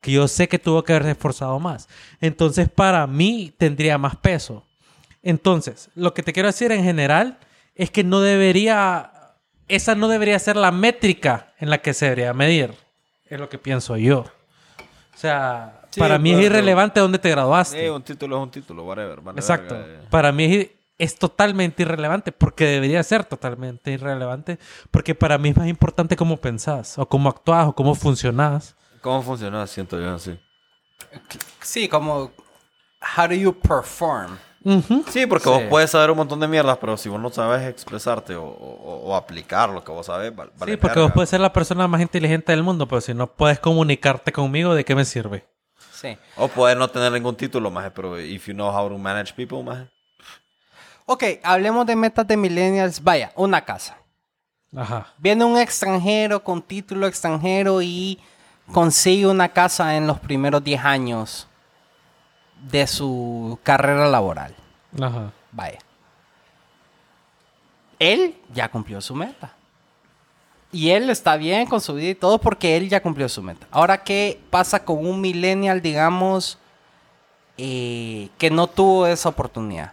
que 0.07 0.13
yo 0.13 0.29
sé 0.29 0.47
que 0.47 0.61
tuvo 0.61 0.85
que 0.85 0.93
haberse 0.93 1.11
esforzado 1.11 1.59
más. 1.59 1.89
Entonces, 2.21 2.69
para 2.69 3.09
mí 3.09 3.53
tendría 3.59 3.99
más 3.99 4.15
peso. 4.15 4.65
Entonces, 5.21 5.91
lo 5.97 6.15
que 6.15 6.23
te 6.23 6.33
quiero 6.33 6.47
decir 6.47 6.71
en 6.71 6.85
general 6.85 7.39
es 7.75 7.91
que 7.91 8.05
no 8.05 8.21
debería, 8.21 9.11
esa 9.67 9.97
no 9.97 10.07
debería 10.07 10.39
ser 10.39 10.55
la 10.55 10.71
métrica 10.71 11.53
en 11.59 11.71
la 11.71 11.79
que 11.79 11.93
se 11.93 12.05
debería 12.05 12.33
medir. 12.35 12.73
Es 13.29 13.41
lo 13.41 13.49
que 13.49 13.59
pienso 13.59 13.97
yo. 13.97 14.21
O 14.21 15.19
sea, 15.19 15.83
Sí, 15.91 15.99
para 15.99 16.21
mí 16.21 16.31
es 16.31 16.41
irrelevante 16.41 17.01
dónde 17.01 17.19
te 17.19 17.29
graduaste. 17.29 17.87
Eh, 17.87 17.91
un 17.91 18.03
título 18.03 18.37
es 18.37 18.43
un 18.45 18.51
título, 18.53 18.85
whatever. 18.85 19.21
vale 19.23 19.41
Exacto. 19.41 19.75
verga, 19.75 19.93
eh. 20.05 20.07
Para 20.09 20.31
mí 20.31 20.45
es, 20.45 20.69
es 20.99 21.19
totalmente 21.19 21.83
irrelevante 21.83 22.31
porque 22.31 22.65
debería 22.67 23.03
ser 23.03 23.25
totalmente 23.25 23.91
irrelevante 23.91 24.61
porque 24.93 25.17
para 25.17 25.37
mí 25.37 25.49
es 25.49 25.57
más 25.57 25.67
importante 25.67 26.15
cómo 26.15 26.37
pensás 26.37 26.97
o 26.97 27.09
cómo 27.09 27.29
actuás 27.29 27.67
o 27.67 27.75
cómo 27.75 27.97
funcionás. 27.97 28.76
¿Cómo 29.07 29.23
funciona? 29.23 29.65
Siento 29.69 30.01
yo 30.01 30.15
así. 30.17 30.37
Sí, 31.63 31.89
como, 31.89 32.33
how 33.17 33.29
do 33.29 33.35
you 33.35 33.53
perform? 33.57 34.37
Sí, 35.13 35.27
porque 35.27 35.45
Sí. 35.45 35.49
vos 35.51 35.63
puedes 35.71 35.93
saber 35.93 36.11
un 36.11 36.17
montón 36.17 36.41
de 36.41 36.49
mierdas, 36.49 36.77
pero 36.79 36.97
si 36.97 37.09
vos 37.09 37.21
no 37.21 37.31
sabes 37.31 37.69
expresarte 37.69 38.35
o, 38.35 38.45
o- 38.45 39.03
o 39.07 39.15
aplicar 39.15 39.69
lo 39.71 39.85
que 39.85 39.93
vos 39.93 40.07
sabes, 40.07 40.35
val- 40.35 40.51
vale 40.59 40.73
sí, 40.73 40.77
porque 40.77 40.99
vos 40.99 41.13
puedes 41.13 41.31
ser 41.31 41.39
la 41.39 41.53
persona 41.53 41.87
más 41.87 42.01
inteligente 42.01 42.51
del 42.51 42.65
mundo, 42.65 42.89
pero 42.89 43.01
si 43.01 43.15
no 43.15 43.29
puedes 43.29 43.61
comunicarte 43.61 44.33
conmigo, 44.33 44.75
¿de 44.75 44.85
qué 44.85 44.97
me 44.97 45.05
sirve? 45.05 45.47
Sí. 45.93 46.19
O 46.37 46.49
puedes 46.49 46.77
no 46.77 46.89
tener 46.89 47.13
ningún 47.13 47.37
título, 47.37 47.71
más 47.71 47.93
pero 47.95 48.19
if 48.19 48.49
you 48.49 48.55
know 48.55 48.77
how 48.77 48.89
to 48.89 48.99
manage 48.99 49.33
people, 49.35 49.63
más 49.63 49.87
Ok, 51.05 51.23
hablemos 51.45 51.87
de 51.87 51.95
metas 51.95 52.27
de 52.27 52.37
millennials. 52.37 53.01
Vaya, 53.01 53.31
una 53.37 53.65
casa. 53.65 53.97
Ajá. 54.77 55.15
Viene 55.19 55.45
un 55.45 55.57
extranjero 55.57 56.43
con 56.43 56.61
título 56.61 57.07
extranjero 57.07 57.81
y 57.83 58.19
consigue 58.73 59.27
una 59.27 59.49
casa 59.49 59.97
en 59.97 60.07
los 60.07 60.19
primeros 60.19 60.63
10 60.63 60.85
años 60.85 61.49
de 62.71 62.87
su 62.87 63.59
carrera 63.63 64.09
laboral. 64.09 64.55
Ajá. 65.01 65.33
Vaya. 65.53 65.79
Él 67.99 68.37
ya 68.53 68.69
cumplió 68.69 69.01
su 69.01 69.15
meta. 69.15 69.53
Y 70.73 70.91
él 70.91 71.09
está 71.11 71.37
bien 71.37 71.67
con 71.67 71.81
su 71.81 71.95
vida 71.95 72.11
y 72.11 72.15
todo 72.15 72.39
porque 72.39 72.77
él 72.77 72.89
ya 72.89 73.03
cumplió 73.03 73.29
su 73.29 73.43
meta. 73.43 73.67
Ahora, 73.71 74.03
¿qué 74.03 74.41
pasa 74.51 74.85
con 74.85 75.07
un 75.07 75.21
millennial, 75.21 75.81
digamos, 75.81 76.59
eh, 77.57 78.29
que 78.37 78.51
no 78.51 78.67
tuvo 78.67 79.07
esa 79.07 79.29
oportunidad? 79.29 79.93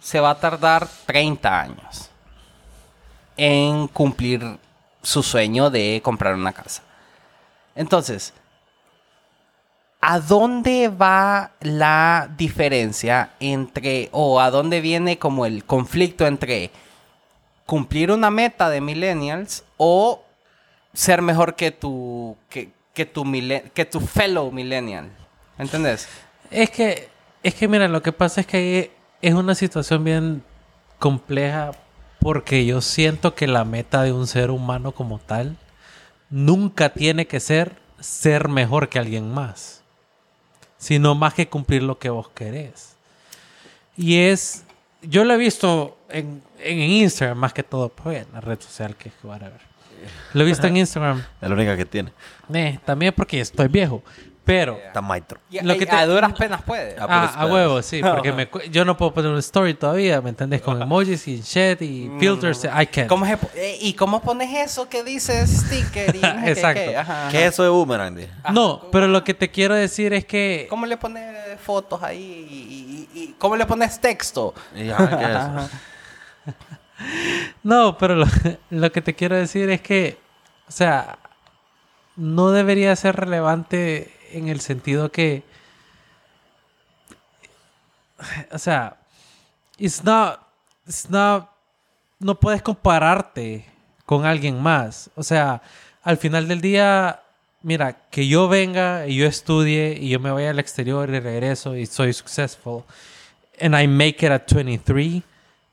Se 0.00 0.18
va 0.20 0.30
a 0.30 0.40
tardar 0.40 0.88
30 1.06 1.60
años 1.60 2.10
en 3.36 3.86
cumplir 3.88 4.58
su 5.02 5.22
sueño 5.22 5.70
de 5.70 6.00
comprar 6.02 6.34
una 6.34 6.52
casa. 6.52 6.82
Entonces, 7.74 8.32
¿a 10.00 10.20
dónde 10.20 10.88
va 10.88 11.52
la 11.60 12.30
diferencia 12.36 13.30
entre, 13.40 14.08
o 14.12 14.40
a 14.40 14.50
dónde 14.50 14.80
viene 14.80 15.18
como 15.18 15.46
el 15.46 15.64
conflicto 15.64 16.26
entre 16.26 16.70
cumplir 17.66 18.10
una 18.10 18.30
meta 18.30 18.68
de 18.70 18.80
millennials 18.80 19.64
o 19.76 20.22
ser 20.92 21.22
mejor 21.22 21.56
que 21.56 21.70
tu, 21.70 22.36
que, 22.48 22.70
que 22.92 23.06
tu, 23.06 23.24
que 23.72 23.84
tu 23.84 24.00
fellow 24.00 24.50
millennial? 24.52 25.10
¿Entendés? 25.58 26.08
Es 26.50 26.70
que, 26.70 27.08
es 27.42 27.54
que 27.54 27.66
mira, 27.66 27.88
lo 27.88 28.02
que 28.02 28.12
pasa 28.12 28.42
es 28.42 28.46
que 28.46 28.92
es 29.22 29.34
una 29.34 29.54
situación 29.54 30.04
bien 30.04 30.42
compleja 30.98 31.72
porque 32.20 32.64
yo 32.64 32.80
siento 32.80 33.34
que 33.34 33.46
la 33.46 33.64
meta 33.64 34.02
de 34.02 34.12
un 34.12 34.26
ser 34.26 34.50
humano 34.50 34.92
como 34.92 35.18
tal 35.18 35.56
nunca 36.34 36.88
tiene 36.88 37.28
que 37.28 37.38
ser 37.38 37.76
ser 38.00 38.48
mejor 38.48 38.88
que 38.88 38.98
alguien 38.98 39.32
más, 39.32 39.82
sino 40.78 41.14
más 41.14 41.32
que 41.32 41.48
cumplir 41.48 41.84
lo 41.84 41.98
que 42.00 42.10
vos 42.10 42.28
querés. 42.30 42.96
Y 43.96 44.16
es, 44.16 44.64
yo 45.00 45.24
lo 45.24 45.34
he 45.34 45.36
visto 45.36 45.96
en, 46.08 46.42
en 46.58 46.80
Instagram 46.80 47.38
más 47.38 47.52
que 47.52 47.62
todo, 47.62 47.88
pues 47.88 48.26
en 48.26 48.32
la 48.32 48.40
red 48.40 48.60
social 48.60 48.96
que 48.96 49.12
whatever. 49.22 49.60
Lo 50.32 50.42
he 50.42 50.46
visto 50.46 50.66
en 50.66 50.76
Instagram, 50.78 51.24
es 51.40 51.48
la 51.48 51.54
única 51.54 51.76
que 51.76 51.84
tiene. 51.84 52.12
eh, 52.52 52.80
también 52.84 53.14
porque 53.16 53.40
estoy 53.40 53.68
viejo, 53.68 54.02
pero... 54.44 54.76
Está 54.86 55.00
maestro. 55.00 55.40
Y, 55.50 55.60
Lo 55.60 55.76
que 55.78 55.86
te- 55.86 55.92
a 55.96 56.06
duras 56.06 56.32
penas 56.34 56.60
puede. 56.62 56.96
Ah, 57.00 57.06
Ah, 57.08 57.34
a 57.42 57.46
huevo, 57.46 57.80
sí, 57.82 58.00
porque 58.14 58.32
me 58.32 58.48
cu- 58.48 58.60
yo 58.70 58.84
no 58.84 58.96
puedo 58.96 59.14
poner 59.14 59.30
un 59.30 59.38
story 59.38 59.74
todavía, 59.74 60.20
¿me 60.20 60.28
entendés? 60.30 60.60
Con 60.60 60.80
emojis 60.82 61.26
y 61.28 61.40
shit 61.40 61.80
y 61.82 62.10
filters, 62.20 62.64
I 62.64 62.86
can't. 62.86 63.08
¿Cómo 63.08 63.24
se 63.26 63.36
po- 63.38 63.48
eh, 63.54 63.78
¿Y 63.80 63.94
cómo 63.94 64.20
pones 64.20 64.54
eso 64.54 64.88
que 64.88 65.02
dice 65.02 65.46
sticker? 65.46 66.14
Y 66.14 66.20
no 66.22 66.46
Exacto. 66.46 66.80
qué? 66.84 66.96
Ajá, 66.96 67.22
ajá. 67.22 67.30
¿Qué 67.30 67.46
es 67.46 67.52
eso 67.54 67.62
de 67.62 67.68
boomerang? 67.70 68.18
No, 68.52 68.82
pero 68.92 69.08
lo 69.08 69.24
que 69.24 69.32
te 69.34 69.50
quiero 69.50 69.74
decir 69.74 70.12
es 70.12 70.24
que 70.24 70.66
¿Cómo 70.68 70.86
le 70.86 70.96
pones 70.96 71.58
fotos 71.60 72.02
ahí? 72.02 72.46
Y, 72.50 73.18
y- 73.18 73.20
y- 73.22 73.34
¿Cómo 73.38 73.56
le 73.56 73.64
pones 73.66 74.00
texto? 74.00 74.52
Y, 74.76 74.90
ajá, 74.90 75.18
¿qué 75.18 75.24
es 75.24 75.30
eso? 75.30 76.64
no, 77.62 77.96
pero 77.98 78.14
lo, 78.14 78.26
lo 78.70 78.92
que 78.92 79.00
te 79.02 79.14
quiero 79.14 79.36
decir 79.36 79.70
es 79.70 79.80
que, 79.80 80.18
o 80.68 80.72
sea, 80.72 81.18
no 82.16 82.50
debería 82.50 82.94
ser 82.96 83.16
relevante 83.16 84.12
en 84.36 84.48
el 84.48 84.60
sentido 84.60 85.10
que, 85.10 85.42
o 88.52 88.58
sea, 88.58 88.96
it's 89.78 90.02
not, 90.04 90.40
it's 90.86 91.08
not, 91.08 91.50
no 92.18 92.38
puedes 92.38 92.62
compararte 92.62 93.64
con 94.06 94.26
alguien 94.26 94.60
más. 94.60 95.10
O 95.16 95.22
sea, 95.22 95.62
al 96.02 96.16
final 96.16 96.48
del 96.48 96.60
día, 96.60 97.22
mira, 97.62 98.08
que 98.10 98.28
yo 98.28 98.48
venga 98.48 99.06
y 99.06 99.16
yo 99.16 99.26
estudie 99.26 99.96
y 100.00 100.10
yo 100.10 100.20
me 100.20 100.30
vaya 100.30 100.50
al 100.50 100.58
exterior 100.58 101.08
y 101.10 101.20
regreso 101.20 101.76
y 101.76 101.86
soy 101.86 102.12
successful 102.12 102.84
and 103.60 103.74
I 103.74 103.86
make 103.86 104.24
it 104.24 104.32
at 104.32 104.46
23, 104.46 105.22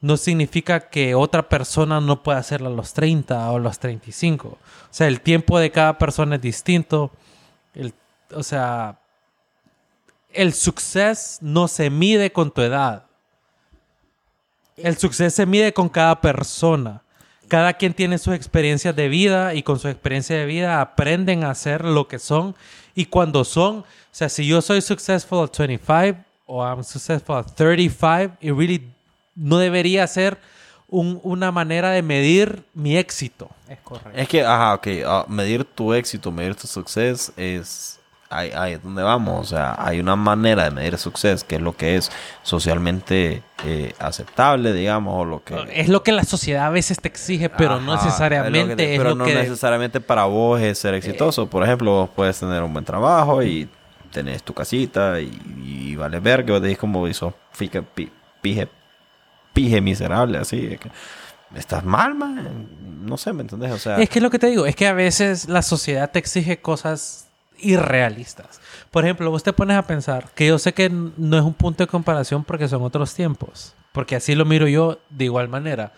no 0.01 0.17
significa 0.17 0.89
que 0.89 1.13
otra 1.15 1.47
persona 1.47 2.01
no 2.01 2.23
pueda 2.23 2.39
hacerlo 2.39 2.69
a 2.69 2.73
los 2.73 2.93
30 2.93 3.51
o 3.51 3.57
a 3.57 3.59
los 3.59 3.79
35. 3.79 4.47
O 4.47 4.57
sea, 4.89 5.07
el 5.07 5.21
tiempo 5.21 5.59
de 5.59 5.71
cada 5.71 5.97
persona 5.97 6.35
es 6.35 6.41
distinto. 6.41 7.11
El, 7.75 7.93
o 8.35 8.43
sea, 8.43 8.97
el 10.33 10.53
success 10.53 11.39
no 11.41 11.67
se 11.67 11.89
mide 11.89 12.31
con 12.31 12.51
tu 12.51 12.61
edad. 12.61 13.05
El 14.77 14.97
success 14.97 15.33
se 15.35 15.45
mide 15.45 15.73
con 15.73 15.89
cada 15.89 16.19
persona. 16.21 17.01
Cada 17.47 17.73
quien 17.73 17.93
tiene 17.93 18.17
sus 18.17 18.33
experiencias 18.33 18.95
de 18.95 19.09
vida 19.09 19.53
y 19.53 19.63
con 19.63 19.77
su 19.77 19.87
experiencia 19.89 20.37
de 20.37 20.45
vida 20.45 20.79
aprenden 20.79 21.43
a 21.43 21.51
hacer 21.51 21.83
lo 21.83 22.07
que 22.07 22.17
son. 22.17 22.55
Y 22.95 23.05
cuando 23.05 23.43
son, 23.43 23.79
o 23.79 23.85
sea, 24.11 24.29
si 24.29 24.47
yo 24.47 24.61
soy 24.61 24.81
successful 24.81 25.43
at 25.43 25.51
25 25.57 26.19
o 26.45 26.63
I'm 26.65 26.83
successful 26.83 27.35
at 27.37 27.47
35, 27.55 28.37
it 28.39 28.53
really 28.55 28.89
no 29.35 29.57
debería 29.57 30.07
ser 30.07 30.37
un- 30.87 31.19
una 31.23 31.51
manera 31.51 31.91
de 31.91 32.01
medir 32.01 32.63
mi 32.73 32.97
éxito. 32.97 33.49
Es 33.69 33.79
correcto. 33.79 34.11
Es 34.13 34.27
que, 34.27 34.41
ajá, 34.43 34.73
ok, 34.75 34.87
ah, 35.05 35.25
medir 35.27 35.63
tu 35.65 35.93
éxito, 35.93 36.31
medir 36.31 36.55
tu 36.55 36.67
suceso 36.67 37.31
es 37.37 37.99
ahí, 38.31 38.51
ahí 38.55 38.73
es 38.73 38.83
donde 38.83 39.03
vamos. 39.03 39.39
O 39.39 39.43
sea, 39.49 39.75
hay 39.77 39.99
una 39.99 40.15
manera 40.15 40.63
de 40.63 40.71
medir 40.71 40.97
suceso 40.97 41.45
que 41.47 41.55
es 41.57 41.61
lo 41.61 41.75
que 41.75 41.95
es 41.97 42.11
socialmente 42.41 43.43
eh, 43.65 43.93
aceptable, 43.99 44.73
digamos, 44.73 45.13
o 45.17 45.25
lo 45.25 45.43
que... 45.43 45.55
Es 45.73 45.89
lo 45.89 46.03
que 46.03 46.11
la 46.11 46.23
sociedad 46.23 46.65
a 46.65 46.69
veces 46.69 46.99
te 46.99 47.07
exige, 47.07 47.49
pero 47.49 47.79
no 47.79 47.95
necesariamente 47.95 48.59
es 48.59 48.63
lo 48.65 48.69
que 48.69 48.75
te- 48.75 48.93
es 48.93 48.97
pero 48.99 49.09
lo 49.11 49.15
no 49.15 49.25
que... 49.25 49.35
necesariamente 49.35 49.99
para 50.01 50.25
vos 50.25 50.59
es 50.61 50.77
ser 50.77 50.93
exitoso. 50.93 51.47
Por 51.49 51.63
ejemplo, 51.63 51.91
vos 51.91 52.09
puedes 52.15 52.39
tener 52.39 52.63
un 52.63 52.73
buen 52.73 52.85
trabajo 52.85 53.43
y 53.43 53.67
tenés 54.11 54.43
tu 54.43 54.53
casita 54.53 55.19
y, 55.19 55.31
y 55.63 55.95
vale 55.95 56.19
verga. 56.19 56.53
Vos 56.53 56.61
decís 56.61 56.77
como 56.77 57.07
hizo 57.07 57.33
pi- 57.57 58.11
pije, 58.41 58.67
pije 59.53 59.81
miserable, 59.81 60.37
así. 60.37 60.77
que 60.77 60.91
Estás 61.55 61.83
mal, 61.83 62.15
man. 62.15 62.67
No 63.03 63.17
sé, 63.17 63.33
¿me 63.33 63.41
entendés? 63.41 63.71
O 63.71 63.77
sea, 63.77 63.99
Es 63.99 64.09
que 64.09 64.19
es 64.19 64.23
lo 64.23 64.29
que 64.29 64.39
te 64.39 64.47
digo, 64.47 64.65
es 64.65 64.75
que 64.75 64.87
a 64.87 64.93
veces 64.93 65.49
la 65.49 65.61
sociedad 65.61 66.11
te 66.11 66.19
exige 66.19 66.61
cosas 66.61 67.27
irrealistas. 67.61 68.59
Por 68.91 69.03
ejemplo, 69.03 69.29
vos 69.31 69.43
te 69.43 69.53
pones 69.53 69.77
a 69.77 69.87
pensar 69.87 70.29
que 70.35 70.47
yo 70.47 70.59
sé 70.59 70.73
que 70.73 70.89
no 70.89 71.37
es 71.37 71.43
un 71.43 71.53
punto 71.53 71.83
de 71.83 71.87
comparación 71.87 72.43
porque 72.43 72.67
son 72.67 72.81
otros 72.83 73.13
tiempos, 73.13 73.73
porque 73.91 74.15
así 74.15 74.35
lo 74.35 74.45
miro 74.45 74.67
yo 74.67 74.99
de 75.09 75.25
igual 75.25 75.47
manera. 75.47 75.93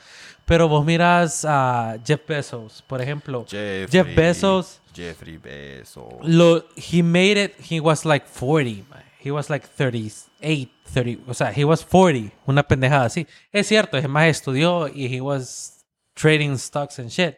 Pero 0.46 0.68
vos 0.68 0.84
miras 0.86 1.46
a 1.48 1.96
Jeff 2.06 2.22
Bezos, 2.28 2.84
por 2.86 3.02
ejemplo. 3.02 3.46
Jeffrey- 3.50 3.88
Jeff 3.90 4.16
Bezos, 4.16 4.82
Jeffrey 4.94 5.38
Bezos. 5.38 6.14
lo, 6.22 6.66
he 6.76 7.02
made 7.02 7.42
it, 7.42 7.54
he 7.72 7.80
was 7.80 8.04
like 8.06 8.26
40, 8.28 8.84
man. 8.90 9.04
He 9.24 9.32
was 9.32 9.50
like 9.50 9.66
38, 9.66 10.70
30, 10.94 11.24
o 11.32 11.34
sea, 11.34 11.52
he 11.56 11.64
was 11.64 11.86
40, 11.86 12.34
una 12.46 12.62
pendejada 12.64 13.06
así. 13.06 13.26
Es 13.54 13.68
cierto, 13.68 13.98
es 13.98 14.08
más 14.10 14.28
estudió 14.28 14.90
y 14.94 15.06
he 15.16 15.22
was 15.22 15.86
trading 16.14 16.58
stocks 16.58 17.00
and 17.00 17.10
shit. 17.10 17.36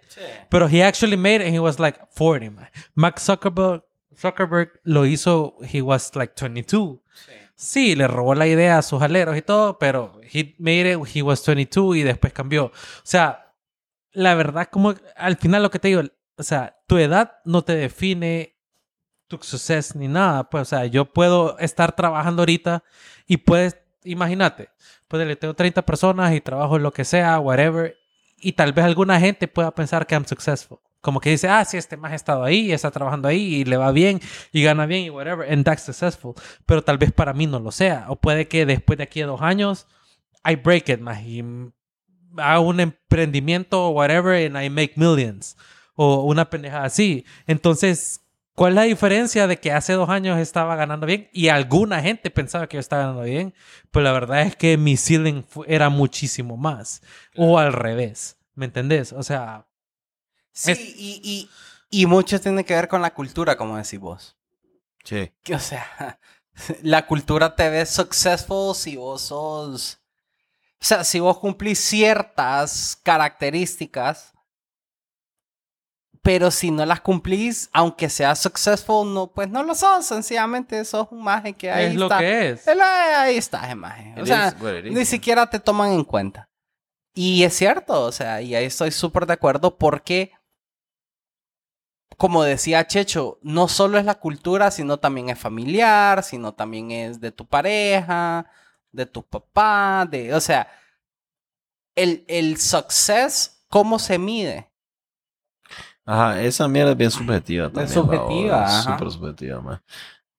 Pero 0.50 0.68
he 0.68 0.84
actually 0.84 1.16
made 1.16 1.36
it 1.36 1.42
and 1.44 1.54
he 1.54 1.60
was 1.60 1.80
like 1.80 2.00
40, 2.16 2.50
man. 2.50 2.70
Mark 2.96 3.20
Zuckerberg, 3.20 3.84
Zuckerberg 4.18 4.80
lo 4.84 5.06
hizo, 5.06 5.56
he 5.62 5.82
was 5.82 6.16
like 6.16 6.34
22. 6.40 7.00
Sí, 7.56 7.96
le 7.96 8.08
robó 8.08 8.36
la 8.36 8.48
idea 8.48 8.78
a 8.78 8.82
sus 8.82 9.02
aleros 9.02 9.38
y 9.38 9.42
todo, 9.42 9.80
pero 9.80 10.20
he 10.34 10.56
made 10.58 10.92
it, 10.92 11.16
he 11.16 11.22
was 11.22 11.46
22 11.46 11.98
y 11.98 12.04
después 12.04 12.34
cambió. 12.34 12.66
O 12.66 12.72
sea, 13.04 13.54
la 14.12 14.36
verdad, 14.36 14.68
como 14.72 14.94
al 15.16 15.38
final 15.38 15.64
lo 15.64 15.72
que 15.72 15.80
te 15.80 15.88
digo, 15.90 16.02
o 16.38 16.44
sea, 16.44 16.78
tu 16.88 16.98
edad 16.98 17.38
no 17.46 17.64
te 17.64 17.76
define 17.76 18.56
tu 19.28 19.40
suceso 19.42 19.98
ni 19.98 20.08
nada. 20.08 20.50
Pues, 20.50 20.62
o 20.62 20.66
sea, 20.66 20.86
yo 20.86 21.06
puedo 21.06 21.58
estar 21.60 21.96
trabajando 21.96 22.42
ahorita 22.42 22.84
y 23.26 23.38
puedes, 23.38 23.78
imagínate, 24.04 24.70
pues 25.08 25.26
le 25.26 25.36
tengo 25.36 25.54
30 25.54 25.82
personas 25.84 26.34
y 26.34 26.42
trabajo 26.42 26.78
lo 26.80 26.92
que 26.92 27.06
sea, 27.06 27.40
whatever, 27.40 27.96
y 28.38 28.54
tal 28.54 28.74
vez 28.74 28.86
alguna 28.86 29.20
gente 29.20 29.48
pueda 29.48 29.74
pensar 29.74 30.06
que 30.06 30.16
I'm 30.16 30.26
successful. 30.26 30.80
Como 31.06 31.20
que 31.20 31.30
dice, 31.30 31.48
ah, 31.48 31.64
sí, 31.66 31.78
este 31.78 31.98
más 31.98 32.14
ha 32.14 32.16
estado 32.16 32.44
ahí, 32.44 32.72
está 32.72 32.90
trabajando 32.90 33.28
ahí 33.28 33.58
y 33.58 33.64
le 33.64 33.78
va 33.78 33.92
bien 33.92 34.20
y 34.52 34.64
gana 34.64 34.88
bien 34.88 35.04
y 35.04 35.12
whatever, 35.12 35.48
and 35.54 35.64
that's 35.64 35.84
successful. 35.84 36.34
Pero 36.66 36.84
tal 36.84 36.98
vez 36.98 37.12
para 37.12 37.32
mí 37.32 37.46
no 37.46 37.60
lo 37.60 37.72
sea. 37.72 38.06
O 38.10 38.16
puede 38.16 38.48
que 38.48 38.66
después 38.66 38.98
de 38.98 39.04
aquí 39.04 39.22
a 39.22 39.28
dos 39.28 39.44
años, 39.44 39.86
I 40.44 40.56
break 40.56 40.90
it, 40.90 41.02
más 41.02 41.22
y 41.22 41.44
hago 42.38 42.68
un 42.68 42.80
emprendimiento 42.80 43.86
o 43.86 43.90
whatever 43.90 44.34
and 44.34 44.60
I 44.60 44.68
make 44.72 44.94
millions. 44.96 45.56
O 45.94 46.24
una 46.24 46.50
pendejada 46.50 46.86
así. 46.86 47.24
Entonces, 47.46 48.22
¿cuál 48.56 48.72
es 48.72 48.76
la 48.78 48.84
diferencia 48.86 49.46
de 49.46 49.58
que 49.58 49.72
hace 49.72 49.94
dos 49.94 50.10
años 50.10 50.40
estaba 50.40 50.76
ganando 50.76 51.06
bien 51.06 51.30
y 51.34 51.50
alguna 51.50 52.02
gente 52.02 52.32
pensaba 52.32 52.66
que 52.66 52.78
yo 52.78 52.82
estaba 52.82 53.04
ganando 53.04 53.26
bien? 53.26 53.54
Pues 53.92 54.04
la 54.04 54.12
verdad 54.12 54.42
es 54.42 54.56
que 54.56 54.76
mi 54.78 54.98
ceiling 54.98 55.44
era 55.68 55.90
muchísimo 55.90 56.58
más. 56.58 57.04
O 57.38 57.60
al 57.60 57.74
revés. 57.74 58.40
¿Me 58.56 58.66
entendés? 58.66 59.14
O 59.14 59.22
sea, 59.22 59.68
Sí, 60.56 60.72
Es- 60.72 60.80
y, 60.80 61.22
y, 61.24 61.50
y 61.90 62.06
mucho 62.06 62.40
tiene 62.42 62.64
que 62.66 62.74
ver 62.74 62.88
con 62.88 63.02
la 63.02 63.14
cultura, 63.14 63.56
como 63.58 63.78
decís 63.78 64.00
vos. 64.00 64.36
Sí. 65.04 65.32
Que, 65.44 65.54
o 65.56 65.60
sea, 65.60 66.18
la 66.82 67.06
cultura 67.06 67.56
te 67.56 67.70
ve 67.70 67.86
successful 67.86 68.74
si 68.76 68.96
vos 68.96 69.22
sos... 69.22 70.00
O 70.82 70.88
sea, 70.88 71.04
si 71.04 71.20
vos 71.20 71.40
cumplís 71.40 71.80
ciertas 71.80 72.98
características, 73.04 74.34
pero 76.22 76.50
si 76.52 76.72
no 76.72 76.86
las 76.86 77.02
cumplís, 77.02 77.70
aunque 77.72 78.10
seas 78.10 78.40
successful, 78.40 79.12
no, 79.14 79.28
pues 79.28 79.48
no 79.50 79.62
lo 79.64 79.76
sos. 79.76 80.06
Sencillamente 80.06 80.84
sos 80.86 81.08
un 81.12 81.24
maje 81.24 81.54
que 81.54 81.72
ahí 81.72 81.86
es 81.88 81.96
lo 81.96 82.06
está. 82.06 82.20
que 82.20 82.50
es. 82.52 82.68
Ahí 82.68 83.38
está, 83.38 83.66
ese 83.66 83.76
maje. 83.76 84.16
O 84.20 84.26
sea, 84.26 84.50
is 84.50 84.92
ni 84.92 85.06
siquiera 85.06 85.48
te 85.50 85.60
toman 85.60 85.92
en 85.92 86.04
cuenta. 86.04 86.50
Y 87.14 87.44
es 87.44 87.56
cierto, 87.56 88.04
o 88.04 88.12
sea, 88.12 88.42
y 88.42 88.56
ahí 88.56 88.66
estoy 88.66 88.92
súper 88.92 89.26
de 89.26 89.34
acuerdo 89.34 89.78
porque, 89.78 90.34
como 92.18 92.44
decía 92.44 92.88
Checho, 92.88 93.40
no 93.42 93.68
solo 93.68 93.98
es 93.98 94.06
la 94.06 94.16
cultura, 94.16 94.72
sino 94.72 94.98
también 94.98 95.30
es 95.30 95.40
familiar, 95.40 96.24
sino 96.24 96.54
también 96.54 96.92
es 96.92 97.20
de 97.20 97.32
tu 97.32 97.46
pareja, 97.46 98.46
de 98.92 99.06
tu 99.06 99.24
papá, 99.24 100.08
de, 100.10 100.34
o 100.34 100.40
sea, 100.40 100.68
el, 101.96 102.24
el 102.28 102.58
success, 102.58 103.66
¿cómo 103.70 104.00
se 104.00 104.18
mide? 104.18 104.70
Ajá, 106.06 106.42
esa 106.42 106.68
mierda 106.68 106.92
es 106.92 106.98
bien 106.98 107.12
subjetiva 107.12 107.66
también. 107.66 107.90
subjetiva, 107.90 108.64
ajá. 108.64 108.78
Es 108.78 108.84
súper 108.86 109.12
subjetiva, 109.12 109.62
man. 109.62 109.82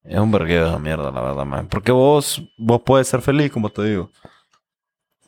Es 0.04 0.18
un 0.18 0.30
vergueo 0.30 0.68
esa 0.68 0.78
mierda, 0.78 1.10
la 1.10 1.20
verdad, 1.20 1.44
man. 1.44 1.68
Porque 1.68 1.90
vos, 1.90 2.40
vos 2.56 2.80
puedes 2.84 3.08
ser 3.08 3.20
feliz, 3.20 3.50
como 3.50 3.68
te 3.68 3.82
digo. 3.82 4.10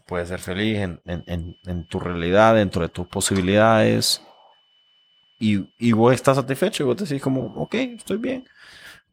Puedes 0.07 0.29
ser 0.29 0.39
feliz 0.39 0.79
en, 0.79 1.01
en, 1.05 1.25
en, 1.27 1.57
en 1.67 1.89
tu 1.89 1.99
realidad, 1.99 2.55
dentro 2.55 2.83
de 2.83 2.89
tus 2.89 3.07
posibilidades. 3.09 4.23
Y, 5.39 5.69
y 5.79 5.93
vos 5.93 6.13
estás 6.15 6.37
satisfecho 6.37 6.83
y 6.83 6.87
vos 6.87 6.97
decís 6.97 7.23
como, 7.23 7.47
ok, 7.57 7.75
estoy 7.75 8.17
bien. 8.19 8.45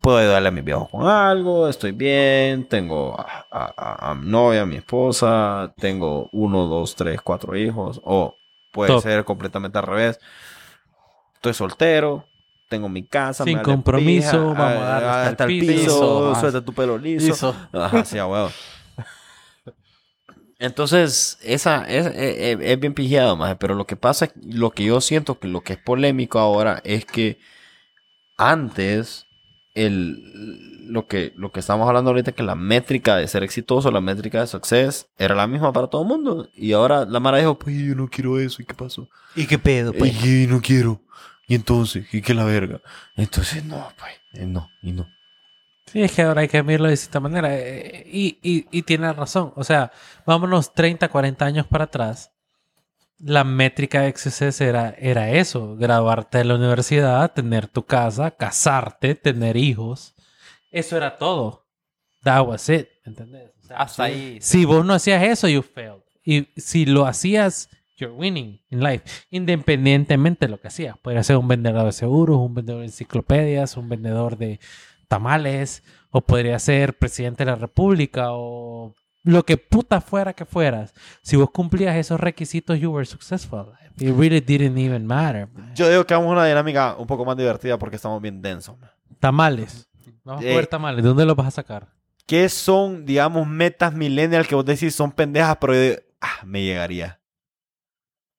Puedo 0.01 0.17
ayudarle 0.19 0.49
a 0.49 0.51
mis 0.51 0.63
viejos 0.63 0.89
con 0.89 1.07
algo, 1.07 1.67
estoy 1.69 1.91
bien, 1.91 2.67
tengo 2.69 3.19
a, 3.19 3.47
a, 3.51 3.73
a- 3.78 4.11
a 4.11 4.15
mi 4.15 4.28
novia, 4.30 4.63
a 4.63 4.65
mi 4.67 4.78
esposa, 4.78 5.73
tengo 5.80 6.30
uno, 6.34 6.67
dos, 6.67 6.95
tres, 6.95 7.21
cuatro 7.21 7.55
hijos. 7.57 8.01
O 8.05 8.38
puede 8.71 8.97
Top. 8.97 8.97
ser 8.97 9.26
completamente 9.26 9.78
al 9.80 9.86
revés 9.88 10.19
estoy 11.36 11.53
soltero, 11.53 12.26
tengo 12.67 12.89
mi 12.89 13.03
casa, 13.07 13.45
Sin 13.45 13.53
me 13.53 13.61
compromiso, 13.61 14.55
pija, 14.55 14.55
vamos 14.55 14.84
a 14.84 14.88
darle 14.88 15.09
hasta 15.09 15.30
el 15.30 15.38
hasta 15.38 15.45
el 15.45 15.55
piso. 15.55 15.55
piso, 15.55 16.34
suelta 16.36 16.63
tu 16.63 16.73
pelo 16.73 16.97
liso. 16.97 17.39
Liso. 17.39 17.55
Ajá, 17.73 18.05
sí. 18.05 18.17
Entonces, 20.60 21.38
esa 21.43 21.84
es, 21.88 22.06
es- 22.08 22.14
es- 22.16 22.58
es 22.62 22.80
bien 22.80 22.93
pijado, 22.93 23.36
maje, 23.36 23.56
pero 23.58 23.76
lo 23.76 23.86
que 23.86 23.95
pasa, 23.95 24.30
lo 24.45 24.72
que 24.72 24.86
yo 24.86 25.01
siento 25.01 25.39
que 25.39 25.47
lo 25.47 25.62
que 25.62 25.74
es 25.74 25.80
polémico 25.80 26.39
ahora 26.39 26.82
es 26.86 27.06
que 27.06 27.38
antes 28.38 29.26
el, 29.74 30.88
lo, 30.91 31.08
que, 31.08 31.34
lo 31.36 31.51
que 31.51 31.60
estamos 31.60 31.88
hablando 31.88 32.12
ahorita, 32.12 32.32
que 32.32 32.43
la 32.43 32.56
métrica 32.56 33.18
de 33.18 33.28
ser 33.28 33.43
exitoso, 33.43 33.91
la 33.91 34.01
métrica 34.01 34.39
de 34.41 34.47
success, 34.47 35.08
era 35.18 35.36
la 35.36 35.47
misma 35.47 35.74
para 35.74 35.88
todo 35.88 36.03
el 36.03 36.08
mundo. 36.08 36.49
Y 36.56 36.72
ahora 36.74 37.06
la 37.06 37.20
Mara 37.20 37.39
dijo, 37.39 37.58
pues 37.60 37.76
yo 37.78 37.95
no 37.95 38.08
quiero 38.08 38.39
eso, 38.39 38.62
¿y 38.62 38.66
qué 38.66 38.74
pasó? 38.74 39.10
¿Y 39.36 39.45
qué 39.47 39.58
pedo, 39.60 39.91
Y 39.93 40.12
que 40.12 40.47
no 40.47 40.62
quiero. 40.62 41.01
Y 41.47 41.56
entonces, 41.56 42.06
¿y 42.14 42.22
qué 42.22 42.34
la 42.34 42.45
verga? 42.45 42.82
Entonces, 43.16 43.64
no, 43.66 43.89
pues, 43.99 44.14
eh, 44.34 44.45
no, 44.45 44.70
y 44.82 44.93
no. 44.93 45.08
Sí, 45.88 46.01
es 46.01 46.11
que 46.11 46.23
ahora 46.23 46.41
hay 46.41 46.47
que 46.47 46.61
mirarlo 46.63 46.86
de 46.88 46.91
distinta 46.91 47.19
manera. 47.19 47.49
eh, 47.55 48.03
Y, 48.11 48.39
y, 48.41 48.67
y 48.71 48.81
tiene 48.83 49.11
razón. 49.13 49.53
O 49.55 49.63
sea, 49.63 49.91
vámonos 50.25 50.73
30, 50.73 51.07
40 51.09 51.45
años 51.45 51.67
para 51.67 51.86
atrás. 51.86 52.31
La 53.19 53.43
métrica 53.43 54.01
de 54.01 54.11
XSS 54.15 54.61
era, 54.61 54.89
era 54.97 55.31
eso. 55.31 55.75
Graduarte 55.77 56.39
de 56.39 56.45
la 56.45 56.55
universidad, 56.55 57.31
tener 57.31 57.67
tu 57.67 57.86
casa, 57.86 58.31
casarte, 58.31 59.15
tener 59.15 59.55
hijos. 59.57 60.15
Eso 60.71 60.97
era 60.97 61.17
todo. 61.17 61.65
That 62.23 62.45
was 62.47 62.67
it. 62.69 62.88
¿Entendés? 63.05 63.51
O 63.63 63.67
sea, 63.67 63.77
Hasta 63.77 64.03
ahí. 64.05 64.38
si 64.41 64.65
vos 64.65 64.83
no 64.86 64.93
hacías 64.93 65.23
eso, 65.23 65.47
you 65.47 65.61
failed. 65.61 66.01
Y 66.25 66.47
si 66.59 66.86
lo 66.86 67.05
hacías, 67.05 67.69
you're 67.97 68.13
winning 68.15 68.59
in 68.69 68.83
life. 68.83 69.03
Independientemente 69.29 70.47
de 70.47 70.51
lo 70.51 70.59
que 70.59 70.67
hacías. 70.67 70.97
Podría 70.97 71.23
ser 71.23 71.38
un 71.38 71.47
vendedor 71.47 71.86
de 71.86 71.91
seguros, 71.91 72.38
un 72.38 72.53
vendedor 72.55 72.81
de 72.81 72.88
enciclopedias, 72.88 73.77
un 73.77 73.88
vendedor 73.88 74.38
de 74.38 74.59
tamales, 75.08 75.84
o 76.12 76.22
podría 76.22 76.58
ser 76.60 76.97
presidente 76.97 77.43
de 77.45 77.51
la 77.51 77.58
república, 77.58 78.28
o 78.32 78.93
lo 79.24 79.43
que 79.43 79.58
puta 79.58 80.01
fuera 80.01 80.34
que 80.34 80.45
fueras. 80.45 80.93
Si 81.24 81.36
vos 81.36 81.49
cumplías 81.51 81.95
esos 81.95 82.20
requisitos, 82.20 82.80
you 82.80 82.91
were 82.91 83.06
successful. 83.06 83.68
It 83.97 84.14
really 84.16 84.41
didn't 84.41 84.78
even 84.78 85.06
matter. 85.08 85.47
man. 85.53 85.74
Yo 85.76 85.89
digo 85.89 86.06
que 86.06 86.14
vamos 86.14 86.30
a 86.30 86.34
una 86.34 86.45
dinámica 86.45 86.95
un 86.97 87.08
poco 87.08 87.26
más 87.26 87.36
divertida 87.38 87.78
porque 87.80 87.95
estamos 87.95 88.22
bien 88.22 88.41
densos. 88.41 88.78
man. 88.80 88.89
Tamales. 89.20 89.89
Vamos 90.24 90.43
a 90.43 90.45
Eh, 90.47 90.51
comer 90.51 90.68
tamales. 90.68 91.03
¿De 91.03 91.08
dónde 91.10 91.26
los 91.26 91.36
vas 91.36 91.47
a 91.47 91.51
sacar? 91.51 91.88
¿Qué 92.28 92.49
son, 92.49 93.06
digamos, 93.06 93.47
metas 93.47 93.93
millennial 93.93 94.47
que 94.47 94.56
vos 94.56 94.66
decís 94.66 94.93
son 94.95 95.12
pendejas, 95.12 95.58
pero 95.62 95.74
yo 95.74 95.80
digo, 95.82 95.95
ah, 96.22 96.39
me 96.45 96.64
llegaría? 96.64 97.20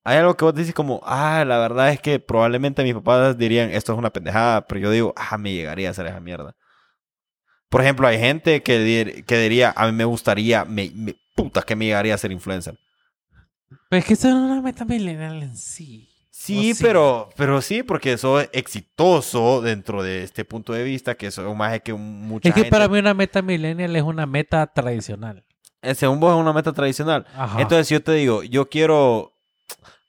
Hay 0.09 0.19
algo 0.19 0.37
que 0.37 0.45
vos 0.45 0.55
decís 0.55 0.73
como, 0.73 1.01
ah, 1.05 1.45
la 1.45 1.59
verdad 1.59 1.91
es 1.91 2.01
que 2.01 2.21
probablemente 2.21 2.85
mis 2.85 2.95
papás 2.95 3.37
dirían, 3.37 3.71
esto 3.71 3.93
es 3.93 3.99
una 3.99 4.11
pendejada, 4.13 4.67
pero 4.67 4.81
yo 4.81 4.91
digo, 4.93 5.13
ah, 5.17 5.37
me 5.37 5.53
llegaría 5.53 5.89
a 5.89 5.91
hacer 5.91 6.07
esa 6.07 6.21
mierda. 6.21 6.55
Por 7.69 7.81
ejemplo, 7.83 8.07
hay 8.07 8.19
gente 8.19 8.63
que, 8.63 8.79
dir- 8.81 9.25
que 9.25 9.37
diría, 9.39 9.73
a 9.77 9.87
mí 9.87 9.93
me 9.93 10.05
gustaría, 10.05 10.65
me, 10.65 10.91
me- 10.95 11.17
puta 11.35 11.63
que 11.63 11.75
me 11.75 11.87
llegaría 11.87 12.15
a 12.15 12.19
ser 12.19 12.31
influencer. 12.31 12.79
Pero 13.91 13.99
es 13.99 14.05
que 14.07 14.13
eso 14.15 14.29
no 14.31 14.47
es 14.47 14.53
una 14.53 14.63
meta 14.63 14.85
millennial 14.85 15.43
en 15.43 15.57
sí. 15.57 16.09
Sí, 16.31 16.71
¿O 16.71 16.75
sí? 16.77 16.83
pero, 16.85 17.29
pero 17.37 17.61
sí, 17.61 17.83
porque 17.83 18.13
eso 18.13 18.41
es 18.41 18.49
exitoso 18.53 19.61
dentro 19.63 20.03
de 20.03 20.23
este 20.23 20.45
punto 20.45 20.73
de 20.73 20.85
vista, 20.85 21.17
que 21.17 21.27
eso 21.27 21.51
es 21.51 21.57
más 21.57 21.75
es 21.75 21.81
que 21.83 21.95
mucha 21.95 22.49
Es 22.49 22.55
que 22.55 22.61
gente- 22.63 22.71
para 22.71 22.89
mí 22.89 22.99
una 22.99 23.15
meta 23.15 23.43
millennial 23.43 23.97
es 23.97 24.03
una 24.03 24.27
meta 24.27 24.67
tradicional. 24.69 25.45
eh, 25.83 25.95
según 25.95 26.21
vos 26.21 26.35
es 26.35 26.41
una 26.41 26.53
meta 26.53 26.73
tradicional. 26.73 27.27
Ajá. 27.35 27.61
Entonces, 27.61 27.89
si 27.89 27.95
yo 27.95 28.03
te 28.03 28.13
digo, 28.13 28.43
yo 28.45 28.69
quiero, 28.69 29.33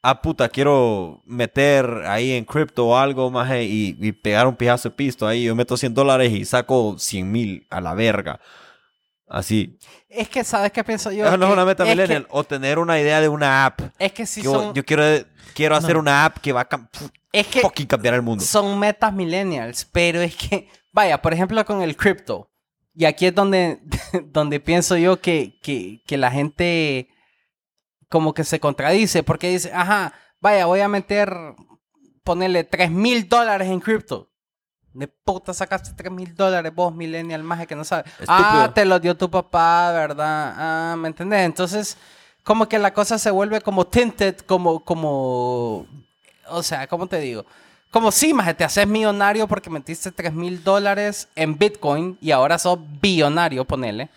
ah, 0.01 0.21
puta, 0.21 0.49
quiero 0.49 1.21
meter 1.25 2.03
ahí 2.07 2.31
en 2.33 2.45
cripto 2.45 2.87
o 2.87 2.97
algo 2.97 3.29
más 3.31 3.49
y, 3.61 3.95
y 3.99 4.11
pegar 4.11 4.47
un 4.47 4.55
pijazo 4.55 4.89
de 4.89 4.95
pisto 4.95 5.27
ahí, 5.27 5.43
yo 5.45 5.55
meto 5.55 5.75
100 5.77 5.93
dólares 5.93 6.31
y 6.31 6.45
saco 6.45 6.95
100 6.97 7.31
mil 7.31 7.67
a 7.69 7.81
la 7.81 7.93
verga. 7.93 8.39
Así. 9.29 9.77
Es 10.07 10.29
que, 10.29 10.43
¿sabes 10.45 10.71
qué 10.71 10.83
pienso 10.85 11.11
yo? 11.11 11.27
Eso 11.27 11.35
no 11.37 11.45
es 11.45 11.49
Que- 11.49 11.53
una 11.53 11.65
meta 11.65 11.83
es 11.83 11.89
que- 11.89 11.95
millennial. 11.95 12.27
O 12.29 12.43
tener 12.45 12.79
una 12.79 12.99
idea 12.99 13.19
de 13.19 13.27
una 13.27 13.65
app. 13.65 13.81
Es 13.99 14.13
que 14.13 14.25
sí 14.25 14.41
Que 14.41 14.47
son... 14.47 14.73
Yo 14.73 14.85
quiero, 14.85 15.03
quiero 15.53 15.75
hacer 15.75 15.95
No. 15.95 15.99
una 15.99 16.23
app 16.25 16.37
que 16.37 16.53
va 16.53 16.61
a 16.61 16.69
cam- 16.69 16.87
Es 17.33 17.47
que 17.47 17.59
fucking 17.59 17.87
cambiar 17.87 18.13
el 18.13 18.21
mundo. 18.21 18.43
son 18.45 18.79
metas 18.79 19.11
millennials, 19.13 19.83
pero 19.91 20.21
es 20.21 20.33
que, 20.35 20.69
vaya, 20.93 21.21
por 21.21 21.33
ejemplo 21.33 21.63
con 21.65 21.81
el 21.81 21.97
cripto, 21.97 22.49
y 22.95 23.03
aquí 23.03 23.25
es 23.25 23.35
donde, 23.35 23.79
donde 24.31 24.61
pienso 24.61 24.95
yo 24.95 25.19
que, 25.19 25.59
que, 25.61 26.01
que 26.07 26.17
la 26.17 26.31
gente 26.31 27.09
como 28.09 28.33
que 28.33 28.43
se 28.43 28.59
contradice, 28.59 29.23
porque 29.23 29.49
dice, 29.49 29.71
ajá, 29.73 30.13
vaya, 30.39 30.65
voy 30.65 30.79
a 30.79 30.87
meter, 30.87 31.33
ponerle 32.23 32.63
3 32.63 32.91
mil 32.91 33.27
dólares 33.27 33.67
en 33.67 33.79
cripto. 33.79 34.29
De 34.93 35.07
puta 35.07 35.53
sacaste 35.53 35.93
3 35.95 36.11
mil 36.11 36.35
dólares 36.35 36.73
vos, 36.73 36.93
millennial, 36.93 37.43
más 37.43 37.65
que 37.67 37.75
no 37.75 37.83
sabes. 37.83 38.11
Ah, 38.27 38.39
Estúpido. 38.39 38.73
te 38.73 38.85
lo 38.85 38.99
dio 38.99 39.15
tu 39.15 39.29
papá, 39.29 39.91
¿verdad? 39.91 40.53
Ah, 40.57 40.95
¿me 40.97 41.09
entendés? 41.09 41.41
Entonces, 41.41 41.97
como 42.43 42.67
que 42.67 42.79
la 42.79 42.93
cosa 42.93 43.19
se 43.19 43.29
vuelve 43.29 43.61
como 43.61 43.85
tinted, 43.85 44.37
como, 44.37 44.83
como, 44.83 45.85
o 46.47 46.63
sea, 46.63 46.87
¿cómo 46.87 47.05
te 47.07 47.19
digo? 47.19 47.45
Como 47.91 48.11
si, 48.11 48.33
maje, 48.33 48.53
te 48.53 48.63
haces 48.63 48.87
millonario 48.87 49.47
porque 49.47 49.69
metiste 49.69 50.11
3 50.11 50.33
mil 50.33 50.63
dólares 50.63 51.29
en 51.35 51.57
Bitcoin 51.57 52.17
y 52.21 52.31
ahora 52.31 52.57
sos 52.57 52.79
billonario, 53.01 53.65
ponele. 53.65 54.09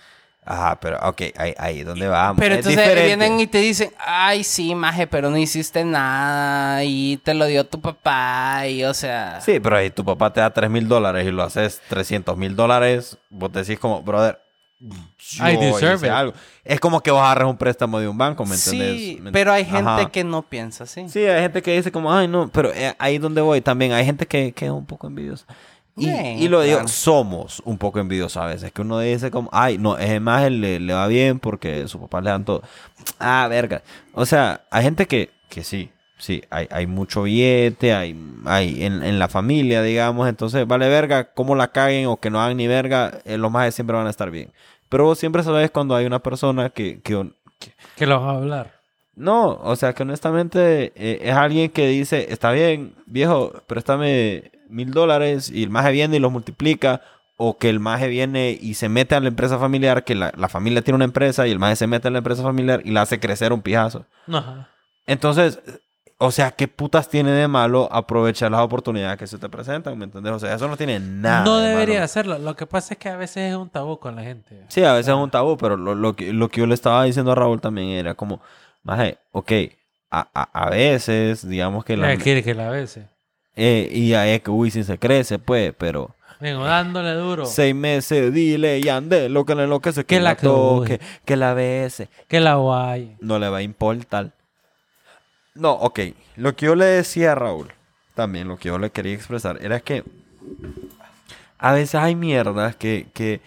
Ajá, 0.45 0.81
pero 0.81 0.99
ok, 1.03 1.23
ahí, 1.37 1.55
ahí 1.59 1.83
donde 1.83 2.09
vamos. 2.09 2.39
Pero 2.41 2.55
Es 2.55 2.61
entonces 2.61 2.81
diferente. 2.83 3.07
vienen 3.07 3.41
y 3.41 3.47
te 3.47 3.59
dicen, 3.59 3.93
ay, 3.99 4.43
sí, 4.43 4.75
maje, 4.75 5.07
pero 5.07 5.31
no 5.31 5.37
hiciste 5.37 5.85
nada 5.85 6.83
y 6.83 7.19
te 7.19 7.35
lo 7.35 7.47
dio 7.47 7.65
tu 7.67 7.81
papá 7.81 8.67
y, 8.67 8.83
o 8.85 8.95
sea... 8.95 9.41
Sí, 9.43 9.61
pero 9.61 9.77
ahí 9.77 9.91
tu 9.91 10.05
papá 10.05 10.33
te 10.33 10.41
da 10.41 10.51
3 10.53 10.69
mil 10.71 10.89
dólares 10.89 11.27
y 11.27 11.31
lo 11.31 11.43
haces 11.43 11.81
300 11.89 12.37
mil 12.37 12.57
dólares, 12.57 13.17
vos 13.29 13.53
decís 13.53 13.79
como, 13.79 14.03
brother, 14.03 14.41
yo 14.81 15.47
I 15.47 15.57
deserve 15.57 15.95
hice 15.97 16.07
it. 16.07 16.13
algo. 16.13 16.33
Es 16.65 16.81
como 16.81 17.01
que 17.03 17.11
vos 17.11 17.21
agarras 17.21 17.49
un 17.49 17.57
préstamo 17.59 18.01
de 18.01 18.09
un 18.09 18.17
banco, 18.17 18.45
¿me 18.47 18.55
entendés? 18.57 18.97
Sí, 18.99 19.19
¿Me- 19.21 19.31
pero 19.33 19.53
hay 19.53 19.65
gente 19.65 19.79
Ajá. 19.89 20.11
que 20.11 20.25
no 20.25 20.43
piensa 20.43 20.85
así. 20.85 21.07
Sí, 21.11 21.21
hay 21.23 21.43
gente 21.43 21.61
que 21.63 21.77
dice 21.77 21.93
como, 21.93 22.13
ay, 22.13 22.27
no, 22.27 22.49
pero 22.49 22.73
eh, 22.73 22.95
ahí 22.99 23.19
donde 23.19 23.43
voy 23.43 23.61
también, 23.61 23.93
hay 23.93 24.05
gente 24.07 24.27
que, 24.27 24.53
que 24.53 24.65
es 24.65 24.71
un 24.73 24.87
poco 24.87 25.07
envidiosa. 25.07 25.45
Y, 25.97 26.09
y 26.09 26.49
lo 26.49 26.63
digo, 26.63 26.77
claro. 26.77 26.89
somos 26.89 27.61
un 27.65 27.77
poco 27.77 27.99
envidiosos 27.99 28.37
a 28.43 28.47
veces, 28.47 28.73
que 28.73 28.81
uno 28.83 28.99
dice 29.01 29.31
como, 29.31 29.51
ay, 29.53 29.77
no, 29.77 29.99
es 29.99 30.21
más, 30.21 30.45
él 30.45 30.61
le, 30.61 30.81
le 30.81 30.95
va 30.95 31.07
bien 31.09 31.39
porque 31.39 31.87
su 31.89 32.01
papá 32.01 32.21
le 32.21 32.31
dan 32.31 32.45
todo. 32.45 32.63
Ah, 33.19 33.47
verga. 33.51 33.83
O 34.15 34.25
sea, 34.25 34.63
hay 34.71 34.83
gente 34.85 35.07
que, 35.07 35.31
que 35.51 35.63
sí, 35.63 35.91
sí, 36.17 36.43
hay, 36.49 36.69
hay 36.71 36.87
mucho 36.87 37.25
billete, 37.25 37.93
hay, 37.93 38.17
hay 38.47 38.83
en, 38.85 39.03
en 39.03 39.19
la 39.19 39.29
familia, 39.29 39.83
digamos, 39.83 40.27
entonces, 40.29 40.67
vale 40.67 40.89
verga, 40.89 41.33
cómo 41.35 41.55
la 41.55 41.69
caguen 41.73 42.07
o 42.07 42.17
que 42.19 42.31
no 42.31 42.41
hagan 42.41 42.57
ni 42.57 42.67
verga, 42.67 43.19
eh, 43.27 43.37
los 43.37 43.51
más 43.51 43.75
siempre 43.75 43.97
van 43.97 44.07
a 44.07 44.11
estar 44.11 44.31
bien. 44.31 44.51
Pero 44.89 45.05
vos 45.05 45.19
siempre 45.19 45.43
sabes 45.43 45.71
cuando 45.71 45.95
hay 45.97 46.07
una 46.07 46.21
persona 46.21 46.71
que, 46.71 47.01
que, 47.03 47.31
que- 47.59 47.73
Que 47.97 48.07
lo 48.07 48.21
vas 48.21 48.35
a 48.35 48.37
hablar. 48.39 48.73
no, 49.17 49.59
o 49.63 49.77
sea 49.77 49.93
que 49.93 50.03
honestamente 50.05 50.93
eh, 50.97 51.21
es 51.23 51.35
alguien 51.35 51.71
que 51.71 51.87
dice, 51.89 52.27
está 52.33 52.53
bien, 52.53 52.95
viejo, 53.07 53.53
préstame 53.67 54.51
mil 54.71 54.93
dólares 54.93 55.51
y 55.51 55.63
el 55.63 55.71
maje 55.71 55.93
viene 55.93 56.17
y 56.17 56.21
los 56.21 56.33
multiplica, 56.33 57.03
o 57.37 57.57
que 57.59 57.69
el 57.71 57.81
maje 57.81 58.09
viene 58.09 58.59
y 58.61 58.75
se 58.75 58.89
mete 58.89 59.15
a 59.15 59.21
la 59.21 59.29
empresa 59.29 59.59
familiar, 59.59 60.05
que 60.05 60.15
la, 60.15 60.33
la 60.37 60.49
familia 60.49 60.83
tiene 60.83 60.97
una 60.97 61.07
empresa 61.07 61.47
y 61.47 61.51
el 61.51 61.59
maje 61.59 61.77
se 61.77 61.87
mete 61.87 62.09
a 62.09 62.11
la 62.11 62.19
empresa 62.19 62.43
familiar 62.43 62.83
y 62.85 62.91
la 62.91 63.03
hace 63.03 63.19
crecer 63.19 63.53
un 63.53 63.63
pijazo. 63.63 64.05
Ajá. 64.29 64.69
Entonces, 65.07 65.59
o 66.19 66.31
sea, 66.31 66.51
¿qué 66.51 66.69
putas 66.69 67.09
tiene 67.09 67.31
de 67.31 67.49
malo 67.49 67.89
aprovechar 67.91 68.51
las 68.51 68.61
oportunidades 68.61 69.19
que 69.19 69.27
se 69.27 69.39
te 69.39 69.49
presentan? 69.49 69.97
¿Me 69.97 70.05
entiendes? 70.05 70.35
O 70.35 70.39
sea, 70.39 70.55
eso 70.55 70.69
no 70.69 70.77
tiene 70.77 71.01
nada. 71.01 71.45
no 71.45 71.59
de 71.61 71.71
debería 71.71 71.95
malo. 71.95 72.05
hacerlo. 72.05 72.39
Lo 72.39 72.57
que 72.57 72.67
pasa 72.67 72.93
es 72.93 72.99
que 73.01 73.09
a 73.09 73.17
veces 73.17 73.51
es 73.53 73.57
un 73.57 73.71
tabú 73.71 73.99
con 73.99 74.17
la 74.17 74.23
gente. 74.23 74.67
Sí, 74.69 74.85
a 74.85 74.93
veces 74.93 75.09
es 75.09 75.15
un 75.15 75.31
tabú, 75.31 75.57
pero 75.57 75.79
lo, 75.79 75.95
lo 75.95 76.15
que, 76.15 76.35
lo 76.35 76.51
que 76.51 76.61
yo 76.61 76.67
le 76.67 76.75
estaba 76.75 77.05
diciendo 77.05 77.33
a 77.33 77.37
Raúl 77.37 77.63
también 77.63 77.89
era 77.89 78.13
como, 78.13 78.43
maje, 78.83 79.17
ok, 79.33 79.51
a, 80.11 80.29
a, 80.35 80.67
a 80.67 80.69
veces, 80.69 81.49
digamos 81.49 81.87
que 81.87 81.97
la... 81.97 82.15
Quiere 82.19 82.43
que 82.43 82.55
la 82.55 82.69
bese. 82.69 83.09
Eh, 83.57 83.89
y 83.93 84.15
ahí 84.15 84.31
es 84.31 84.43
que 84.43 84.51
Wisin 84.51 84.85
se 84.85 84.99
crece, 84.99 85.39
pues, 85.39 85.75
pero 85.77 86.15
Vengo 86.41 86.65
dándole 86.65 87.13
duro. 87.15 87.45
seis 87.47 87.75
meses, 87.75 88.33
dile 88.33 88.79
y 88.79 88.89
ande, 88.89 89.29
lo 89.29 89.45
que 89.45 89.55
le 89.55 89.65
enloquece, 89.65 90.03
que, 90.05 90.17
Que 90.17 90.21
la 90.21 90.37
toque, 90.37 90.99
coge. 90.99 91.01
que 91.25 91.37
la 91.37 91.53
bese, 91.55 92.09
Que 92.29 92.41
la 92.41 92.55
guay. 92.55 93.17
no 93.21 93.39
le 93.39 93.49
va 93.49 93.59
a 93.59 93.63
importar. 93.63 94.33
No, 95.55 95.73
ok, 95.73 96.01
lo 96.37 96.55
que 96.57 96.67
yo 96.67 96.75
le 96.75 96.85
decía 96.87 97.33
a 97.33 97.35
Raúl, 97.35 97.69
también 98.15 98.49
lo 98.49 98.57
que 98.57 98.69
yo 98.69 98.79
le 98.79 98.91
quería 98.91 99.15
expresar, 99.15 99.59
era 99.61 99.81
que 99.81 100.05
a 101.59 101.73
veces 101.73 101.97
hay 101.97 102.15
mierdas 102.15 102.77
que, 102.77 103.09
que, 103.13 103.41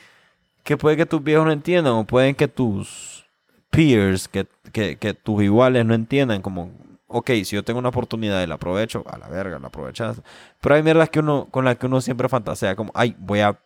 que 0.64 0.78
puede 0.78 0.98
que 0.98 1.06
tus 1.06 1.24
viejos 1.24 1.46
no 1.46 1.52
entiendan, 1.52 1.94
o 1.94 2.04
pueden 2.06 2.36
que 2.36 2.48
tus 2.48 3.26
peers, 3.72 4.28
que, 4.28 4.46
que, 4.72 4.98
que 4.98 5.14
tus 5.16 5.42
iguales 5.42 5.86
no 5.86 5.96
entiendan, 5.96 6.42
como, 6.44 6.70
ok, 7.14 7.30
si 7.46 7.56
yo 7.56 7.64
tengo 7.64 7.80
una 7.80 7.90
oportunidad 7.90 8.42
y 8.44 8.48
la 8.48 8.56
aprovecho, 8.56 9.04
a 9.10 9.18
la 9.18 9.28
verga, 9.28 9.60
la 9.60 9.68
aprovechas. 9.68 10.22
Pero 10.62 10.76
hay 10.76 10.84
mierdas 10.84 11.10
que 11.10 11.20
uno, 11.20 11.48
con 11.52 11.66
las 11.66 11.78
que 11.78 11.86
uno 11.86 12.02
siempre 12.02 12.28
fantasea, 12.30 12.76
como, 12.76 12.92
ay, 12.96 13.16
voy 13.20 13.40
a, 13.40 13.58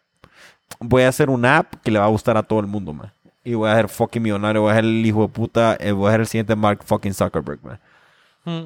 voy 0.79 1.03
a 1.03 1.07
hacer 1.09 1.29
una 1.29 1.57
app 1.57 1.75
que 1.83 1.91
le 1.91 1.99
va 1.99 2.05
a 2.05 2.09
gustar 2.09 2.37
a 2.37 2.43
todo 2.43 2.59
el 2.59 2.67
mundo, 2.67 2.93
man. 2.93 3.11
Y 3.43 3.53
voy 3.53 3.69
a 3.69 3.75
ser 3.75 3.87
fucking 3.89 4.21
millonario, 4.21 4.61
voy 4.61 4.71
a 4.71 4.75
ser 4.75 4.83
el 4.85 5.05
hijo 5.05 5.21
de 5.21 5.29
puta, 5.29 5.77
eh, 5.79 5.91
voy 5.93 6.09
a 6.09 6.11
ser 6.11 6.21
el 6.21 6.27
siguiente 6.27 6.55
Mark 6.55 6.83
fucking 6.83 7.13
Zuckerberg, 7.13 7.59
man. 7.63 7.79
Mm. 8.45 8.63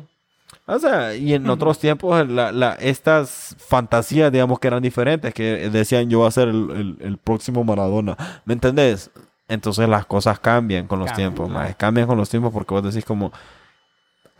O 0.65 0.79
sea, 0.79 1.15
y 1.15 1.34
en 1.34 1.49
otros 1.49 1.79
tiempos 1.79 2.27
la, 2.27 2.51
la- 2.51 2.73
estas 2.75 3.55
fantasías, 3.59 4.32
digamos 4.32 4.59
que 4.59 4.67
eran 4.67 4.82
diferentes, 4.82 5.34
que 5.34 5.69
decían 5.69 6.09
yo 6.09 6.19
voy 6.19 6.27
a 6.27 6.32
ser 6.32 6.47
el, 6.47 6.69
el- 6.71 6.97
el 7.01 7.17
próximo 7.17 7.63
Maradona. 7.63 8.17
¿Me 8.45 8.53
entendés? 8.53 9.11
Entonces 9.47 9.88
las 9.89 10.05
cosas 10.05 10.39
cambian 10.39 10.88
con 10.88 10.99
los 10.99 11.09
tiempos, 11.13 11.49
maje, 11.49 11.75
cambian 11.75 12.07
con 12.07 12.17
los 12.17 12.29
tiempos 12.29 12.53
porque 12.53 12.73
vos 12.73 12.84
decís 12.84 13.03
como 13.05 13.32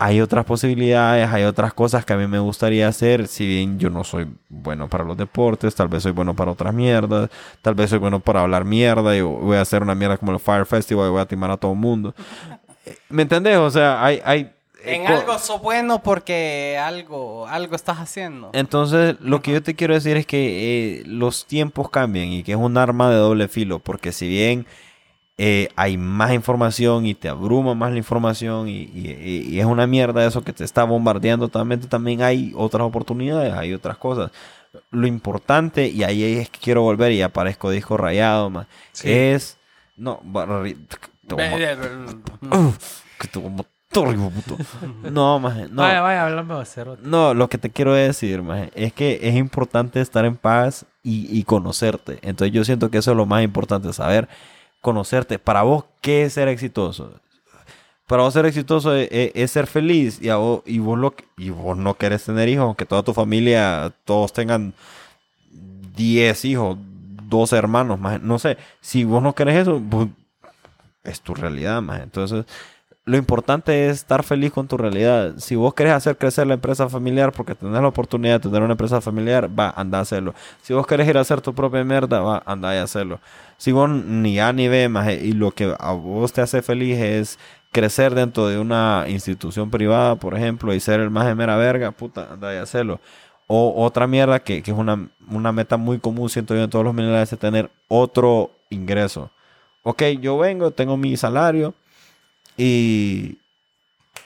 hay 0.04 0.20
otras 0.20 0.44
posibilidades, 0.44 1.28
hay 1.30 1.44
otras 1.44 1.72
cosas 1.74 2.04
que 2.04 2.12
a 2.12 2.16
mí 2.16 2.26
me 2.26 2.38
gustaría 2.38 2.88
hacer, 2.88 3.28
si 3.28 3.46
bien 3.46 3.78
yo 3.78 3.88
no 3.90 4.02
soy 4.04 4.26
bueno 4.48 4.88
para 4.88 5.04
los 5.04 5.16
deportes, 5.16 5.74
tal 5.74 5.88
vez 5.88 6.02
soy 6.02 6.12
bueno 6.12 6.34
para 6.34 6.50
otras 6.50 6.74
mierdas, 6.74 7.30
tal 7.60 7.74
vez 7.74 7.90
soy 7.90 7.98
bueno 7.98 8.18
para 8.20 8.40
hablar 8.40 8.64
mierda 8.64 9.14
y 9.16 9.20
voy 9.20 9.56
a 9.56 9.60
hacer 9.60 9.82
una 9.82 9.94
mierda 9.94 10.16
como 10.16 10.32
el 10.32 10.40
Fire 10.40 10.66
Festival 10.66 11.06
y 11.06 11.10
voy 11.10 11.20
a 11.20 11.26
timar 11.26 11.50
a 11.50 11.56
todo 11.56 11.72
el 11.72 11.78
mundo. 11.78 12.14
¿Me 13.08 13.22
entendés? 13.22 13.58
O 13.58 13.70
sea, 13.70 14.04
hay... 14.04 14.20
hay 14.24 14.50
En 14.84 15.04
co- 15.06 15.12
algo 15.12 15.38
sos 15.38 15.62
bueno 15.62 16.02
porque 16.02 16.76
algo, 16.82 17.46
algo 17.46 17.76
estás 17.76 17.98
haciendo. 17.98 18.50
entonces, 18.54 19.16
lo 19.20 19.40
que 19.40 19.52
yo 19.52 19.62
te 19.62 19.76
quiero 19.76 19.94
decir 19.94 20.16
es 20.16 20.26
que 20.26 20.98
eh, 20.98 21.02
los 21.06 21.46
tiempos 21.46 21.90
cambian 21.90 22.26
y 22.28 22.42
que 22.42 22.52
es 22.52 22.58
un 22.58 22.76
arma 22.76 23.08
de 23.10 23.16
doble 23.16 23.46
filo, 23.46 23.78
porque 23.78 24.10
si 24.10 24.26
bien 24.26 24.66
eh, 25.44 25.68
hay 25.74 25.96
más 25.96 26.32
información 26.32 27.04
y 27.04 27.14
te 27.14 27.28
abruma 27.28 27.74
más 27.74 27.90
la 27.90 27.98
información 27.98 28.68
y, 28.68 28.82
y- 28.94 29.46
y 29.50 29.58
es 29.58 29.66
una 29.66 29.88
mierda 29.88 30.24
eso 30.24 30.42
que 30.42 30.52
te 30.52 30.62
está 30.62 30.84
bombardeando 30.84 31.48
totalmente, 31.48 31.88
también 31.88 32.22
hay 32.22 32.52
otras 32.54 32.82
oportunidades, 32.86 33.52
hay 33.54 33.74
otras 33.74 33.96
cosas. 33.96 34.30
Lo 34.92 35.06
importante, 35.08 35.88
y 35.88 36.04
ahí 36.04 36.22
es 36.38 36.48
que 36.48 36.60
quiero 36.60 36.82
volver 36.82 37.10
y 37.10 37.22
aparezco 37.22 37.70
disco 37.70 37.96
rayado, 37.96 38.50
más, 38.50 38.66
Sí. 38.92 39.10
es... 39.10 39.56
No. 39.96 40.20
No, 45.10 45.38
maje, 45.38 45.66
no. 45.70 45.82
Vaya, 45.82 46.00
vaya, 46.00 46.24
háblame 46.24 46.54
de. 46.54 46.96
No, 47.02 47.34
lo 47.34 47.48
que 47.48 47.58
te 47.58 47.68
quiero 47.70 47.92
decir, 47.94 48.42
maje, 48.42 48.70
es 48.74 48.92
que 48.92 49.20
es 49.22 49.34
importante 49.34 50.00
estar 50.00 50.24
en 50.24 50.36
paz 50.36 50.86
y, 51.02 51.26
y 51.36 51.44
conocerte. 51.44 52.18
Entonces 52.22 52.54
yo 52.54 52.64
siento 52.64 52.90
que 52.90 52.98
eso 52.98 53.10
es 53.10 53.16
lo 53.16 53.26
más 53.26 53.42
importante, 53.44 53.92
saber 53.92 54.28
conocerte. 54.82 55.38
Para 55.38 55.62
vos, 55.62 55.84
¿qué 56.02 56.24
es 56.24 56.34
ser 56.34 56.48
exitoso? 56.48 57.14
Para 58.06 58.24
vos 58.24 58.34
ser 58.34 58.44
exitoso 58.44 58.94
es, 58.94 59.08
es- 59.10 59.32
es 59.34 59.50
ser 59.50 59.66
feliz 59.66 60.18
y, 60.20 60.28
a 60.28 60.36
vos, 60.36 60.60
y, 60.66 60.78
vos 60.80 60.98
lo, 60.98 61.14
y 61.38 61.48
vos 61.48 61.78
no 61.78 61.94
querés 61.94 62.24
tener 62.24 62.48
hijos, 62.50 62.64
aunque 62.64 62.84
toda 62.84 63.02
tu 63.02 63.14
familia, 63.14 63.90
todos 64.04 64.32
tengan 64.34 64.74
10 65.96 66.44
hijos, 66.44 66.76
12 67.28 67.56
hermanos, 67.56 67.98
maje. 67.98 68.18
no 68.22 68.38
sé. 68.38 68.58
Si 68.80 69.04
vos 69.04 69.22
no 69.22 69.34
querés 69.34 69.56
eso, 69.62 69.80
es 71.04 71.20
tu 71.20 71.34
realidad, 71.34 71.80
maje. 71.82 72.02
Entonces, 72.02 72.44
lo 73.04 73.16
importante 73.16 73.88
es 73.88 73.96
estar 73.96 74.22
feliz 74.22 74.52
con 74.52 74.68
tu 74.68 74.76
realidad. 74.76 75.34
Si 75.38 75.56
vos 75.56 75.74
querés 75.74 75.92
hacer 75.94 76.16
crecer 76.16 76.46
la 76.46 76.54
empresa 76.54 76.88
familiar 76.88 77.32
porque 77.32 77.54
tenés 77.54 77.80
la 77.80 77.88
oportunidad 77.88 78.34
de 78.40 78.48
tener 78.48 78.62
una 78.62 78.72
empresa 78.72 79.00
familiar, 79.00 79.48
va, 79.58 79.70
anda 79.76 79.98
a 79.98 80.02
hacerlo. 80.02 80.34
Si 80.62 80.72
vos 80.72 80.86
querés 80.86 81.08
ir 81.08 81.18
a 81.18 81.22
hacer 81.22 81.40
tu 81.40 81.52
propia 81.54 81.82
mierda, 81.84 82.20
va, 82.20 82.42
anda 82.46 82.74
y 82.74 82.78
hacerlo. 82.78 83.18
Si 83.62 83.70
vos 83.70 83.88
ni 83.88 84.40
A 84.40 84.52
ni 84.52 84.66
B, 84.66 84.88
maje, 84.88 85.24
y 85.24 85.34
lo 85.34 85.52
que 85.52 85.72
a 85.78 85.92
vos 85.92 86.32
te 86.32 86.40
hace 86.40 86.62
feliz 86.62 86.98
es 86.98 87.38
crecer 87.70 88.12
dentro 88.12 88.48
de 88.48 88.58
una 88.58 89.04
institución 89.06 89.70
privada, 89.70 90.16
por 90.16 90.34
ejemplo, 90.34 90.74
y 90.74 90.80
ser 90.80 90.98
el 90.98 91.10
más 91.10 91.26
de 91.26 91.36
mera 91.36 91.56
verga, 91.56 91.92
puta, 91.92 92.32
anda 92.32 92.52
y 92.52 92.56
hacerlo. 92.56 93.00
O 93.46 93.84
otra 93.84 94.08
mierda 94.08 94.40
que, 94.40 94.64
que 94.64 94.72
es 94.72 94.76
una, 94.76 95.08
una 95.30 95.52
meta 95.52 95.76
muy 95.76 96.00
común, 96.00 96.28
siento 96.28 96.56
yo, 96.56 96.64
en 96.64 96.70
todos 96.70 96.84
los 96.84 96.92
millennials, 96.92 97.32
es 97.32 97.38
tener 97.38 97.70
otro 97.86 98.50
ingreso. 98.68 99.30
Ok, 99.84 100.02
yo 100.20 100.36
vengo, 100.38 100.72
tengo 100.72 100.96
mi 100.96 101.16
salario 101.16 101.72
y 102.56 103.38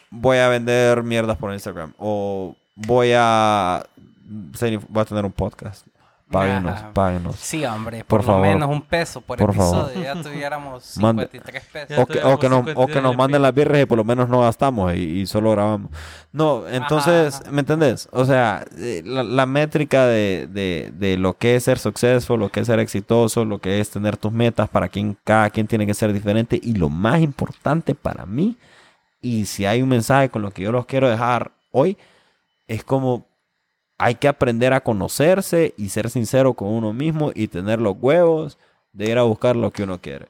voy 0.08 0.38
a 0.38 0.48
vender 0.48 1.02
mierdas 1.02 1.36
por 1.36 1.52
Instagram. 1.52 1.92
O 1.98 2.56
voy 2.74 3.10
a, 3.14 3.84
voy 4.88 5.02
a 5.02 5.04
tener 5.04 5.26
un 5.26 5.32
podcast. 5.32 5.86
Páguenos, 6.28 6.72
Ajá. 6.72 6.90
páguenos. 6.92 7.36
Sí, 7.36 7.64
hombre, 7.64 7.98
Por 7.98 8.06
por, 8.06 8.20
lo 8.20 8.26
favor. 8.32 8.46
menos 8.48 8.68
un 8.68 8.82
peso 8.82 9.20
por, 9.20 9.38
Por 9.38 9.54
favor. 9.54 9.90
episodio. 9.90 10.02
Ya 10.14 10.20
tuviéramos 10.20 10.96
Mande. 11.00 11.28
53 11.30 11.64
pesos. 11.66 11.98
O 11.98 12.06
que, 12.06 12.18
o, 12.24 12.36
que 12.38 12.48
nos, 12.48 12.58
o 12.60 12.64
que 12.64 12.72
nos 12.74 13.12
52 13.12 13.16
manden 13.16 13.42
las 13.42 13.54
birras 13.54 13.80
y 13.82 13.86
por 13.86 13.96
lo 13.96 14.02
menos 14.02 14.28
no 14.28 14.40
gastamos 14.40 14.92
y, 14.94 15.20
y 15.20 15.26
solo 15.26 15.52
grabamos. 15.52 15.90
No, 16.32 16.66
entonces, 16.66 17.40
Ajá. 17.42 17.50
¿me 17.52 17.60
entendés? 17.60 18.08
O 18.10 18.24
sea, 18.24 18.64
eh, 18.76 19.02
la, 19.04 19.22
la 19.22 19.46
métrica 19.46 20.06
de, 20.06 20.48
de, 20.50 20.90
de 20.96 21.16
lo 21.16 21.38
que 21.38 21.54
es 21.54 21.62
ser 21.62 21.78
successful, 21.78 22.40
lo 22.40 22.48
que 22.48 22.58
es 22.60 22.66
ser 22.66 22.80
exitoso, 22.80 23.44
lo 23.44 23.60
que 23.60 23.78
es 23.78 23.90
tener 23.90 24.16
tus 24.16 24.32
metas, 24.32 24.68
para 24.68 24.88
quien 24.88 25.16
cada 25.22 25.48
quien 25.50 25.68
tiene 25.68 25.86
que 25.86 25.94
ser 25.94 26.12
diferente. 26.12 26.58
Y 26.60 26.72
lo 26.74 26.88
más 26.88 27.20
importante 27.20 27.94
para 27.94 28.26
mí, 28.26 28.56
y 29.22 29.46
si 29.46 29.64
hay 29.64 29.80
un 29.80 29.88
mensaje 29.90 30.28
con 30.28 30.42
lo 30.42 30.50
que 30.50 30.62
yo 30.62 30.72
los 30.72 30.86
quiero 30.86 31.08
dejar 31.08 31.52
hoy, 31.70 31.96
es 32.66 32.82
como 32.82 33.26
hay 33.98 34.16
que 34.16 34.28
aprender 34.28 34.72
a 34.72 34.82
conocerse 34.82 35.74
y 35.76 35.88
ser 35.88 36.10
sincero 36.10 36.54
con 36.54 36.68
uno 36.68 36.92
mismo 36.92 37.32
y 37.34 37.48
tener 37.48 37.80
los 37.80 37.96
huevos 37.98 38.58
de 38.92 39.10
ir 39.10 39.18
a 39.18 39.22
buscar 39.22 39.56
lo 39.56 39.70
que 39.72 39.84
uno 39.84 40.00
quiere. 40.00 40.28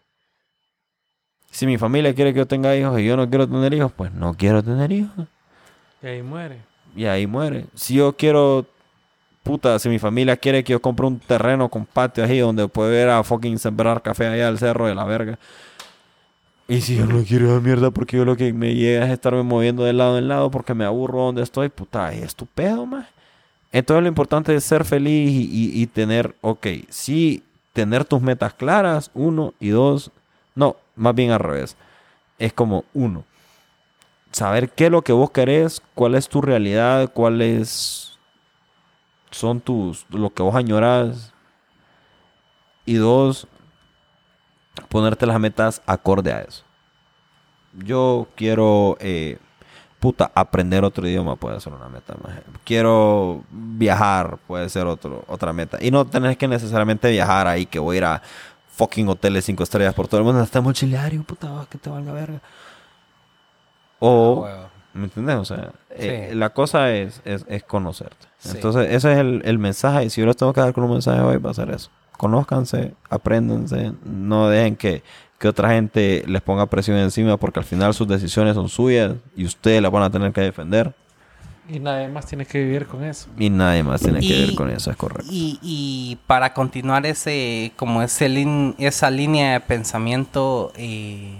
Si 1.50 1.66
mi 1.66 1.78
familia 1.78 2.14
quiere 2.14 2.32
que 2.32 2.38
yo 2.38 2.46
tenga 2.46 2.76
hijos 2.76 3.00
y 3.00 3.06
yo 3.06 3.16
no 3.16 3.28
quiero 3.28 3.48
tener 3.48 3.72
hijos, 3.74 3.92
pues 3.92 4.12
no 4.12 4.34
quiero 4.34 4.62
tener 4.62 4.92
hijos. 4.92 5.26
Y 6.02 6.06
ahí 6.06 6.22
muere. 6.22 6.58
Y 6.94 7.06
ahí 7.06 7.26
muere. 7.26 7.66
Si 7.74 7.94
yo 7.94 8.14
quiero, 8.14 8.66
puta, 9.42 9.78
si 9.78 9.88
mi 9.88 9.98
familia 9.98 10.36
quiere 10.36 10.62
que 10.62 10.72
yo 10.72 10.80
compre 10.80 11.06
un 11.06 11.18
terreno 11.18 11.68
con 11.68 11.86
patio 11.86 12.24
ahí 12.24 12.38
donde 12.38 12.68
pueda 12.68 13.02
ir 13.02 13.08
a 13.08 13.22
fucking 13.22 13.58
sembrar 13.58 14.02
café 14.02 14.26
allá 14.26 14.48
al 14.48 14.58
cerro 14.58 14.86
de 14.86 14.94
la 14.94 15.04
verga. 15.04 15.38
Y 16.68 16.80
si 16.80 16.96
yo 16.96 17.06
no 17.06 17.22
quiero 17.22 17.46
esa 17.46 17.60
mierda 17.60 17.90
porque 17.90 18.16
yo 18.16 18.24
lo 18.24 18.36
que 18.36 18.52
me 18.52 18.74
llega 18.74 19.06
es 19.06 19.12
estarme 19.12 19.42
moviendo 19.42 19.84
de 19.84 19.92
lado 19.92 20.18
en 20.18 20.28
lado 20.28 20.50
porque 20.50 20.74
me 20.74 20.84
aburro 20.84 21.22
donde 21.22 21.42
estoy, 21.42 21.68
puta, 21.68 22.12
es 22.12 22.34
tu 22.34 22.46
pedo, 22.46 22.86
más. 22.86 23.06
Entonces 23.72 24.02
lo 24.02 24.08
importante 24.08 24.54
es 24.54 24.64
ser 24.64 24.84
feliz 24.84 25.30
y, 25.30 25.86
tener, 25.86 26.34
ok, 26.40 26.66
sí, 26.88 27.42
tener 27.72 28.04
tus 28.04 28.22
metas 28.22 28.54
claras, 28.54 29.10
uno, 29.12 29.52
y 29.60 29.68
dos, 29.68 30.10
no, 30.54 30.76
más 30.94 31.14
bien 31.14 31.30
al 31.30 31.40
revés. 31.40 31.76
Es 32.38 32.52
como 32.52 32.84
uno, 32.94 33.24
saber 34.30 34.70
qué 34.70 34.86
es 34.86 34.90
lo 34.90 35.02
que 35.02 35.12
vos 35.12 35.30
querés, 35.30 35.82
cuál 35.94 36.14
es 36.14 36.28
tu 36.28 36.40
realidad, 36.40 37.10
cuáles 37.12 38.18
son 39.30 39.60
tus, 39.60 40.06
lo 40.10 40.30
que 40.30 40.42
vos 40.42 40.54
añorás. 40.54 41.32
Y 42.84 42.94
dos, 42.94 43.48
ponerte 44.88 45.26
las 45.26 45.40
metas 45.40 45.82
acorde 45.86 46.32
a 46.32 46.40
eso. 46.42 46.64
Yo 47.72 48.28
quiero, 48.36 48.96
eh, 49.00 49.38
puta, 50.00 50.30
aprender 50.34 50.84
otro 50.84 51.06
idioma 51.08 51.36
puede 51.36 51.60
ser 51.60 51.72
una 51.72 51.88
meta. 51.88 52.14
maje. 52.22 52.42
Quiero 52.64 53.42
viajar, 53.50 54.38
puede 54.46 54.68
ser 54.68 54.86
otro, 54.86 55.24
otra 55.28 55.52
meta. 55.52 55.78
Y 55.80 55.90
no 55.90 56.04
tenés 56.06 56.36
que 56.36 56.48
necesariamente 56.48 57.10
viajar 57.10 57.46
ahí, 57.46 57.66
que 57.66 57.78
voy 57.78 57.96
a 57.96 57.98
ir 57.98 58.04
a 58.04 58.22
fucking 58.70 59.08
hoteles 59.08 59.44
cinco 59.44 59.62
estrellas 59.62 59.94
por 59.94 60.06
todo 60.08 60.18
el 60.20 60.24
mundo. 60.26 60.42
Está 60.42 60.60
mobiliario, 60.60 61.22
puta, 61.22 61.66
que 61.70 61.78
te 61.78 61.88
valga 61.90 62.12
verga. 62.12 62.40
O, 63.98 64.44
Ah. 64.46 64.68
¿me 64.92 65.04
entiendes? 65.04 65.36
O 65.36 65.44
sea, 65.44 65.72
eh, 65.90 66.32
la 66.34 66.50
cosa 66.50 66.92
es, 66.92 67.20
es, 67.24 67.44
es 67.48 67.62
conocerte. 67.64 68.26
Sí. 68.38 68.50
Entonces, 68.54 68.92
ese 68.92 69.12
es 69.12 69.18
el, 69.18 69.42
el 69.44 69.58
mensaje. 69.58 70.04
Y 70.04 70.10
si 70.10 70.20
yo 70.20 70.26
les 70.26 70.36
tengo 70.36 70.52
que 70.52 70.60
dar 70.60 70.72
con 70.72 70.84
un 70.84 70.90
mensaje 70.92 71.20
hoy, 71.20 71.38
va 71.38 71.50
a 71.50 71.54
ser 71.54 71.70
eso. 71.70 71.90
Conózcanse, 72.18 72.94
apréndanse, 73.10 73.92
no 74.04 74.48
dejen 74.48 74.76
que, 74.76 75.02
que 75.38 75.48
otra 75.48 75.70
gente 75.70 76.24
les 76.26 76.40
ponga 76.42 76.66
presión 76.66 76.96
encima 76.96 77.36
porque 77.36 77.58
al 77.60 77.64
final 77.66 77.92
sus 77.94 78.08
decisiones 78.08 78.54
son 78.54 78.68
suyas 78.68 79.14
y 79.36 79.44
ustedes 79.44 79.82
las 79.82 79.92
van 79.92 80.02
a 80.04 80.10
tener 80.10 80.32
que 80.32 80.40
defender 80.40 80.94
Y 81.68 81.78
nadie 81.80 82.08
más 82.08 82.26
tiene 82.26 82.46
que 82.46 82.58
vivir 82.62 82.86
con 82.86 83.04
eso. 83.04 83.28
y 83.38 83.50
nadie 83.50 83.82
más 83.82 84.00
tiene 84.00 84.20
que 84.20 84.26
Y- 84.26 84.46
ver 84.46 84.54
con 84.54 84.70
eso, 84.70 84.90
es 84.90 84.96
correcto. 84.96 85.26
Y, 85.30 85.58
y 85.62 86.16
para 86.26 86.54
continuar 86.54 87.04
ese, 87.06 87.72
como 87.76 88.02
ese 88.02 88.28
lin- 88.28 88.74
esa 88.78 89.10
línea 89.10 89.52
de 89.54 89.60
pensamiento, 89.60 90.72
eh, 90.76 91.34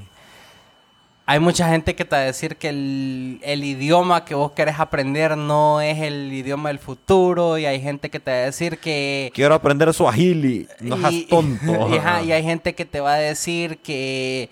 hay 1.29 1.41
mucha 1.41 1.68
gente 1.68 1.97
que 1.97 2.05
te 2.05 2.14
va 2.14 2.22
a 2.22 2.27
decir 2.27 2.57
que 2.57 2.68
el, 2.68 3.41
el 3.43 3.64
idioma 3.64 4.24
que 4.24 4.37
vos 4.37 4.53
querés 4.53 4.79
aprender 4.79 5.37
no 5.37 5.81
es 5.81 5.99
el 5.99 6.33
idioma 6.33 6.68
del 6.68 6.79
futuro. 6.79 7.59
Y 7.59 7.66
hay 7.66 7.81
gente 7.81 8.11
que 8.11 8.20
te 8.20 8.31
va 8.31 8.37
a 8.37 8.41
decir 8.43 8.79
que... 8.79 9.33
Quiero 9.35 9.55
aprender 9.57 9.93
Swahili, 9.93 10.68
no 10.81 10.97
seas 10.99 11.12
y- 11.12 11.24
tonto. 11.27 11.89
y, 11.93 11.97
ajá, 11.99 12.22
y 12.22 12.31
hay 12.31 12.45
gente 12.45 12.77
que 12.77 12.85
te 12.85 13.01
va 13.01 13.14
a 13.14 13.18
decir 13.18 13.79
que, 13.79 14.51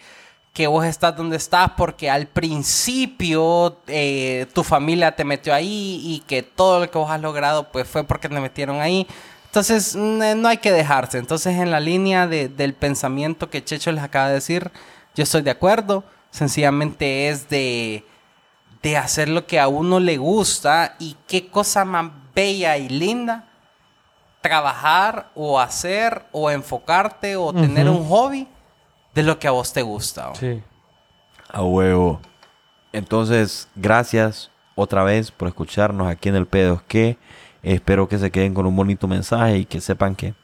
que 0.53 0.66
vos 0.66 0.85
estás 0.85 1.16
donde 1.16 1.37
estás 1.37 1.70
porque 1.77 2.11
al 2.11 2.27
principio 2.27 3.77
eh, 3.87 4.47
tu 4.53 4.64
familia 4.64 5.12
te 5.14 5.25
metió 5.25 5.55
ahí 5.55 6.01
y 6.05 6.25
que 6.27 6.43
todo 6.43 6.81
lo 6.81 6.91
que 6.91 6.99
vos 6.99 7.11
has 7.11 7.20
logrado 7.20 7.70
pues 7.70 7.87
fue 7.87 8.05
porque 8.05 8.29
te 8.29 8.41
metieron 8.41 8.81
ahí. 8.81 9.07
Entonces 9.47 9.95
mm, 9.95 10.41
no 10.41 10.49
hay 10.49 10.57
que 10.59 10.72
dejarse. 10.72 11.18
Entonces 11.18 11.57
en 11.57 11.70
la 11.70 11.79
línea 11.81 12.27
de- 12.27 12.49
del 12.49 12.75
pensamiento 12.75 13.49
que 13.49 13.62
Checho 13.64 13.93
les 13.93 14.03
acaba 14.03 14.29
de 14.29 14.35
decir, 14.35 14.70
yo 15.14 15.22
estoy 15.22 15.43
de 15.43 15.51
acuerdo. 15.53 16.03
Sencillamente 16.35 17.28
es 17.28 17.49
de, 17.49 18.05
de 18.82 18.97
hacer 18.97 19.28
lo 19.28 19.47
que 19.47 19.61
a 19.61 19.68
uno 19.68 20.01
le 20.01 20.16
gusta 20.16 20.97
y 20.99 21.16
qué 21.28 21.47
cosa 21.47 21.85
más 21.85 22.11
bella 22.35 22.76
y 22.76 22.89
linda 22.89 23.45
trabajar 24.41 25.30
o 25.37 25.61
hacer 25.61 26.24
o 26.32 26.51
enfocarte 26.51 27.37
o 27.37 27.53
tener 27.53 27.89
un 27.89 28.05
hobby 28.09 28.49
de 29.14 29.22
lo 29.22 29.39
que 29.39 29.47
a 29.47 29.53
vos 29.53 29.72
te 29.72 29.82
gusta. 29.82 30.30
¿o? 30.30 30.35
Sí. 30.35 30.61
A 31.53 31.62
huevo. 31.62 32.20
Entonces, 32.93 33.68
gracias 33.76 34.51
otra 34.74 35.05
vez 35.05 35.30
por 35.30 35.47
escucharnos 35.47 36.09
aquí 36.09 36.30
en 36.30 36.35
el 36.35 36.47
Pedos 36.47 36.82
que 36.82 37.16
espero 37.62 38.09
que 38.09 38.18
se 38.18 38.32
queden 38.32 38.55
con 38.55 38.66
un 38.66 38.74
bonito 38.74 39.07
mensaje 39.07 39.59
y 39.59 39.64
que 39.66 39.80
sepan 39.80 40.16
que, 40.16 40.35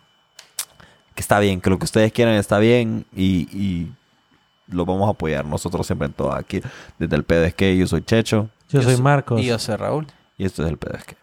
que 1.16 1.20
está 1.20 1.40
bien, 1.40 1.60
que 1.60 1.68
lo 1.68 1.80
que 1.80 1.84
ustedes 1.86 2.12
quieran 2.12 2.34
está 2.34 2.60
bien 2.60 3.06
y, 3.12 3.48
y 3.50 3.92
los 4.70 4.86
vamos 4.86 5.08
a 5.08 5.10
apoyar 5.10 5.44
nosotros 5.44 5.86
siempre 5.86 6.06
en 6.06 6.12
todo 6.12 6.32
aquí. 6.34 6.60
Desde 6.98 7.16
el 7.16 7.24
PDSK, 7.24 7.62
yo 7.78 7.86
soy 7.86 8.02
Checho. 8.02 8.48
Yo, 8.68 8.80
yo 8.80 8.82
soy 8.82 8.96
Marcos. 9.00 9.40
Y 9.40 9.46
yo 9.46 9.58
soy 9.58 9.76
Raúl. 9.76 10.06
Y 10.38 10.44
esto 10.44 10.64
es 10.64 10.70
el 10.70 10.78
PDSK. 10.78 11.14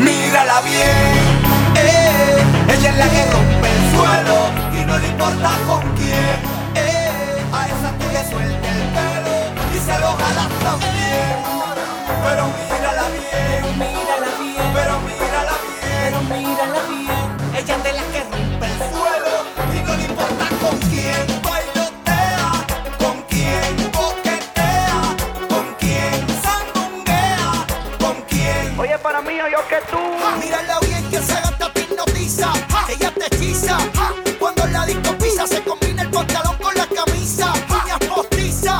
Mírala 0.00 0.60
bien, 0.62 1.34
eh, 1.76 2.42
ella 2.68 2.90
es 2.90 2.98
la 2.98 3.08
que 3.08 3.30
rompe 3.30 3.68
el 3.70 3.94
suelo 3.94 4.36
y 4.72 4.84
no 4.86 4.98
le 4.98 5.08
importa 5.08 5.50
con 5.68 5.82
quién. 5.94 6.36
Eh, 6.74 7.44
a 7.52 7.66
esa 7.66 7.92
tú 7.98 8.06
le 8.12 8.28
suelta 8.28 8.68
el 8.72 8.82
pelo 8.96 9.36
y 9.72 9.78
se 9.78 10.00
lo 10.00 10.12
jalas 10.12 10.48
también. 10.64 11.54
Pero 12.24 12.63
años 29.44 29.60
yo 29.60 29.68
que 29.68 29.76
ah, 29.92 30.36
mírala 30.40 30.78
bien 30.80 31.10
que 31.10 31.18
se 31.18 31.34
gasta 31.34 31.72
te 31.72 31.80
hipnotiza, 31.82 32.52
ah, 32.70 32.86
ella 32.88 33.12
te 33.12 33.26
hechiza. 33.26 33.76
Ah, 33.96 34.12
cuando 34.38 34.66
la 34.66 34.86
disco 34.86 35.16
pisa 35.18 35.46
se 35.46 35.62
combina 35.62 36.02
el 36.02 36.10
pantalón 36.10 36.56
con 36.58 36.74
la 36.74 36.86
camisa. 36.86 37.52
Ah. 37.68 37.82
Uñas 37.84 37.98
postiza 38.08 38.78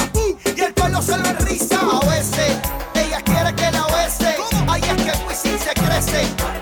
y 0.57 0.61
el 0.61 0.73
pelo 0.73 1.03
se 1.03 1.17
lo 1.19 1.27
enriza. 1.27 1.79
A 1.81 2.01
veces 2.09 2.57
ella 2.95 3.21
quiere 3.23 3.55
que 3.55 3.71
la 3.71 3.87
bese, 3.87 4.37
ahí 4.69 4.83
es 4.83 5.03
que 5.03 5.11
el 5.11 5.59
se 5.59 5.75
crece. 5.75 6.54